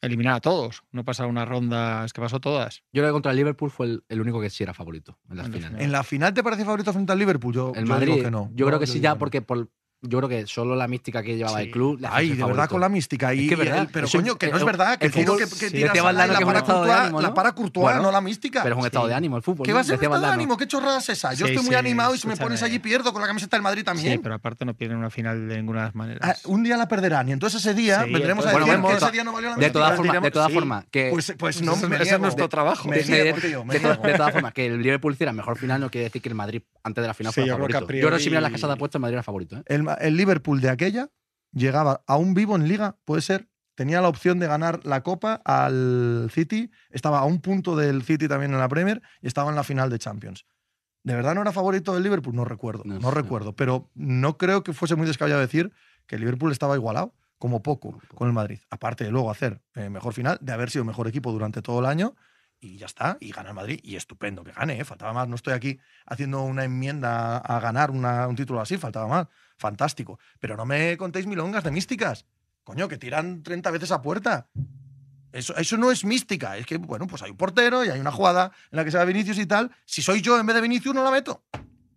Eliminar 0.00 0.36
a 0.36 0.40
todos, 0.40 0.84
no 0.90 1.04
pasar 1.04 1.26
una 1.26 1.44
ronda, 1.44 2.06
es 2.06 2.14
que 2.14 2.20
pasó 2.22 2.40
todas. 2.40 2.82
Yo 2.94 3.02
creo 3.02 3.08
que 3.08 3.12
contra 3.12 3.32
el 3.32 3.36
Liverpool 3.36 3.70
fue 3.70 3.86
el, 3.88 4.04
el 4.08 4.22
único 4.22 4.40
que 4.40 4.48
sí 4.48 4.62
era 4.62 4.72
favorito 4.72 5.18
en 5.28 5.36
las 5.36 5.46
En 5.46 5.52
la 5.52 5.56
finales. 5.58 5.68
final. 5.76 5.84
¿En 5.84 5.92
la 5.92 6.02
final 6.02 6.32
te 6.32 6.42
parece 6.42 6.64
favorito 6.64 6.94
frente 6.94 7.12
al 7.12 7.18
Liverpool? 7.18 7.52
Yo, 7.52 7.72
El 7.74 7.84
yo 7.84 7.90
Madrid, 7.92 8.12
digo 8.14 8.24
que 8.24 8.30
no. 8.30 8.50
yo 8.54 8.64
creo 8.66 8.78
que 8.78 8.86
yo 8.86 8.92
sí 8.94 9.00
ya, 9.00 9.10
no. 9.14 9.18
porque 9.18 9.42
por, 9.42 9.68
yo 10.00 10.18
creo 10.18 10.28
que 10.28 10.46
solo 10.46 10.76
la 10.76 10.86
mística 10.86 11.22
que 11.22 11.36
llevaba 11.36 11.58
Sí. 11.58 11.64
el 11.66 11.70
club. 11.70 12.00
Ay, 12.08 12.30
de 12.30 12.44
verdad 12.44 12.68
con 12.68 12.80
la 12.80 12.88
mística. 12.88 13.34
Y, 13.34 13.48
Es 13.48 13.56
que 13.56 13.62
el- 13.68 13.88
pero 13.88 14.06
coño, 14.08 14.36
que 14.36 14.48
no 14.48 14.56
es 14.58 14.64
verdad. 14.64 14.96
Que 14.98 15.06
el 15.06 15.12
fútbol- 15.12 15.38
que, 15.38 15.58
que 15.58 15.70
tiras 15.70 15.96
a 15.98 16.12
la, 16.12 16.26
para 16.26 16.38
de 16.38 16.44
Courtois, 16.44 16.90
ánimo, 16.92 17.20
la 17.20 17.28
¿no? 17.28 17.34
para 17.34 17.52
Courtois, 17.52 17.82
Bueno, 17.82 18.02
no 18.02 18.12
la 18.12 18.20
mística. 18.20 18.62
Pero 18.62 18.74
es 18.76 18.80
un 18.80 18.86
estado 18.86 19.06
Sí. 19.06 19.10
de 19.10 19.14
ánimo 19.16 19.36
el 19.36 19.42
fútbol. 19.42 19.64
¿Qué 19.64 19.72
¿no? 19.72 19.76
va 19.76 19.80
a 19.80 19.84
ser 19.84 19.98
un 19.98 20.04
estado 20.04 20.20
de 20.20 20.26
ánimo? 20.28 20.56
¿Qué 20.56 20.66
chorrada 20.68 20.98
es 20.98 21.08
esa? 21.08 21.32
Yo 21.34 21.46
Sí, 21.46 21.52
estoy 21.52 21.66
muy 21.66 21.74
animado 21.74 22.14
y 22.14 22.18
si 22.18 22.28
me 22.28 22.36
pones 22.36 22.62
allí 22.62 22.76
y 22.76 22.78
pierdo 22.78 23.12
con 23.12 23.20
la 23.22 23.28
camiseta 23.28 23.56
del 23.56 23.62
Madrid 23.62 23.84
también. 23.84 24.12
Sí, 24.12 24.18
pero 24.22 24.34
aparte 24.36 24.64
no 24.64 24.74
pierden 24.74 24.98
una 24.98 25.10
final 25.10 25.48
de 25.48 25.56
ninguna 25.56 25.80
de 25.80 25.84
las 25.86 25.94
Ah, 25.94 25.98
maneras. 25.98 26.44
un 26.46 26.62
día 26.62 26.76
la 26.76 26.86
perderán 26.86 27.28
y 27.28 27.32
entonces 27.32 27.60
ese 27.60 27.74
día 27.74 28.04
vendremos 28.04 28.46
a 28.46 28.50
decir 28.50 28.64
que 28.80 28.92
ese 28.94 29.10
día 29.10 29.24
no 29.24 29.32
valió 29.32 29.50
la 29.50 29.56
mística. 29.56 30.20
de 30.20 30.30
todas 30.30 30.52
formas, 30.52 30.84
que 30.90 31.08
Pues, 31.10 31.34
pues 31.36 31.60
no, 31.62 31.72
Ese- 31.74 32.14
es 32.14 32.20
nuestro 32.20 32.48
trabajo. 32.48 32.88
De, 32.88 34.14
todas 34.16 34.32
formas, 34.32 34.52
que 34.52 34.66
el 34.66 34.80
Liverpool 34.82 35.12
hiciera 35.14 35.32
mejor 35.32 35.58
final 35.58 35.80
no 35.80 35.90
quiere 35.90 36.04
decir 36.04 36.22
que 36.22 36.28
el 36.28 36.34
Madrid 36.34 36.62
antes 36.84 37.02
de 37.02 37.08
la 37.08 37.14
final 37.14 37.32
fuera 37.32 37.54
favorito. 37.54 37.80
Yo 37.80 37.86
creo 37.86 38.10
que 38.12 38.20
si 38.20 38.28
miras 38.30 38.42
las 38.42 38.52
casas 38.52 38.68
de 38.68 38.74
apuestas, 38.74 38.96
el 38.96 39.00
Madrid 39.02 39.14
era 39.14 39.22
favorito. 39.22 39.62
El, 39.94 40.16
Liverpool 40.16 40.60
de 40.60 40.70
aquella 40.70 41.10
llegaba 41.52 42.02
a 42.06 42.16
un 42.16 42.34
vivo 42.34 42.56
en 42.56 42.68
liga, 42.68 42.96
puede 43.04 43.22
ser, 43.22 43.48
tenía 43.74 44.00
la 44.00 44.08
opción 44.08 44.38
de 44.38 44.46
ganar 44.46 44.80
la 44.84 45.02
Copa 45.02 45.40
al 45.44 46.30
City, 46.32 46.70
estaba 46.90 47.20
a 47.20 47.24
un 47.24 47.40
punto 47.40 47.76
del 47.76 48.02
City 48.02 48.28
también 48.28 48.52
en 48.52 48.58
la 48.58 48.68
Premier 48.68 49.02
y 49.20 49.26
estaba 49.26 49.50
en 49.50 49.56
la 49.56 49.64
final 49.64 49.90
de 49.90 49.98
Champions. 49.98 50.46
¿De 51.04 51.14
verdad 51.14 51.34
no 51.34 51.42
era 51.42 51.52
favorito 51.52 51.94
del 51.94 52.02
Liverpool? 52.02 52.34
No 52.34 52.44
recuerdo, 52.44 52.84
No 52.84 53.10
recuerdo, 53.10 53.54
pero 53.54 53.88
no 53.94 54.36
creo 54.36 54.62
que 54.62 54.72
fuese 54.72 54.96
muy 54.96 55.06
descabellado 55.06 55.40
decir 55.40 55.72
que 56.06 56.16
el 56.16 56.20
Liverpool 56.20 56.52
estaba 56.52 56.74
igualado, 56.74 57.14
como 57.38 57.62
poco, 57.62 58.00
con 58.14 58.26
el 58.26 58.34
Madrid. 58.34 58.58
Aparte 58.68 59.04
de 59.04 59.10
luego 59.10 59.30
hacer 59.30 59.62
eh, 59.74 59.88
mejor 59.90 60.12
final, 60.12 60.38
de 60.40 60.52
haber 60.52 60.70
sido 60.70 60.84
mejor 60.84 61.06
equipo 61.06 61.30
durante 61.32 61.62
todo 61.62 61.80
el 61.80 61.86
año 61.86 62.14
y 62.60 62.76
ya 62.78 62.86
está, 62.86 63.16
y 63.20 63.30
gana 63.32 63.50
el 63.50 63.54
Madrid, 63.54 63.80
y 63.82 63.96
estupendo 63.96 64.42
que 64.44 64.52
gane, 64.52 64.80
¿eh? 64.80 64.84
faltaba 64.84 65.12
más, 65.12 65.28
no 65.28 65.36
estoy 65.36 65.52
aquí 65.54 65.78
haciendo 66.06 66.42
una 66.42 66.64
enmienda 66.64 67.36
a 67.38 67.60
ganar 67.60 67.90
una- 67.90 68.26
un 68.26 68.34
título 68.36 68.60
así, 68.60 68.76
faltaba 68.78 69.06
más, 69.06 69.26
fantástico, 69.56 70.18
pero 70.40 70.56
no 70.56 70.64
me 70.66 70.96
contéis 70.96 71.26
milongas 71.26 71.62
de 71.64 71.70
místicas, 71.70 72.26
coño, 72.64 72.88
que 72.88 72.98
tiran 72.98 73.42
30 73.42 73.70
veces 73.70 73.92
a 73.92 74.02
puerta. 74.02 74.48
Eso, 75.30 75.54
eso 75.56 75.76
no 75.76 75.90
es 75.90 76.04
mística, 76.04 76.56
es 76.56 76.64
que, 76.66 76.78
bueno, 76.78 77.06
pues 77.06 77.22
hay 77.22 77.30
un 77.30 77.36
portero 77.36 77.84
y 77.84 77.90
hay 77.90 78.00
una 78.00 78.10
jugada 78.10 78.50
en 78.72 78.76
la 78.76 78.84
que 78.84 78.90
se 78.90 78.96
va 78.98 79.04
Vinicius 79.04 79.38
y 79.38 79.46
tal, 79.46 79.70
si 79.84 80.00
soy 80.02 80.22
yo 80.22 80.38
en 80.40 80.46
vez 80.46 80.54
de 80.56 80.62
Vinicius 80.62 80.94
no 80.94 81.04
la 81.04 81.10
meto, 81.10 81.44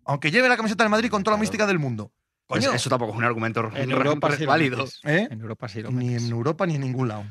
aunque 0.04 0.30
lleve 0.30 0.48
la 0.48 0.56
camiseta 0.56 0.84
del 0.84 0.90
Madrid 0.90 1.10
con 1.10 1.22
toda 1.24 1.36
la 1.36 1.40
mística 1.40 1.66
del 1.66 1.78
mundo. 1.78 2.12
Pues 2.46 2.64
Coño, 2.66 2.76
eso 2.76 2.90
tampoco 2.90 3.12
es 3.12 3.18
un 3.18 3.24
argumento 3.24 3.70
En 3.74 3.90
Europa 3.90 4.36
sí 4.36 4.44
válido. 4.44 4.84
¿Eh? 5.04 5.28
En 5.30 5.40
Europa 5.40 5.68
sí 5.68 5.80
lo 5.80 5.90
ni 5.90 6.14
en 6.14 6.28
Europa 6.30 6.66
ni 6.66 6.74
en 6.74 6.82
ningún 6.82 7.08
lado. 7.08 7.24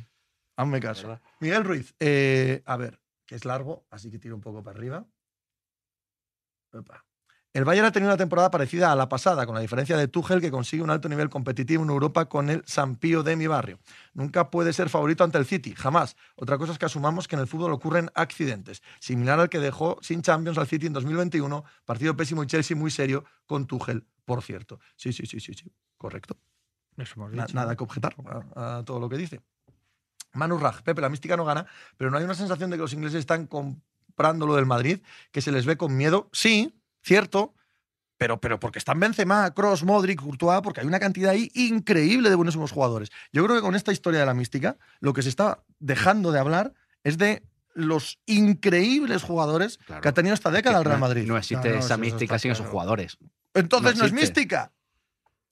Hazme 0.55 0.79
caso. 0.79 1.19
Miguel 1.39 1.63
Ruiz, 1.63 1.93
eh, 1.99 2.63
a 2.65 2.77
ver, 2.77 2.99
que 3.31 3.35
es 3.35 3.45
largo, 3.45 3.85
así 3.89 4.11
que 4.11 4.19
tiro 4.19 4.35
un 4.35 4.41
poco 4.41 4.61
para 4.61 4.77
arriba. 4.77 5.07
El 7.53 7.63
Bayern 7.63 7.87
ha 7.87 7.91
tenido 7.93 8.09
una 8.11 8.17
temporada 8.17 8.51
parecida 8.51 8.91
a 8.91 8.95
la 8.97 9.07
pasada, 9.07 9.45
con 9.45 9.55
la 9.55 9.61
diferencia 9.61 9.95
de 9.95 10.09
Tuchel, 10.09 10.41
que 10.41 10.51
consigue 10.51 10.83
un 10.83 10.89
alto 10.89 11.07
nivel 11.07 11.29
competitivo 11.29 11.81
en 11.81 11.89
Europa 11.91 12.25
con 12.27 12.49
el 12.49 12.61
Sampío 12.65 13.23
de 13.23 13.37
mi 13.37 13.47
barrio. 13.47 13.79
Nunca 14.13 14.49
puede 14.51 14.73
ser 14.73 14.89
favorito 14.89 15.23
ante 15.23 15.37
el 15.37 15.45
City, 15.45 15.73
jamás. 15.77 16.17
Otra 16.35 16.57
cosa 16.57 16.73
es 16.73 16.77
que 16.77 16.87
asumamos 16.87 17.29
que 17.29 17.37
en 17.37 17.41
el 17.41 17.47
fútbol 17.47 17.71
ocurren 17.71 18.09
accidentes, 18.15 18.81
similar 18.99 19.39
al 19.39 19.47
que 19.47 19.59
dejó 19.59 19.97
sin 20.01 20.21
Champions 20.23 20.57
al 20.57 20.67
City 20.67 20.87
en 20.87 20.93
2021, 20.93 21.63
partido 21.85 22.17
pésimo 22.17 22.43
y 22.43 22.47
Chelsea 22.47 22.75
muy 22.75 22.91
serio 22.91 23.23
con 23.45 23.65
Tuchel, 23.65 24.05
por 24.25 24.41
cierto. 24.43 24.81
Sí, 24.97 25.13
sí, 25.13 25.25
sí, 25.25 25.39
sí, 25.39 25.53
sí, 25.53 25.71
correcto. 25.97 26.37
Eso 26.97 27.13
hemos 27.15 27.31
Na- 27.31 27.45
dicho. 27.45 27.55
nada 27.55 27.77
que 27.77 27.83
objetar 27.85 28.13
a, 28.57 28.79
a 28.79 28.83
todo 28.83 28.99
lo 28.99 29.07
que 29.07 29.15
dice. 29.15 29.39
Manu 30.33 30.57
Raj, 30.57 30.81
Pepe, 30.83 31.01
la 31.01 31.09
mística 31.09 31.35
no 31.37 31.45
gana, 31.45 31.65
pero 31.97 32.09
no 32.11 32.17
hay 32.17 32.23
una 32.23 32.33
sensación 32.35 32.69
de 32.69 32.77
que 32.77 32.81
los 32.81 32.93
ingleses 32.93 33.19
están 33.19 33.47
comprando 33.47 34.45
lo 34.47 34.55
del 34.55 34.65
Madrid, 34.65 34.99
que 35.31 35.41
se 35.41 35.51
les 35.51 35.65
ve 35.65 35.77
con 35.77 35.95
miedo. 35.95 36.29
Sí, 36.31 36.73
cierto, 37.01 37.53
pero, 38.17 38.39
pero 38.39 38.59
porque 38.59 38.79
están 38.79 38.99
Benzema, 38.99 39.51
Cross, 39.53 39.83
Modric, 39.83 40.21
Courtois, 40.21 40.61
porque 40.61 40.81
hay 40.81 40.87
una 40.87 40.99
cantidad 40.99 41.31
ahí 41.31 41.49
increíble 41.55 42.29
de 42.29 42.35
buenísimos 42.35 42.71
jugadores. 42.71 43.09
Yo 43.33 43.43
creo 43.43 43.55
que 43.55 43.61
con 43.61 43.75
esta 43.75 43.91
historia 43.91 44.19
de 44.19 44.25
la 44.27 44.33
mística, 44.33 44.77
lo 44.99 45.13
que 45.13 45.23
se 45.23 45.29
está 45.29 45.63
dejando 45.79 46.31
de 46.31 46.39
hablar 46.39 46.73
es 47.03 47.17
de 47.17 47.43
los 47.73 48.19
increíbles 48.25 49.23
jugadores 49.23 49.77
Claro. 49.79 50.01
que 50.01 50.09
ha 50.09 50.13
tenido 50.13 50.33
esta 50.33 50.51
década 50.51 50.79
el 50.79 50.85
Real 50.85 50.99
Madrid. 50.99 51.25
No 51.25 51.37
existe 51.37 51.69
No, 51.69 51.75
no, 51.75 51.79
esa 51.79 51.97
mística 51.97 52.37
sin 52.37 52.51
esos 52.51 52.67
jugadores. 52.67 53.17
Entonces 53.53 53.95
no 53.95 54.01
no, 54.01 54.05
es 54.05 54.13
mística. 54.13 54.71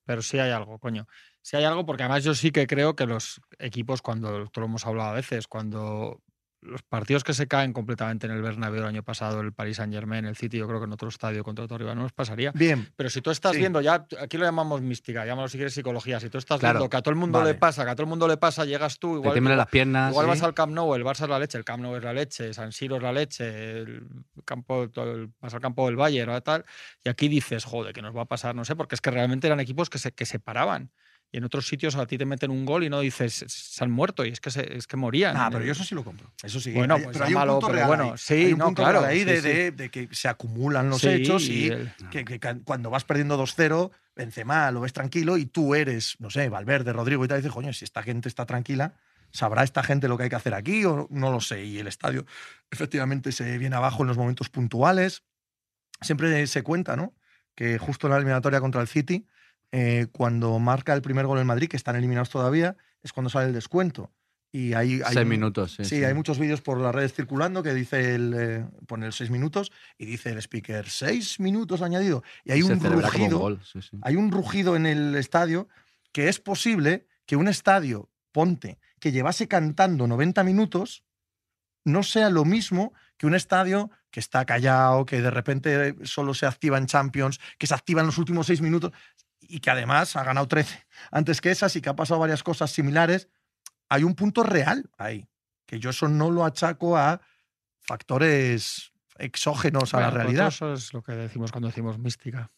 Pero 0.05 0.21
sí 0.21 0.37
hay 0.37 0.51
algo, 0.51 0.79
coño. 0.79 1.07
Sí 1.49 1.57
hay 1.57 1.63
algo, 1.63 1.83
porque 1.83 2.03
además 2.03 2.23
yo 2.23 2.35
sí 2.35 2.51
que 2.51 2.67
creo 2.67 2.95
que 2.95 3.07
los 3.07 3.41
equipos, 3.57 4.03
cuando 4.03 4.43
esto 4.43 4.59
lo 4.59 4.67
hemos 4.67 4.85
hablado 4.85 5.09
a 5.09 5.13
veces, 5.13 5.47
cuando 5.47 6.21
los 6.61 6.83
partidos 6.83 7.23
que 7.23 7.33
se 7.33 7.47
caen 7.47 7.73
completamente 7.73 8.27
en 8.27 8.33
el 8.33 8.43
Bernabéu 8.43 8.81
el 8.81 8.85
año 8.87 9.01
pasado, 9.01 9.41
el 9.41 9.51
Paris 9.51 9.77
Saint 9.77 9.91
Germain, 9.91 10.25
el 10.25 10.35
City, 10.35 10.59
yo 10.59 10.67
creo 10.67 10.77
que 10.79 10.85
en 10.85 10.93
otro 10.93 11.09
estadio 11.09 11.43
contra 11.43 11.65
otro 11.65 11.79
rival 11.79 11.95
no 11.95 12.03
nos 12.03 12.11
pasaría. 12.13 12.51
Bien, 12.51 12.87
Pero 12.95 13.09
si 13.09 13.19
tú 13.23 13.31
estás 13.31 13.53
Sí. 13.53 13.59
viendo, 13.61 13.81
ya 13.81 14.05
aquí 14.21 14.37
lo 14.37 14.45
llamamos 14.45 14.83
mística, 14.83 15.25
llámalo 15.25 15.47
si 15.47 15.57
quieres 15.57 15.73
psicología, 15.73 16.19
si 16.19 16.29
tú 16.29 16.37
estás 16.37 16.59
Claro. 16.59 16.77
viendo 16.77 16.89
que 16.91 16.97
a 16.97 17.01
todo 17.01 17.13
el 17.13 17.15
mundo 17.19 17.39
Vale. 17.39 17.53
le 17.53 17.57
pasa, 17.57 17.83
que 17.83 17.89
a 17.89 17.95
todo 17.95 18.03
el 18.03 18.09
mundo 18.09 18.27
le 18.27 18.37
pasa, 18.37 18.63
llegas 18.65 18.99
tú, 18.99 19.15
igual, 19.15 19.43
las 19.57 19.67
piernas. 19.69 20.11
igual 20.11 20.25
sí. 20.27 20.29
vas 20.29 20.43
al 20.43 20.53
Camp 20.53 20.71
Nou, 20.73 20.93
el 20.93 21.03
Barça 21.03 21.23
es 21.23 21.29
la 21.29 21.39
leche, 21.39 21.57
el 21.57 21.63
Camp 21.65 21.81
Nou 21.81 21.95
es 21.95 22.03
la 22.03 22.13
leche, 22.13 22.53
San 22.53 22.71
Siro 22.73 22.97
es 22.97 23.01
la 23.01 23.11
leche, 23.11 23.79
el 23.79 24.03
campo, 24.45 24.83
el- 24.83 25.31
vas 25.39 25.53
al 25.55 25.61
campo 25.61 25.87
del 25.87 25.95
Bayern 25.95 26.29
o 26.29 26.41
tal, 26.43 26.63
y 27.03 27.09
aquí 27.09 27.27
dices, 27.27 27.63
joder, 27.65 27.91
que 27.91 28.03
nos 28.03 28.15
va 28.15 28.21
a 28.21 28.25
pasar, 28.25 28.53
no 28.53 28.65
sé, 28.65 28.75
porque 28.75 28.93
es 28.93 29.01
que 29.01 29.09
realmente 29.09 29.47
eran 29.47 29.59
equipos 29.61 29.89
que 29.89 29.97
se, 29.97 30.11
que 30.11 30.27
se 30.27 30.39
paraban. 30.39 30.91
Y 31.31 31.37
en 31.37 31.43
otros 31.43 31.67
sitios 31.67 31.95
a 31.95 32.07
ti 32.07 32.17
te 32.17 32.25
meten 32.25 32.49
un 32.49 32.65
gol 32.65 32.83
y 32.83 32.89
no 32.89 33.01
dices, 33.01 33.45
se 33.47 33.83
han 33.83 33.91
muerto, 33.91 34.25
y 34.25 34.29
es 34.29 34.39
que, 34.39 34.49
se- 34.49 34.75
es 34.75 34.87
que 34.87 34.97
morían. 34.97 35.37
Ah, 35.37 35.49
pero 35.51 35.63
yo 35.63 35.73
eso 35.73 35.83
sí 35.83 35.93
lo 35.93 36.03
compro. 36.03 36.31
Eso 36.41 36.59
sí. 36.59 36.71
Bueno, 36.73 36.95
Hay- 36.95 37.03
pues 37.03 37.13
pero 37.13 37.25
hay 37.25 37.29
un 37.29 37.33
llámalo, 37.35 37.53
punto 37.53 37.67
pero 37.67 37.75
real 37.77 37.87
bueno, 37.87 38.03
ahí. 38.13 38.17
sí, 38.17 38.33
Hay 38.33 38.53
un 38.53 38.57
no, 38.59 38.65
punto 38.65 38.81
claro, 38.81 38.99
real 39.01 39.11
ahí 39.11 39.19
sí, 39.19 39.25
de, 39.25 39.41
sí. 39.41 39.47
de- 39.47 39.71
de 39.71 39.89
que 39.89 40.09
se 40.11 40.27
acumulan 40.27 40.89
los 40.89 41.01
Sí, 41.01 41.07
hechos 41.09 41.43
y, 41.45 41.67
el- 41.67 41.91
que, 42.09 42.39
cuando 42.63 42.89
vas 42.89 43.03
perdiendo 43.03 43.37
2-0, 43.37 43.91
Benzema 44.15 44.71
lo 44.71 44.81
ves 44.81 44.91
tranquilo 44.93 45.37
y 45.37 45.45
tú 45.45 45.75
eres, 45.75 46.15
no 46.19 46.31
sé, 46.31 46.49
Valverde, 46.49 46.93
Rodrigo 46.93 47.23
y 47.23 47.27
tal, 47.27 47.37
y 47.37 47.41
dices, 47.41 47.53
coño, 47.53 47.71
si 47.73 47.85
esta 47.85 48.01
gente 48.01 48.27
está 48.27 48.47
tranquila, 48.47 48.95
¿sabrá 49.31 49.63
esta 49.63 49.83
gente 49.83 50.07
lo 50.07 50.17
que 50.17 50.23
hay 50.23 50.29
que 50.29 50.35
hacer 50.35 50.55
aquí 50.55 50.83
o 50.85 51.07
no 51.11 51.31
lo 51.31 51.41
sé? 51.41 51.63
Y 51.63 51.77
el 51.77 51.85
estadio 51.87 52.25
efectivamente 52.71 53.31
se 53.31 53.55
viene 53.59 53.75
abajo 53.75 54.01
en 54.01 54.07
los 54.07 54.17
momentos 54.17 54.49
puntuales. 54.49 55.21
Siempre 56.01 56.47
se 56.47 56.63
cuenta, 56.63 56.95
¿no? 56.95 57.13
Que 57.55 57.77
justo 57.77 58.07
en 58.07 58.11
la 58.11 58.17
eliminatoria 58.17 58.59
contra 58.61 58.81
el 58.81 58.87
City, 58.87 59.27
eh, 59.71 60.07
cuando 60.11 60.57
marca 60.59 60.93
el 60.93 61.01
primer 61.01 61.25
gol 61.27 61.39
el 61.39 61.45
Madrid, 61.45 61.67
que 61.69 61.77
están 61.77 61.95
eliminados 61.95 62.29
todavía, 62.29 62.75
es 63.01 63.13
cuando 63.13 63.29
sale 63.29 63.47
el 63.47 63.53
descuento. 63.53 64.11
Y 64.51 64.73
hay, 64.73 65.01
hay 65.05 65.13
Seis 65.13 65.27
minutos. 65.27 65.73
Sí, 65.75 65.83
Sí, 65.83 65.97
sí. 65.97 66.03
hay 66.03 66.13
muchos 66.15 66.39
vídeos 66.39 66.61
por 66.61 66.79
las 66.81 66.93
redes 66.95 67.13
circulando 67.13 67.61
que 67.61 67.73
dice 67.75 68.15
el, 68.15 68.33
eh, 68.35 68.65
pone 68.87 69.05
el 69.05 69.13
seis 69.13 69.29
minutos 69.29 69.71
y 69.95 70.05
dice 70.07 70.31
el 70.31 70.39
speaker 70.39 70.89
seis 70.89 71.39
minutos 71.39 71.83
añadido. 71.83 72.23
Y 72.43 72.51
hay 72.53 72.63
Se 72.63 72.73
un 72.73 72.79
rugido, 72.79 73.37
gol. 73.37 73.61
sí, 73.63 73.79
sí. 73.83 73.97
hay 74.01 74.15
un 74.15 74.31
rugido 74.31 74.75
en 74.75 74.87
el 74.87 75.13
estadio 75.15 75.67
que 76.11 76.29
es 76.29 76.39
posible 76.39 77.05
que 77.27 77.35
un 77.35 77.47
estadio, 77.47 78.09
ponte, 78.31 78.79
que 78.99 79.11
llevase 79.11 79.47
cantando 79.47 80.07
90 80.07 80.43
minutos, 80.43 81.03
no 81.85 82.01
sea 82.01 82.31
lo 82.31 82.43
mismo 82.43 82.93
que 83.17 83.27
un 83.27 83.35
estadio 83.35 83.91
que 84.09 84.19
está 84.19 84.45
callado, 84.45 85.05
que 85.05 85.21
de 85.21 85.29
repente 85.29 85.95
solo 86.05 86.33
se 86.33 86.47
activa 86.47 86.79
en 86.79 86.87
Champions, 86.87 87.39
que 87.59 87.67
se 87.67 87.75
activa 87.75 88.01
en 88.01 88.07
los 88.07 88.17
últimos 88.17 88.47
seis 88.47 88.61
minutos 88.61 88.91
y 89.49 89.59
que 89.59 89.71
además 89.71 90.15
ha 90.15 90.23
ganado 90.23 90.47
13 90.47 90.85
antes 91.11 91.41
que 91.41 91.51
esas 91.51 91.75
y 91.75 91.81
que 91.81 91.89
ha 91.89 91.95
pasado 91.95 92.19
varias 92.19 92.43
cosas 92.43 92.71
similares. 92.71 93.27
Hay 93.89 94.03
un 94.03 94.15
punto 94.15 94.43
real 94.43 94.89
ahí, 94.97 95.27
que 95.65 95.79
yo 95.79 95.89
eso 95.89 96.07
no 96.07 96.29
lo 96.29 96.45
achaco 96.45 96.95
a 96.95 97.19
factores 97.79 98.93
exógenos 99.17 99.93
a 99.93 99.99
la 99.99 100.11
pues 100.11 100.13
realidad. 100.13 100.47
Eso 100.47 100.73
es 100.73 100.93
lo 100.93 101.01
que 101.01 101.13
decimos 101.13 101.51
cuando 101.51 101.67
decimos 101.67 101.97
mística. 101.97 102.51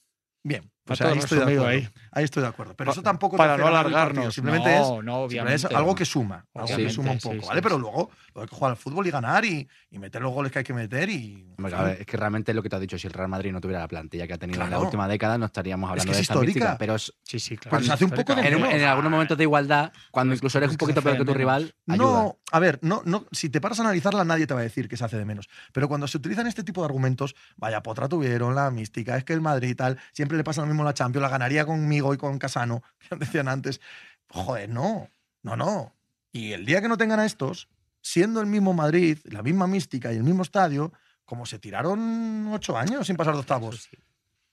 Bien, 0.43 0.71
pues 0.83 0.99
ahí 1.01 1.17
estoy 1.19 1.39
de 1.39 1.65
ahí. 1.65 1.89
Ahí 2.11 2.23
estoy 2.23 2.41
de 2.43 2.49
acuerdo. 2.49 2.73
Pero 2.75 2.89
Pa- 2.89 2.93
eso 2.93 3.03
tampoco 3.03 3.37
para 3.37 3.55
no 3.57 3.67
alargarnos. 3.67 4.33
Simplemente 4.33 4.69
no, 4.69 4.75
es 4.75 4.79
no, 4.81 4.85
Simplemente 4.95 5.25
obviamente. 5.25 5.55
es 5.55 5.65
algo 5.75 5.95
que 5.95 6.05
suma, 6.05 6.45
algo 6.53 6.75
que 6.75 6.89
suma 6.89 7.11
un 7.11 7.19
poco, 7.19 7.35
sí, 7.35 7.41
¿vale? 7.47 7.59
sí. 7.59 7.63
Pero 7.63 7.77
luego, 7.77 8.09
luego 8.33 8.41
hay 8.41 8.47
que 8.47 8.55
jugar 8.55 8.71
al 8.71 8.77
fútbol 8.77 9.07
y 9.07 9.11
ganar 9.11 9.45
y, 9.45 9.67
y 9.91 9.99
meter 9.99 10.21
los 10.21 10.33
goles 10.33 10.51
que 10.51 10.59
hay 10.59 10.65
que 10.65 10.73
meter 10.73 11.09
y... 11.09 11.45
Hombre, 11.57 11.75
a 11.75 11.83
ver, 11.83 12.01
es 12.01 12.05
que 12.05 12.17
realmente 12.17 12.53
lo 12.53 12.61
que 12.63 12.69
te 12.69 12.75
has 12.75 12.81
dicho, 12.81 12.97
si 12.97 13.07
el 13.07 13.13
Real 13.13 13.29
Madrid 13.29 13.51
no 13.51 13.61
tuviera 13.61 13.79
la 13.81 13.87
plantilla 13.87 14.25
que 14.27 14.33
ha 14.33 14.37
tenido 14.37 14.55
en 14.57 14.61
la 14.61 14.67
Claro. 14.69 14.83
última 14.85 15.07
década, 15.07 15.37
no 15.37 15.45
estaríamos 15.45 15.87
Es 15.87 15.91
hablando 15.91 16.11
que 16.11 16.15
de 16.17 16.21
es 16.23 16.29
mística. 16.29 16.45
histórica. 16.49 16.77
Pero 16.77 16.95
es- 16.95 17.13
Sí, 17.23 17.39
sí, 17.39 17.55
claro. 17.57 17.77
Pero 17.77 17.85
se 17.85 17.93
hace 17.93 18.05
un 18.05 18.11
poco 18.11 18.35
de 18.35 18.41
en, 18.47 18.55
menos. 18.55 18.73
en 18.73 18.83
algunos 18.83 19.11
momentos 19.11 19.37
de 19.37 19.43
igualdad, 19.43 19.93
cuando 20.11 20.33
es 20.33 20.39
incluso 20.39 20.59
que- 20.59 20.65
eres 20.65 20.71
es 20.71 20.73
un 20.73 20.77
que 20.77 20.83
poquito 20.85 21.01
peor 21.01 21.13
de 21.13 21.19
que 21.19 21.25
tu 21.25 21.33
rival, 21.33 21.73
ayuda. 21.87 22.05
No, 22.05 22.37
a 22.51 22.59
ver, 22.59 22.79
no, 22.81 23.01
no, 23.05 23.25
si 23.31 23.49
te 23.49 23.61
paras 23.61 23.79
a 23.79 23.83
analizarla, 23.83 24.25
nadie 24.25 24.47
te 24.47 24.53
va 24.53 24.59
a 24.59 24.63
decir 24.63 24.89
que 24.89 24.97
se 24.97 25.05
hace 25.05 25.17
de 25.17 25.23
menos. 25.25 25.47
Pero 25.71 25.87
cuando 25.87 26.07
se 26.07 26.17
utilizan 26.17 26.47
este 26.47 26.63
tipo 26.63 26.81
de 26.81 26.85
argumentos, 26.85 27.35
vaya 27.55 27.81
potra 27.83 28.09
tuvieron, 28.09 28.55
la 28.55 28.69
mística, 28.71 29.15
es 29.15 29.23
que 29.23 29.33
el 29.33 29.41
Madrid 29.41 29.69
y 29.69 29.75
tal, 29.75 29.97
siempre 30.11 30.37
le 30.37 30.43
pasa 30.43 30.61
lo 30.61 30.67
mismo 30.71 30.83
a 30.83 30.85
la 30.85 30.93
Champions, 30.93 31.23
la 31.23 31.29
ganaría 31.29 31.65
conmigo 31.65 32.13
y 32.13 32.17
con 32.17 32.37
Casano, 32.39 32.83
que 33.09 33.15
decían 33.15 33.47
antes. 33.47 33.81
Joder, 34.29 34.69
no, 34.69 35.09
no, 35.43 35.55
no. 35.55 35.93
Y 36.31 36.53
el 36.53 36.65
día 36.65 36.81
que 36.81 36.87
no 36.87 36.97
tengan 36.97 37.19
a 37.19 37.25
estos, 37.25 37.67
siendo 38.01 38.39
el 38.41 38.47
mismo 38.47 38.73
Madrid, 38.73 39.19
la 39.25 39.43
misma 39.43 39.67
mística 39.67 40.11
y 40.11 40.17
el 40.17 40.23
mismo 40.23 40.43
estadio, 40.43 40.93
como 41.25 41.45
se 41.45 41.59
tiraron 41.59 42.47
ocho 42.51 42.77
años 42.77 43.07
sin 43.07 43.15
pasar 43.15 43.33
de 43.33 43.39
octavos. 43.39 43.89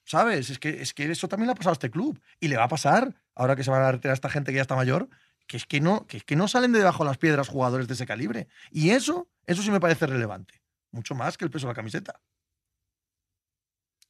¿Sabes? 0.05 0.49
Es 0.49 0.59
que, 0.59 0.81
es 0.81 0.93
que 0.93 1.11
eso 1.11 1.27
también 1.27 1.47
le 1.47 1.51
ha 1.51 1.55
pasado 1.55 1.71
a 1.71 1.73
este 1.73 1.91
club. 1.91 2.19
Y 2.39 2.47
le 2.47 2.57
va 2.57 2.63
a 2.63 2.67
pasar, 2.67 3.15
ahora 3.35 3.55
que 3.55 3.63
se 3.63 3.69
van 3.69 3.83
a 3.83 3.91
retirar 3.91 4.13
esta 4.13 4.29
gente 4.29 4.51
que 4.51 4.55
ya 4.55 4.63
está 4.63 4.75
mayor, 4.75 5.07
que 5.45 5.57
es 5.57 5.65
que 5.65 5.81
no, 5.81 6.07
que 6.07 6.17
es 6.17 6.23
que 6.23 6.35
no 6.35 6.47
salen 6.47 6.71
de 6.71 6.79
debajo 6.79 7.03
de 7.03 7.09
las 7.09 7.17
piedras 7.17 7.47
jugadores 7.47 7.87
de 7.87 7.93
ese 7.93 8.05
calibre. 8.05 8.47
Y 8.71 8.91
eso, 8.91 9.27
eso 9.45 9.61
sí 9.61 9.71
me 9.71 9.79
parece 9.79 10.07
relevante. 10.07 10.61
Mucho 10.91 11.15
más 11.15 11.37
que 11.37 11.45
el 11.45 11.51
peso 11.51 11.67
de 11.67 11.71
la 11.71 11.75
camiseta. 11.75 12.19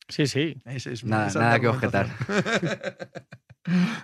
Sí, 0.09 0.27
sí. 0.27 0.61
Es, 0.65 1.03
Nada- 1.05 1.27
nada 1.39 1.59
que 1.59 1.67
argumentación. 1.67 2.15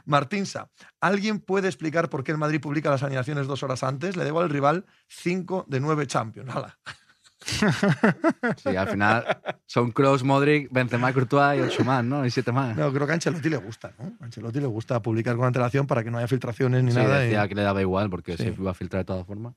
Martín 0.06 0.46
Sa, 0.46 0.70
¿alguien 1.02 1.40
puede 1.40 1.68
explicar 1.68 2.10
por 2.10 2.24
qué 2.24 2.32
el 2.32 2.38
Madrid 2.38 2.62
publica 2.62 2.90
las 2.90 3.02
alineaciones 3.04 3.48
dos 3.48 3.64
horas 3.64 3.84
antes? 3.84 4.16
Le 4.16 4.24
debo 4.24 4.42
al 4.42 4.50
rival 4.50 4.86
5 5.08 5.66
de 5.68 5.80
9 5.80 6.06
Champions. 6.08 6.50
¡Hala! 6.56 6.78
Sí, 8.58 8.76
al 8.76 8.88
final 8.90 9.24
son 9.68 9.92
Kroos, 9.92 10.24
Modric, 10.24 10.68
Benzema, 10.72 11.14
Courtois 11.14 11.60
y 11.60 11.62
ocho 11.62 11.84
más, 11.84 12.04
¿no? 12.04 12.26
Y 12.26 12.32
siete 12.32 12.52
más. 12.52 12.76
No, 12.76 12.92
creo 12.92 13.06
que 13.06 13.12
a 13.12 13.16
Ancelotti 13.16 13.50
le 13.50 13.58
gusta, 13.58 13.94
¿no? 14.00 14.14
A 14.20 14.26
Ancelotti 14.26 14.60
le 14.60 14.66
gusta 14.66 15.00
publicar 15.02 15.36
con 15.36 15.46
antelación 15.46 15.86
para 15.86 16.04
que 16.04 16.10
no 16.10 16.18
haya 16.18 16.28
filtraciones 16.28 16.84
ni 16.84 16.92
Sí, 16.92 16.98
nada. 16.98 17.22
y- 17.22 17.26
decía 17.26 17.48
que 17.48 17.54
le 17.54 17.62
daba 17.62 17.82
igual 17.82 18.10
porque 18.10 18.36
Sí. 18.38 18.44
se 18.46 18.50
iba 18.50 18.72
a 18.72 18.74
filtrar 18.74 19.02
de 19.02 19.06
todas 19.06 19.28
formas. 19.28 19.54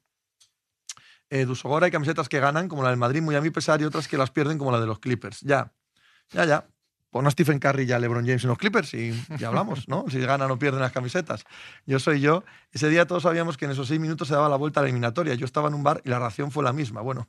eh, 1.30 1.46
de 1.46 1.52
Usogora 1.52 1.86
hay 1.86 1.92
camisetas 1.92 2.28
que 2.28 2.40
ganan, 2.40 2.68
como 2.68 2.82
la 2.82 2.88
del 2.90 2.98
Madrid, 2.98 3.22
muy 3.22 3.36
a 3.36 3.40
mi 3.40 3.50
pesar, 3.50 3.80
y 3.80 3.84
otras 3.84 4.06
que 4.08 4.18
las 4.18 4.30
pierden, 4.30 4.58
como 4.58 4.70
la 4.72 4.80
de 4.80 4.86
los 4.86 4.98
Clippers. 4.98 5.40
Ya, 5.42 5.72
ya, 6.32 6.44
ya. 6.44 6.66
Pon 7.10 7.26
a 7.26 7.30
Stephen 7.30 7.58
Curry 7.58 7.84
y 7.84 7.92
a 7.92 7.98
LeBron 7.98 8.26
James 8.26 8.44
en 8.44 8.48
los 8.48 8.58
Clippers 8.58 8.92
y 8.92 9.12
ya 9.38 9.48
hablamos, 9.48 9.88
¿no? 9.88 10.04
Si 10.10 10.20
ganan 10.20 10.50
o 10.50 10.58
pierden 10.58 10.82
las 10.82 10.92
camisetas. 10.92 11.44
Yo 11.86 11.98
soy 11.98 12.20
yo. 12.20 12.44
Ese 12.70 12.90
día 12.90 13.06
todos 13.06 13.22
sabíamos 13.22 13.56
que 13.56 13.64
en 13.64 13.70
esos 13.70 13.88
seis 13.88 13.98
minutos 13.98 14.28
se 14.28 14.34
daba 14.34 14.48
la 14.50 14.56
vuelta 14.56 14.80
a 14.80 14.82
la 14.82 14.88
eliminatoria. 14.88 15.34
Yo 15.34 15.46
estaba 15.46 15.68
en 15.68 15.74
un 15.74 15.82
bar 15.82 16.02
y 16.04 16.10
la 16.10 16.18
reacción 16.18 16.50
fue 16.50 16.62
la 16.62 16.74
misma. 16.74 17.00
Bueno, 17.00 17.26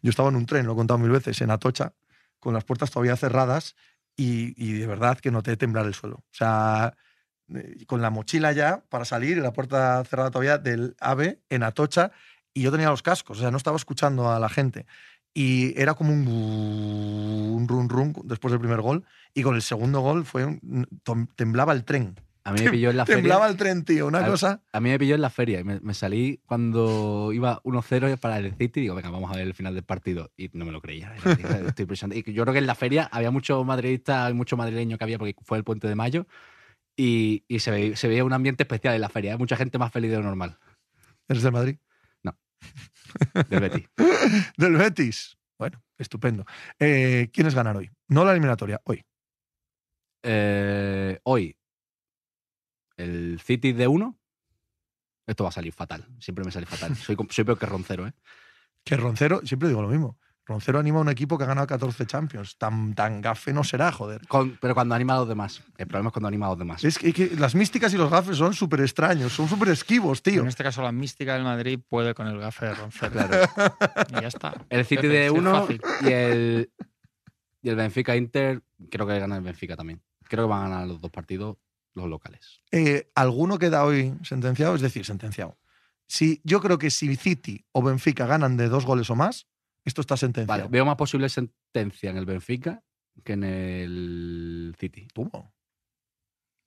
yo 0.00 0.08
estaba 0.08 0.30
en 0.30 0.36
un 0.36 0.46
tren, 0.46 0.64
lo 0.64 0.72
he 0.72 0.76
contado 0.76 0.96
mil 0.96 1.10
veces, 1.10 1.38
en 1.42 1.50
Atocha, 1.50 1.92
con 2.38 2.54
las 2.54 2.64
puertas 2.64 2.90
todavía 2.90 3.14
cerradas 3.16 3.76
y, 4.16 4.54
y 4.56 4.72
de 4.78 4.86
verdad 4.86 5.18
que 5.18 5.30
noté 5.30 5.58
temblar 5.58 5.84
el 5.84 5.92
suelo. 5.92 6.16
O 6.16 6.34
sea, 6.34 6.94
eh, 7.54 7.84
con 7.86 8.02
la 8.02 8.10
mochila 8.10 8.52
ya 8.52 8.84
para 8.88 9.06
salir 9.06 9.38
y 9.38 9.40
la 9.40 9.52
puerta 9.52 10.04
cerrada 10.04 10.30
todavía 10.30 10.58
del 10.58 10.96
AVE 11.00 11.40
en 11.48 11.62
Atocha 11.62 12.12
y 12.52 12.62
yo 12.62 12.70
tenía 12.70 12.90
los 12.90 13.02
cascos, 13.02 13.38
o 13.38 13.40
sea, 13.40 13.50
no 13.50 13.56
estaba 13.56 13.76
escuchando 13.76 14.30
a 14.30 14.38
la 14.38 14.48
gente. 14.48 14.86
Y 15.34 15.78
era 15.80 15.94
como 15.94 16.12
un, 16.12 17.66
run 17.68 17.88
run 17.88 18.12
después 18.24 18.50
del 18.52 18.60
primer 18.60 18.80
gol. 18.80 19.04
Y 19.34 19.42
con 19.42 19.54
el 19.54 19.62
segundo 19.62 20.00
gol 20.00 20.24
fue 20.24 20.44
un- 20.44 20.88
temblaba 21.36 21.72
el 21.72 21.84
tren. 21.84 22.14
A 22.44 22.52
mí 22.52 22.62
me 22.62 22.70
pilló 22.70 22.88
en 22.90 22.96
la 22.96 23.04
Temblaba 23.04 23.42
feria. 23.42 23.50
el 23.52 23.56
tren, 23.58 23.84
tío. 23.84 24.06
Una 24.06 24.20
Al- 24.20 24.30
cosa. 24.30 24.62
A 24.72 24.80
mí 24.80 24.88
me 24.88 24.98
pilló 24.98 25.14
en 25.14 25.20
la 25.20 25.28
feria 25.28 25.60
y 25.60 25.64
me, 25.64 25.80
me 25.80 25.92
salí 25.92 26.40
cuando 26.46 27.30
iba 27.34 27.60
1-0 27.62 28.16
para 28.18 28.38
el 28.38 28.54
City 28.56 28.80
y 28.80 28.82
digo, 28.84 28.94
venga, 28.94 29.10
vamos 29.10 29.30
a 29.30 29.36
ver 29.36 29.46
el 29.46 29.52
final 29.54 29.74
del 29.74 29.84
partido. 29.84 30.30
Y 30.34 30.48
no 30.54 30.64
me 30.64 30.72
lo 30.72 30.80
creía. 30.80 31.14
Estoy. 31.14 31.86
Y 32.24 32.32
yo 32.32 32.42
creo 32.44 32.52
que 32.54 32.58
en 32.60 32.66
la 32.66 32.74
feria 32.74 33.04
había 33.12 33.30
muchos 33.30 33.64
madridistas, 33.66 34.32
mucho 34.32 34.56
madrileño 34.56 34.96
que 34.96 35.04
había 35.04 35.18
porque 35.18 35.34
fue 35.42 35.58
el 35.58 35.64
puente 35.64 35.88
de 35.88 35.94
mayo 35.94 36.26
y, 36.96 37.44
y 37.48 37.58
se, 37.58 37.70
ve- 37.70 37.96
se 37.96 38.08
veía 38.08 38.24
un 38.24 38.32
ambiente 38.32 38.62
especial 38.62 38.94
en 38.94 39.02
la 39.02 39.10
feria. 39.10 39.32
Hay 39.32 39.38
mucha 39.38 39.56
gente 39.56 39.76
más 39.78 39.92
feliz 39.92 40.10
de 40.10 40.16
lo 40.16 40.22
normal. 40.22 40.56
¿Eres 41.28 41.42
del 41.42 41.52
Madrid? 41.52 41.76
Del 43.48 43.60
Betis. 43.60 43.88
Del 44.56 44.76
Betis. 44.76 45.38
Bueno, 45.58 45.82
estupendo. 45.96 46.44
Eh, 46.78 47.30
¿Quiénes 47.32 47.54
ganan 47.54 47.76
hoy? 47.76 47.90
No 48.08 48.24
la 48.24 48.32
eliminatoria, 48.32 48.80
hoy. 48.84 49.04
Eh, 50.22 51.18
hoy, 51.24 51.56
el 52.96 53.40
City 53.40 53.72
de 53.72 53.88
1. 53.88 54.18
Esto 55.26 55.44
va 55.44 55.50
a 55.50 55.52
salir 55.52 55.72
fatal. 55.72 56.06
Siempre 56.20 56.44
me 56.44 56.50
sale 56.50 56.66
fatal. 56.66 56.96
Soy, 56.96 57.16
soy 57.30 57.44
peor 57.44 57.58
que 57.58 57.66
Roncero, 57.66 58.06
¿eh? 58.06 58.12
Que 58.84 58.96
Roncero, 58.96 59.40
siempre 59.44 59.68
digo 59.68 59.82
lo 59.82 59.88
mismo. 59.88 60.18
Roncero 60.48 60.78
anima 60.78 60.98
a 60.98 61.02
un 61.02 61.10
equipo 61.10 61.36
que 61.36 61.44
ha 61.44 61.46
ganado 61.46 61.66
14 61.66 62.06
Champions. 62.06 62.56
Tan, 62.56 62.94
tan 62.94 63.20
gafe 63.20 63.52
no 63.52 63.62
será, 63.62 63.92
joder. 63.92 64.26
Con- 64.26 64.56
pero 64.60 64.74
cuando 64.74 64.94
anima 64.94 65.14
a 65.14 65.18
los 65.18 65.28
demás. 65.28 65.62
El 65.76 65.86
problema 65.86 66.08
es 66.08 66.12
cuando 66.14 66.28
anima 66.28 66.46
a 66.46 66.48
los 66.50 66.58
demás. 66.58 66.82
Es 66.84 66.98
que, 66.98 67.12
que 67.12 67.36
las 67.36 67.54
místicas 67.54 67.92
y 67.92 67.98
los 67.98 68.10
gafes 68.10 68.38
son 68.38 68.54
súper 68.54 68.80
extraños, 68.80 69.32
son 69.32 69.46
súper 69.48 69.68
esquivos, 69.68 70.22
tío. 70.22 70.40
En 70.42 70.48
este 70.48 70.64
caso, 70.64 70.80
la 70.82 70.90
mística 70.90 71.34
del 71.34 71.44
Madrid 71.44 71.78
puede 71.86 72.14
con 72.14 72.26
el 72.26 72.38
gafe 72.38 72.66
de 72.66 72.74
Roncero. 72.74 73.12
Claro. 73.12 73.36
Y 74.08 74.22
ya 74.22 74.28
está. 74.28 74.54
El 74.70 74.84
City 74.86 75.06
de 75.06 75.26
es 75.26 75.32
1 75.32 75.60
fácil. 75.60 75.80
y 76.02 76.06
el, 76.08 76.70
y 77.62 77.68
el 77.68 77.76
Benfica 77.76 78.16
Inter, 78.16 78.62
creo 78.90 79.06
que 79.06 79.18
gana 79.18 79.36
el 79.36 79.42
Benfica 79.42 79.76
también. 79.76 80.00
Creo 80.24 80.46
que 80.46 80.50
van 80.50 80.64
a 80.66 80.68
ganar 80.70 80.88
los 80.88 81.00
dos 81.00 81.10
partidos 81.10 81.56
los 81.94 82.08
locales. 82.08 82.60
Eh, 82.70 83.10
¿Alguno 83.14 83.58
queda 83.58 83.84
hoy 83.84 84.14
sentenciado? 84.22 84.74
Es 84.76 84.80
decir, 84.80 85.04
sentenciado. 85.04 85.58
Si, 86.06 86.40
yo 86.44 86.60
creo 86.60 86.78
que 86.78 86.90
si 86.90 87.16
City 87.16 87.64
o 87.72 87.82
Benfica 87.82 88.24
ganan 88.26 88.56
de 88.56 88.68
dos 88.68 88.86
goles 88.86 89.10
o 89.10 89.14
más, 89.16 89.46
esto 89.84 90.00
está 90.00 90.16
sentenciado. 90.16 90.60
Vale, 90.60 90.70
veo 90.70 90.84
más 90.84 90.96
posible 90.96 91.28
sentencia 91.28 92.10
en 92.10 92.16
el 92.16 92.26
Benfica 92.26 92.82
que 93.24 93.32
en 93.32 93.44
el 93.44 94.74
City. 94.78 95.08
Tuvo. 95.12 95.52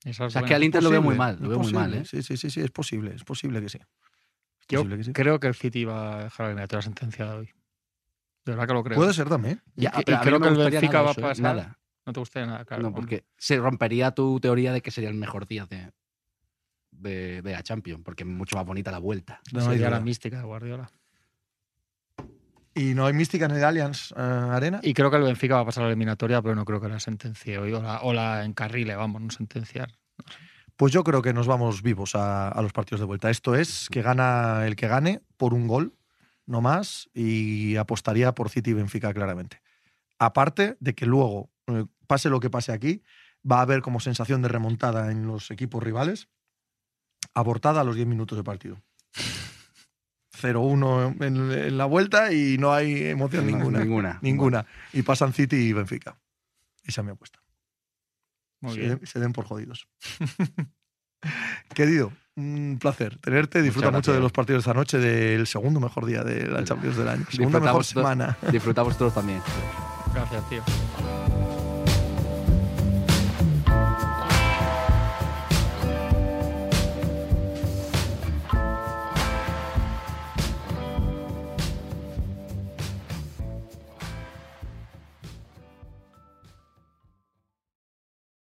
Esa 0.03 0.25
O 0.25 0.29
sea, 0.29 0.41
es 0.41 0.47
que 0.47 0.55
al 0.55 0.63
Inter 0.63 0.81
lo 0.81 0.89
veo 0.89 1.01
muy 1.01 1.15
mal, 1.15 1.37
lo 1.39 1.49
veo 1.49 1.59
muy 1.59 1.73
mal. 1.73 1.93
¿eh? 1.93 2.05
Sí, 2.05 2.23
sí, 2.23 2.37
sí, 2.37 2.49
sí, 2.49 2.61
es 2.61 2.71
posible, 2.71 3.13
es 3.15 3.23
posible 3.23 3.61
que 3.61 3.69
sí. 3.69 3.79
Yo 4.67 4.79
posible 4.79 4.97
que 4.97 5.03
sí. 5.05 5.13
creo 5.13 5.39
que 5.39 5.47
el 5.47 5.55
City 5.55 5.85
va 5.85 6.19
a 6.19 6.23
dejar 6.23 6.45
la 6.45 6.49
eliminatoria 6.51 6.81
sentenciada 6.81 7.37
hoy. 7.37 7.47
De 8.45 8.53
verdad 8.53 8.67
que 8.67 8.73
lo 8.73 8.83
creo. 8.83 8.97
Puede 8.97 9.13
ser 9.13 9.29
también. 9.29 9.61
Y, 9.75 9.83
Ya, 9.83 9.93
y 9.99 10.03
pero 10.03 10.19
creo 10.21 10.39
no 10.39 10.45
que 10.45 10.51
el 10.53 10.71
Benfica 10.71 10.93
nada 10.93 11.03
va 11.03 11.09
a 11.09 11.11
eso, 11.11 11.21
¿eh? 11.21 11.23
pasar. 11.23 11.43
Nada. 11.43 11.79
No 12.05 12.13
te 12.13 12.19
gustaría 12.19 12.47
nada, 12.47 12.65
claro. 12.65 12.81
no, 12.81 12.93
porque 12.93 13.25
se 13.37 13.57
rompería 13.57 14.11
tu 14.11 14.39
teoría 14.39 14.73
de 14.73 14.81
que 14.81 14.89
sería 14.89 15.09
el 15.09 15.15
mejor 15.15 15.45
día 15.45 15.67
de, 15.67 15.91
de, 16.89 17.43
de 17.43 17.51
la 17.51 17.61
Champions, 17.61 18.01
porque 18.03 18.23
es 18.23 18.29
mucho 18.29 18.55
más 18.55 18.65
bonita 18.65 18.91
la 18.91 18.97
vuelta. 18.97 19.39
No 19.53 19.61
hay 19.61 19.67
Sería 19.67 19.91
la 19.91 19.99
mística 19.99 20.39
de 20.39 20.43
Guardiola. 20.43 20.89
Y 22.73 22.93
no 22.93 23.05
hay 23.05 23.13
mística 23.13 23.45
en 23.45 23.51
el 23.51 23.63
Allianz 23.63 24.11
eh, 24.11 24.15
Arena. 24.17 24.79
Y 24.81 24.93
creo 24.93 25.11
que 25.11 25.17
el 25.17 25.23
Benfica 25.23 25.55
va 25.55 25.61
a 25.61 25.65
pasar 25.65 25.83
a 25.83 25.87
la 25.87 25.91
eliminatoria, 25.91 26.41
pero 26.41 26.55
no 26.55 26.63
creo 26.63 26.79
que 26.79 26.87
la 26.87 26.99
sentencie 26.99 27.57
hoy 27.57 27.73
o 27.73 27.81
la, 27.81 28.01
o 28.01 28.13
la 28.13 28.45
encarrile, 28.45 28.95
vamos, 28.95 29.21
no 29.21 29.29
sentenciar. 29.29 29.91
Pues 30.77 30.93
yo 30.93 31.03
creo 31.03 31.21
que 31.21 31.33
nos 31.33 31.47
vamos 31.47 31.81
vivos 31.81 32.15
a, 32.15 32.47
a 32.47 32.61
los 32.61 32.71
partidos 32.71 33.01
de 33.01 33.05
vuelta. 33.05 33.29
Esto 33.29 33.55
es 33.55 33.87
que 33.91 34.01
gana 34.01 34.65
el 34.65 34.75
que 34.75 34.87
gane 34.87 35.21
por 35.37 35.53
un 35.53 35.67
gol, 35.67 35.95
no 36.45 36.61
más, 36.61 37.09
y 37.13 37.75
apostaría 37.75 38.33
por 38.33 38.49
City 38.49 38.71
y 38.71 38.73
Benfica 38.73 39.13
claramente. 39.13 39.61
Aparte 40.17 40.77
de 40.79 40.95
que 40.95 41.05
luego, 41.05 41.49
eh, 41.67 41.85
pase 42.07 42.29
lo 42.29 42.39
que 42.39 42.49
pase 42.49 42.71
aquí, 42.71 43.01
va 43.49 43.57
a 43.57 43.61
haber 43.61 43.81
como 43.81 43.99
sensación 43.99 44.41
de 44.41 44.47
remontada 44.47 45.11
en 45.11 45.25
los 45.25 45.51
equipos 45.51 45.81
rivales, 45.81 46.29
abortada 47.33 47.81
a 47.81 47.83
los 47.83 47.95
10 47.95 48.07
minutos 48.07 48.37
de 48.37 48.43
partido. 48.43 48.81
0-1 50.41 51.23
en, 51.23 51.51
en 51.51 51.77
la 51.77 51.85
vuelta 51.85 52.33
y 52.33 52.57
no 52.57 52.73
hay 52.73 53.05
emoción 53.05 53.45
No, 53.45 53.57
ninguna. 53.57 53.79
Ninguna. 53.79 54.19
Ninguna. 54.21 54.65
Y 54.93 55.03
pasan 55.03 55.33
City 55.33 55.57
y 55.57 55.73
Benfica. 55.73 56.17
Esa 56.83 57.01
es 57.01 57.05
mi 57.05 57.11
apuesta. 57.11 57.39
Muy 58.61 58.73
se, 58.73 58.79
bien. 58.79 58.97
den, 58.97 59.07
se 59.07 59.19
den 59.19 59.33
por 59.33 59.45
jodidos. 59.45 59.87
Querido, 61.73 62.11
un 62.35 62.77
placer 62.79 63.17
tenerte. 63.17 63.61
Disfruta 63.61 63.87
Muchas 63.87 63.97
mucho 63.99 64.13
de 64.13 64.19
los 64.19 64.31
partidos 64.31 64.63
de 64.63 64.69
esta 64.69 64.79
noche, 64.79 64.97
del 64.97 65.47
segundo 65.47 65.79
mejor 65.79 66.05
día 66.05 66.23
de 66.23 66.47
la 66.47 66.63
Champions 66.63 66.97
del 66.97 67.07
año. 67.07 67.25
Segunda 67.29 67.59
mejor 67.59 67.83
semana. 67.83 68.37
Disfrutamos 68.51 68.97
todos 68.97 69.13
también. 69.13 69.41
Gracias, 70.13 70.49
tío. 70.49 70.63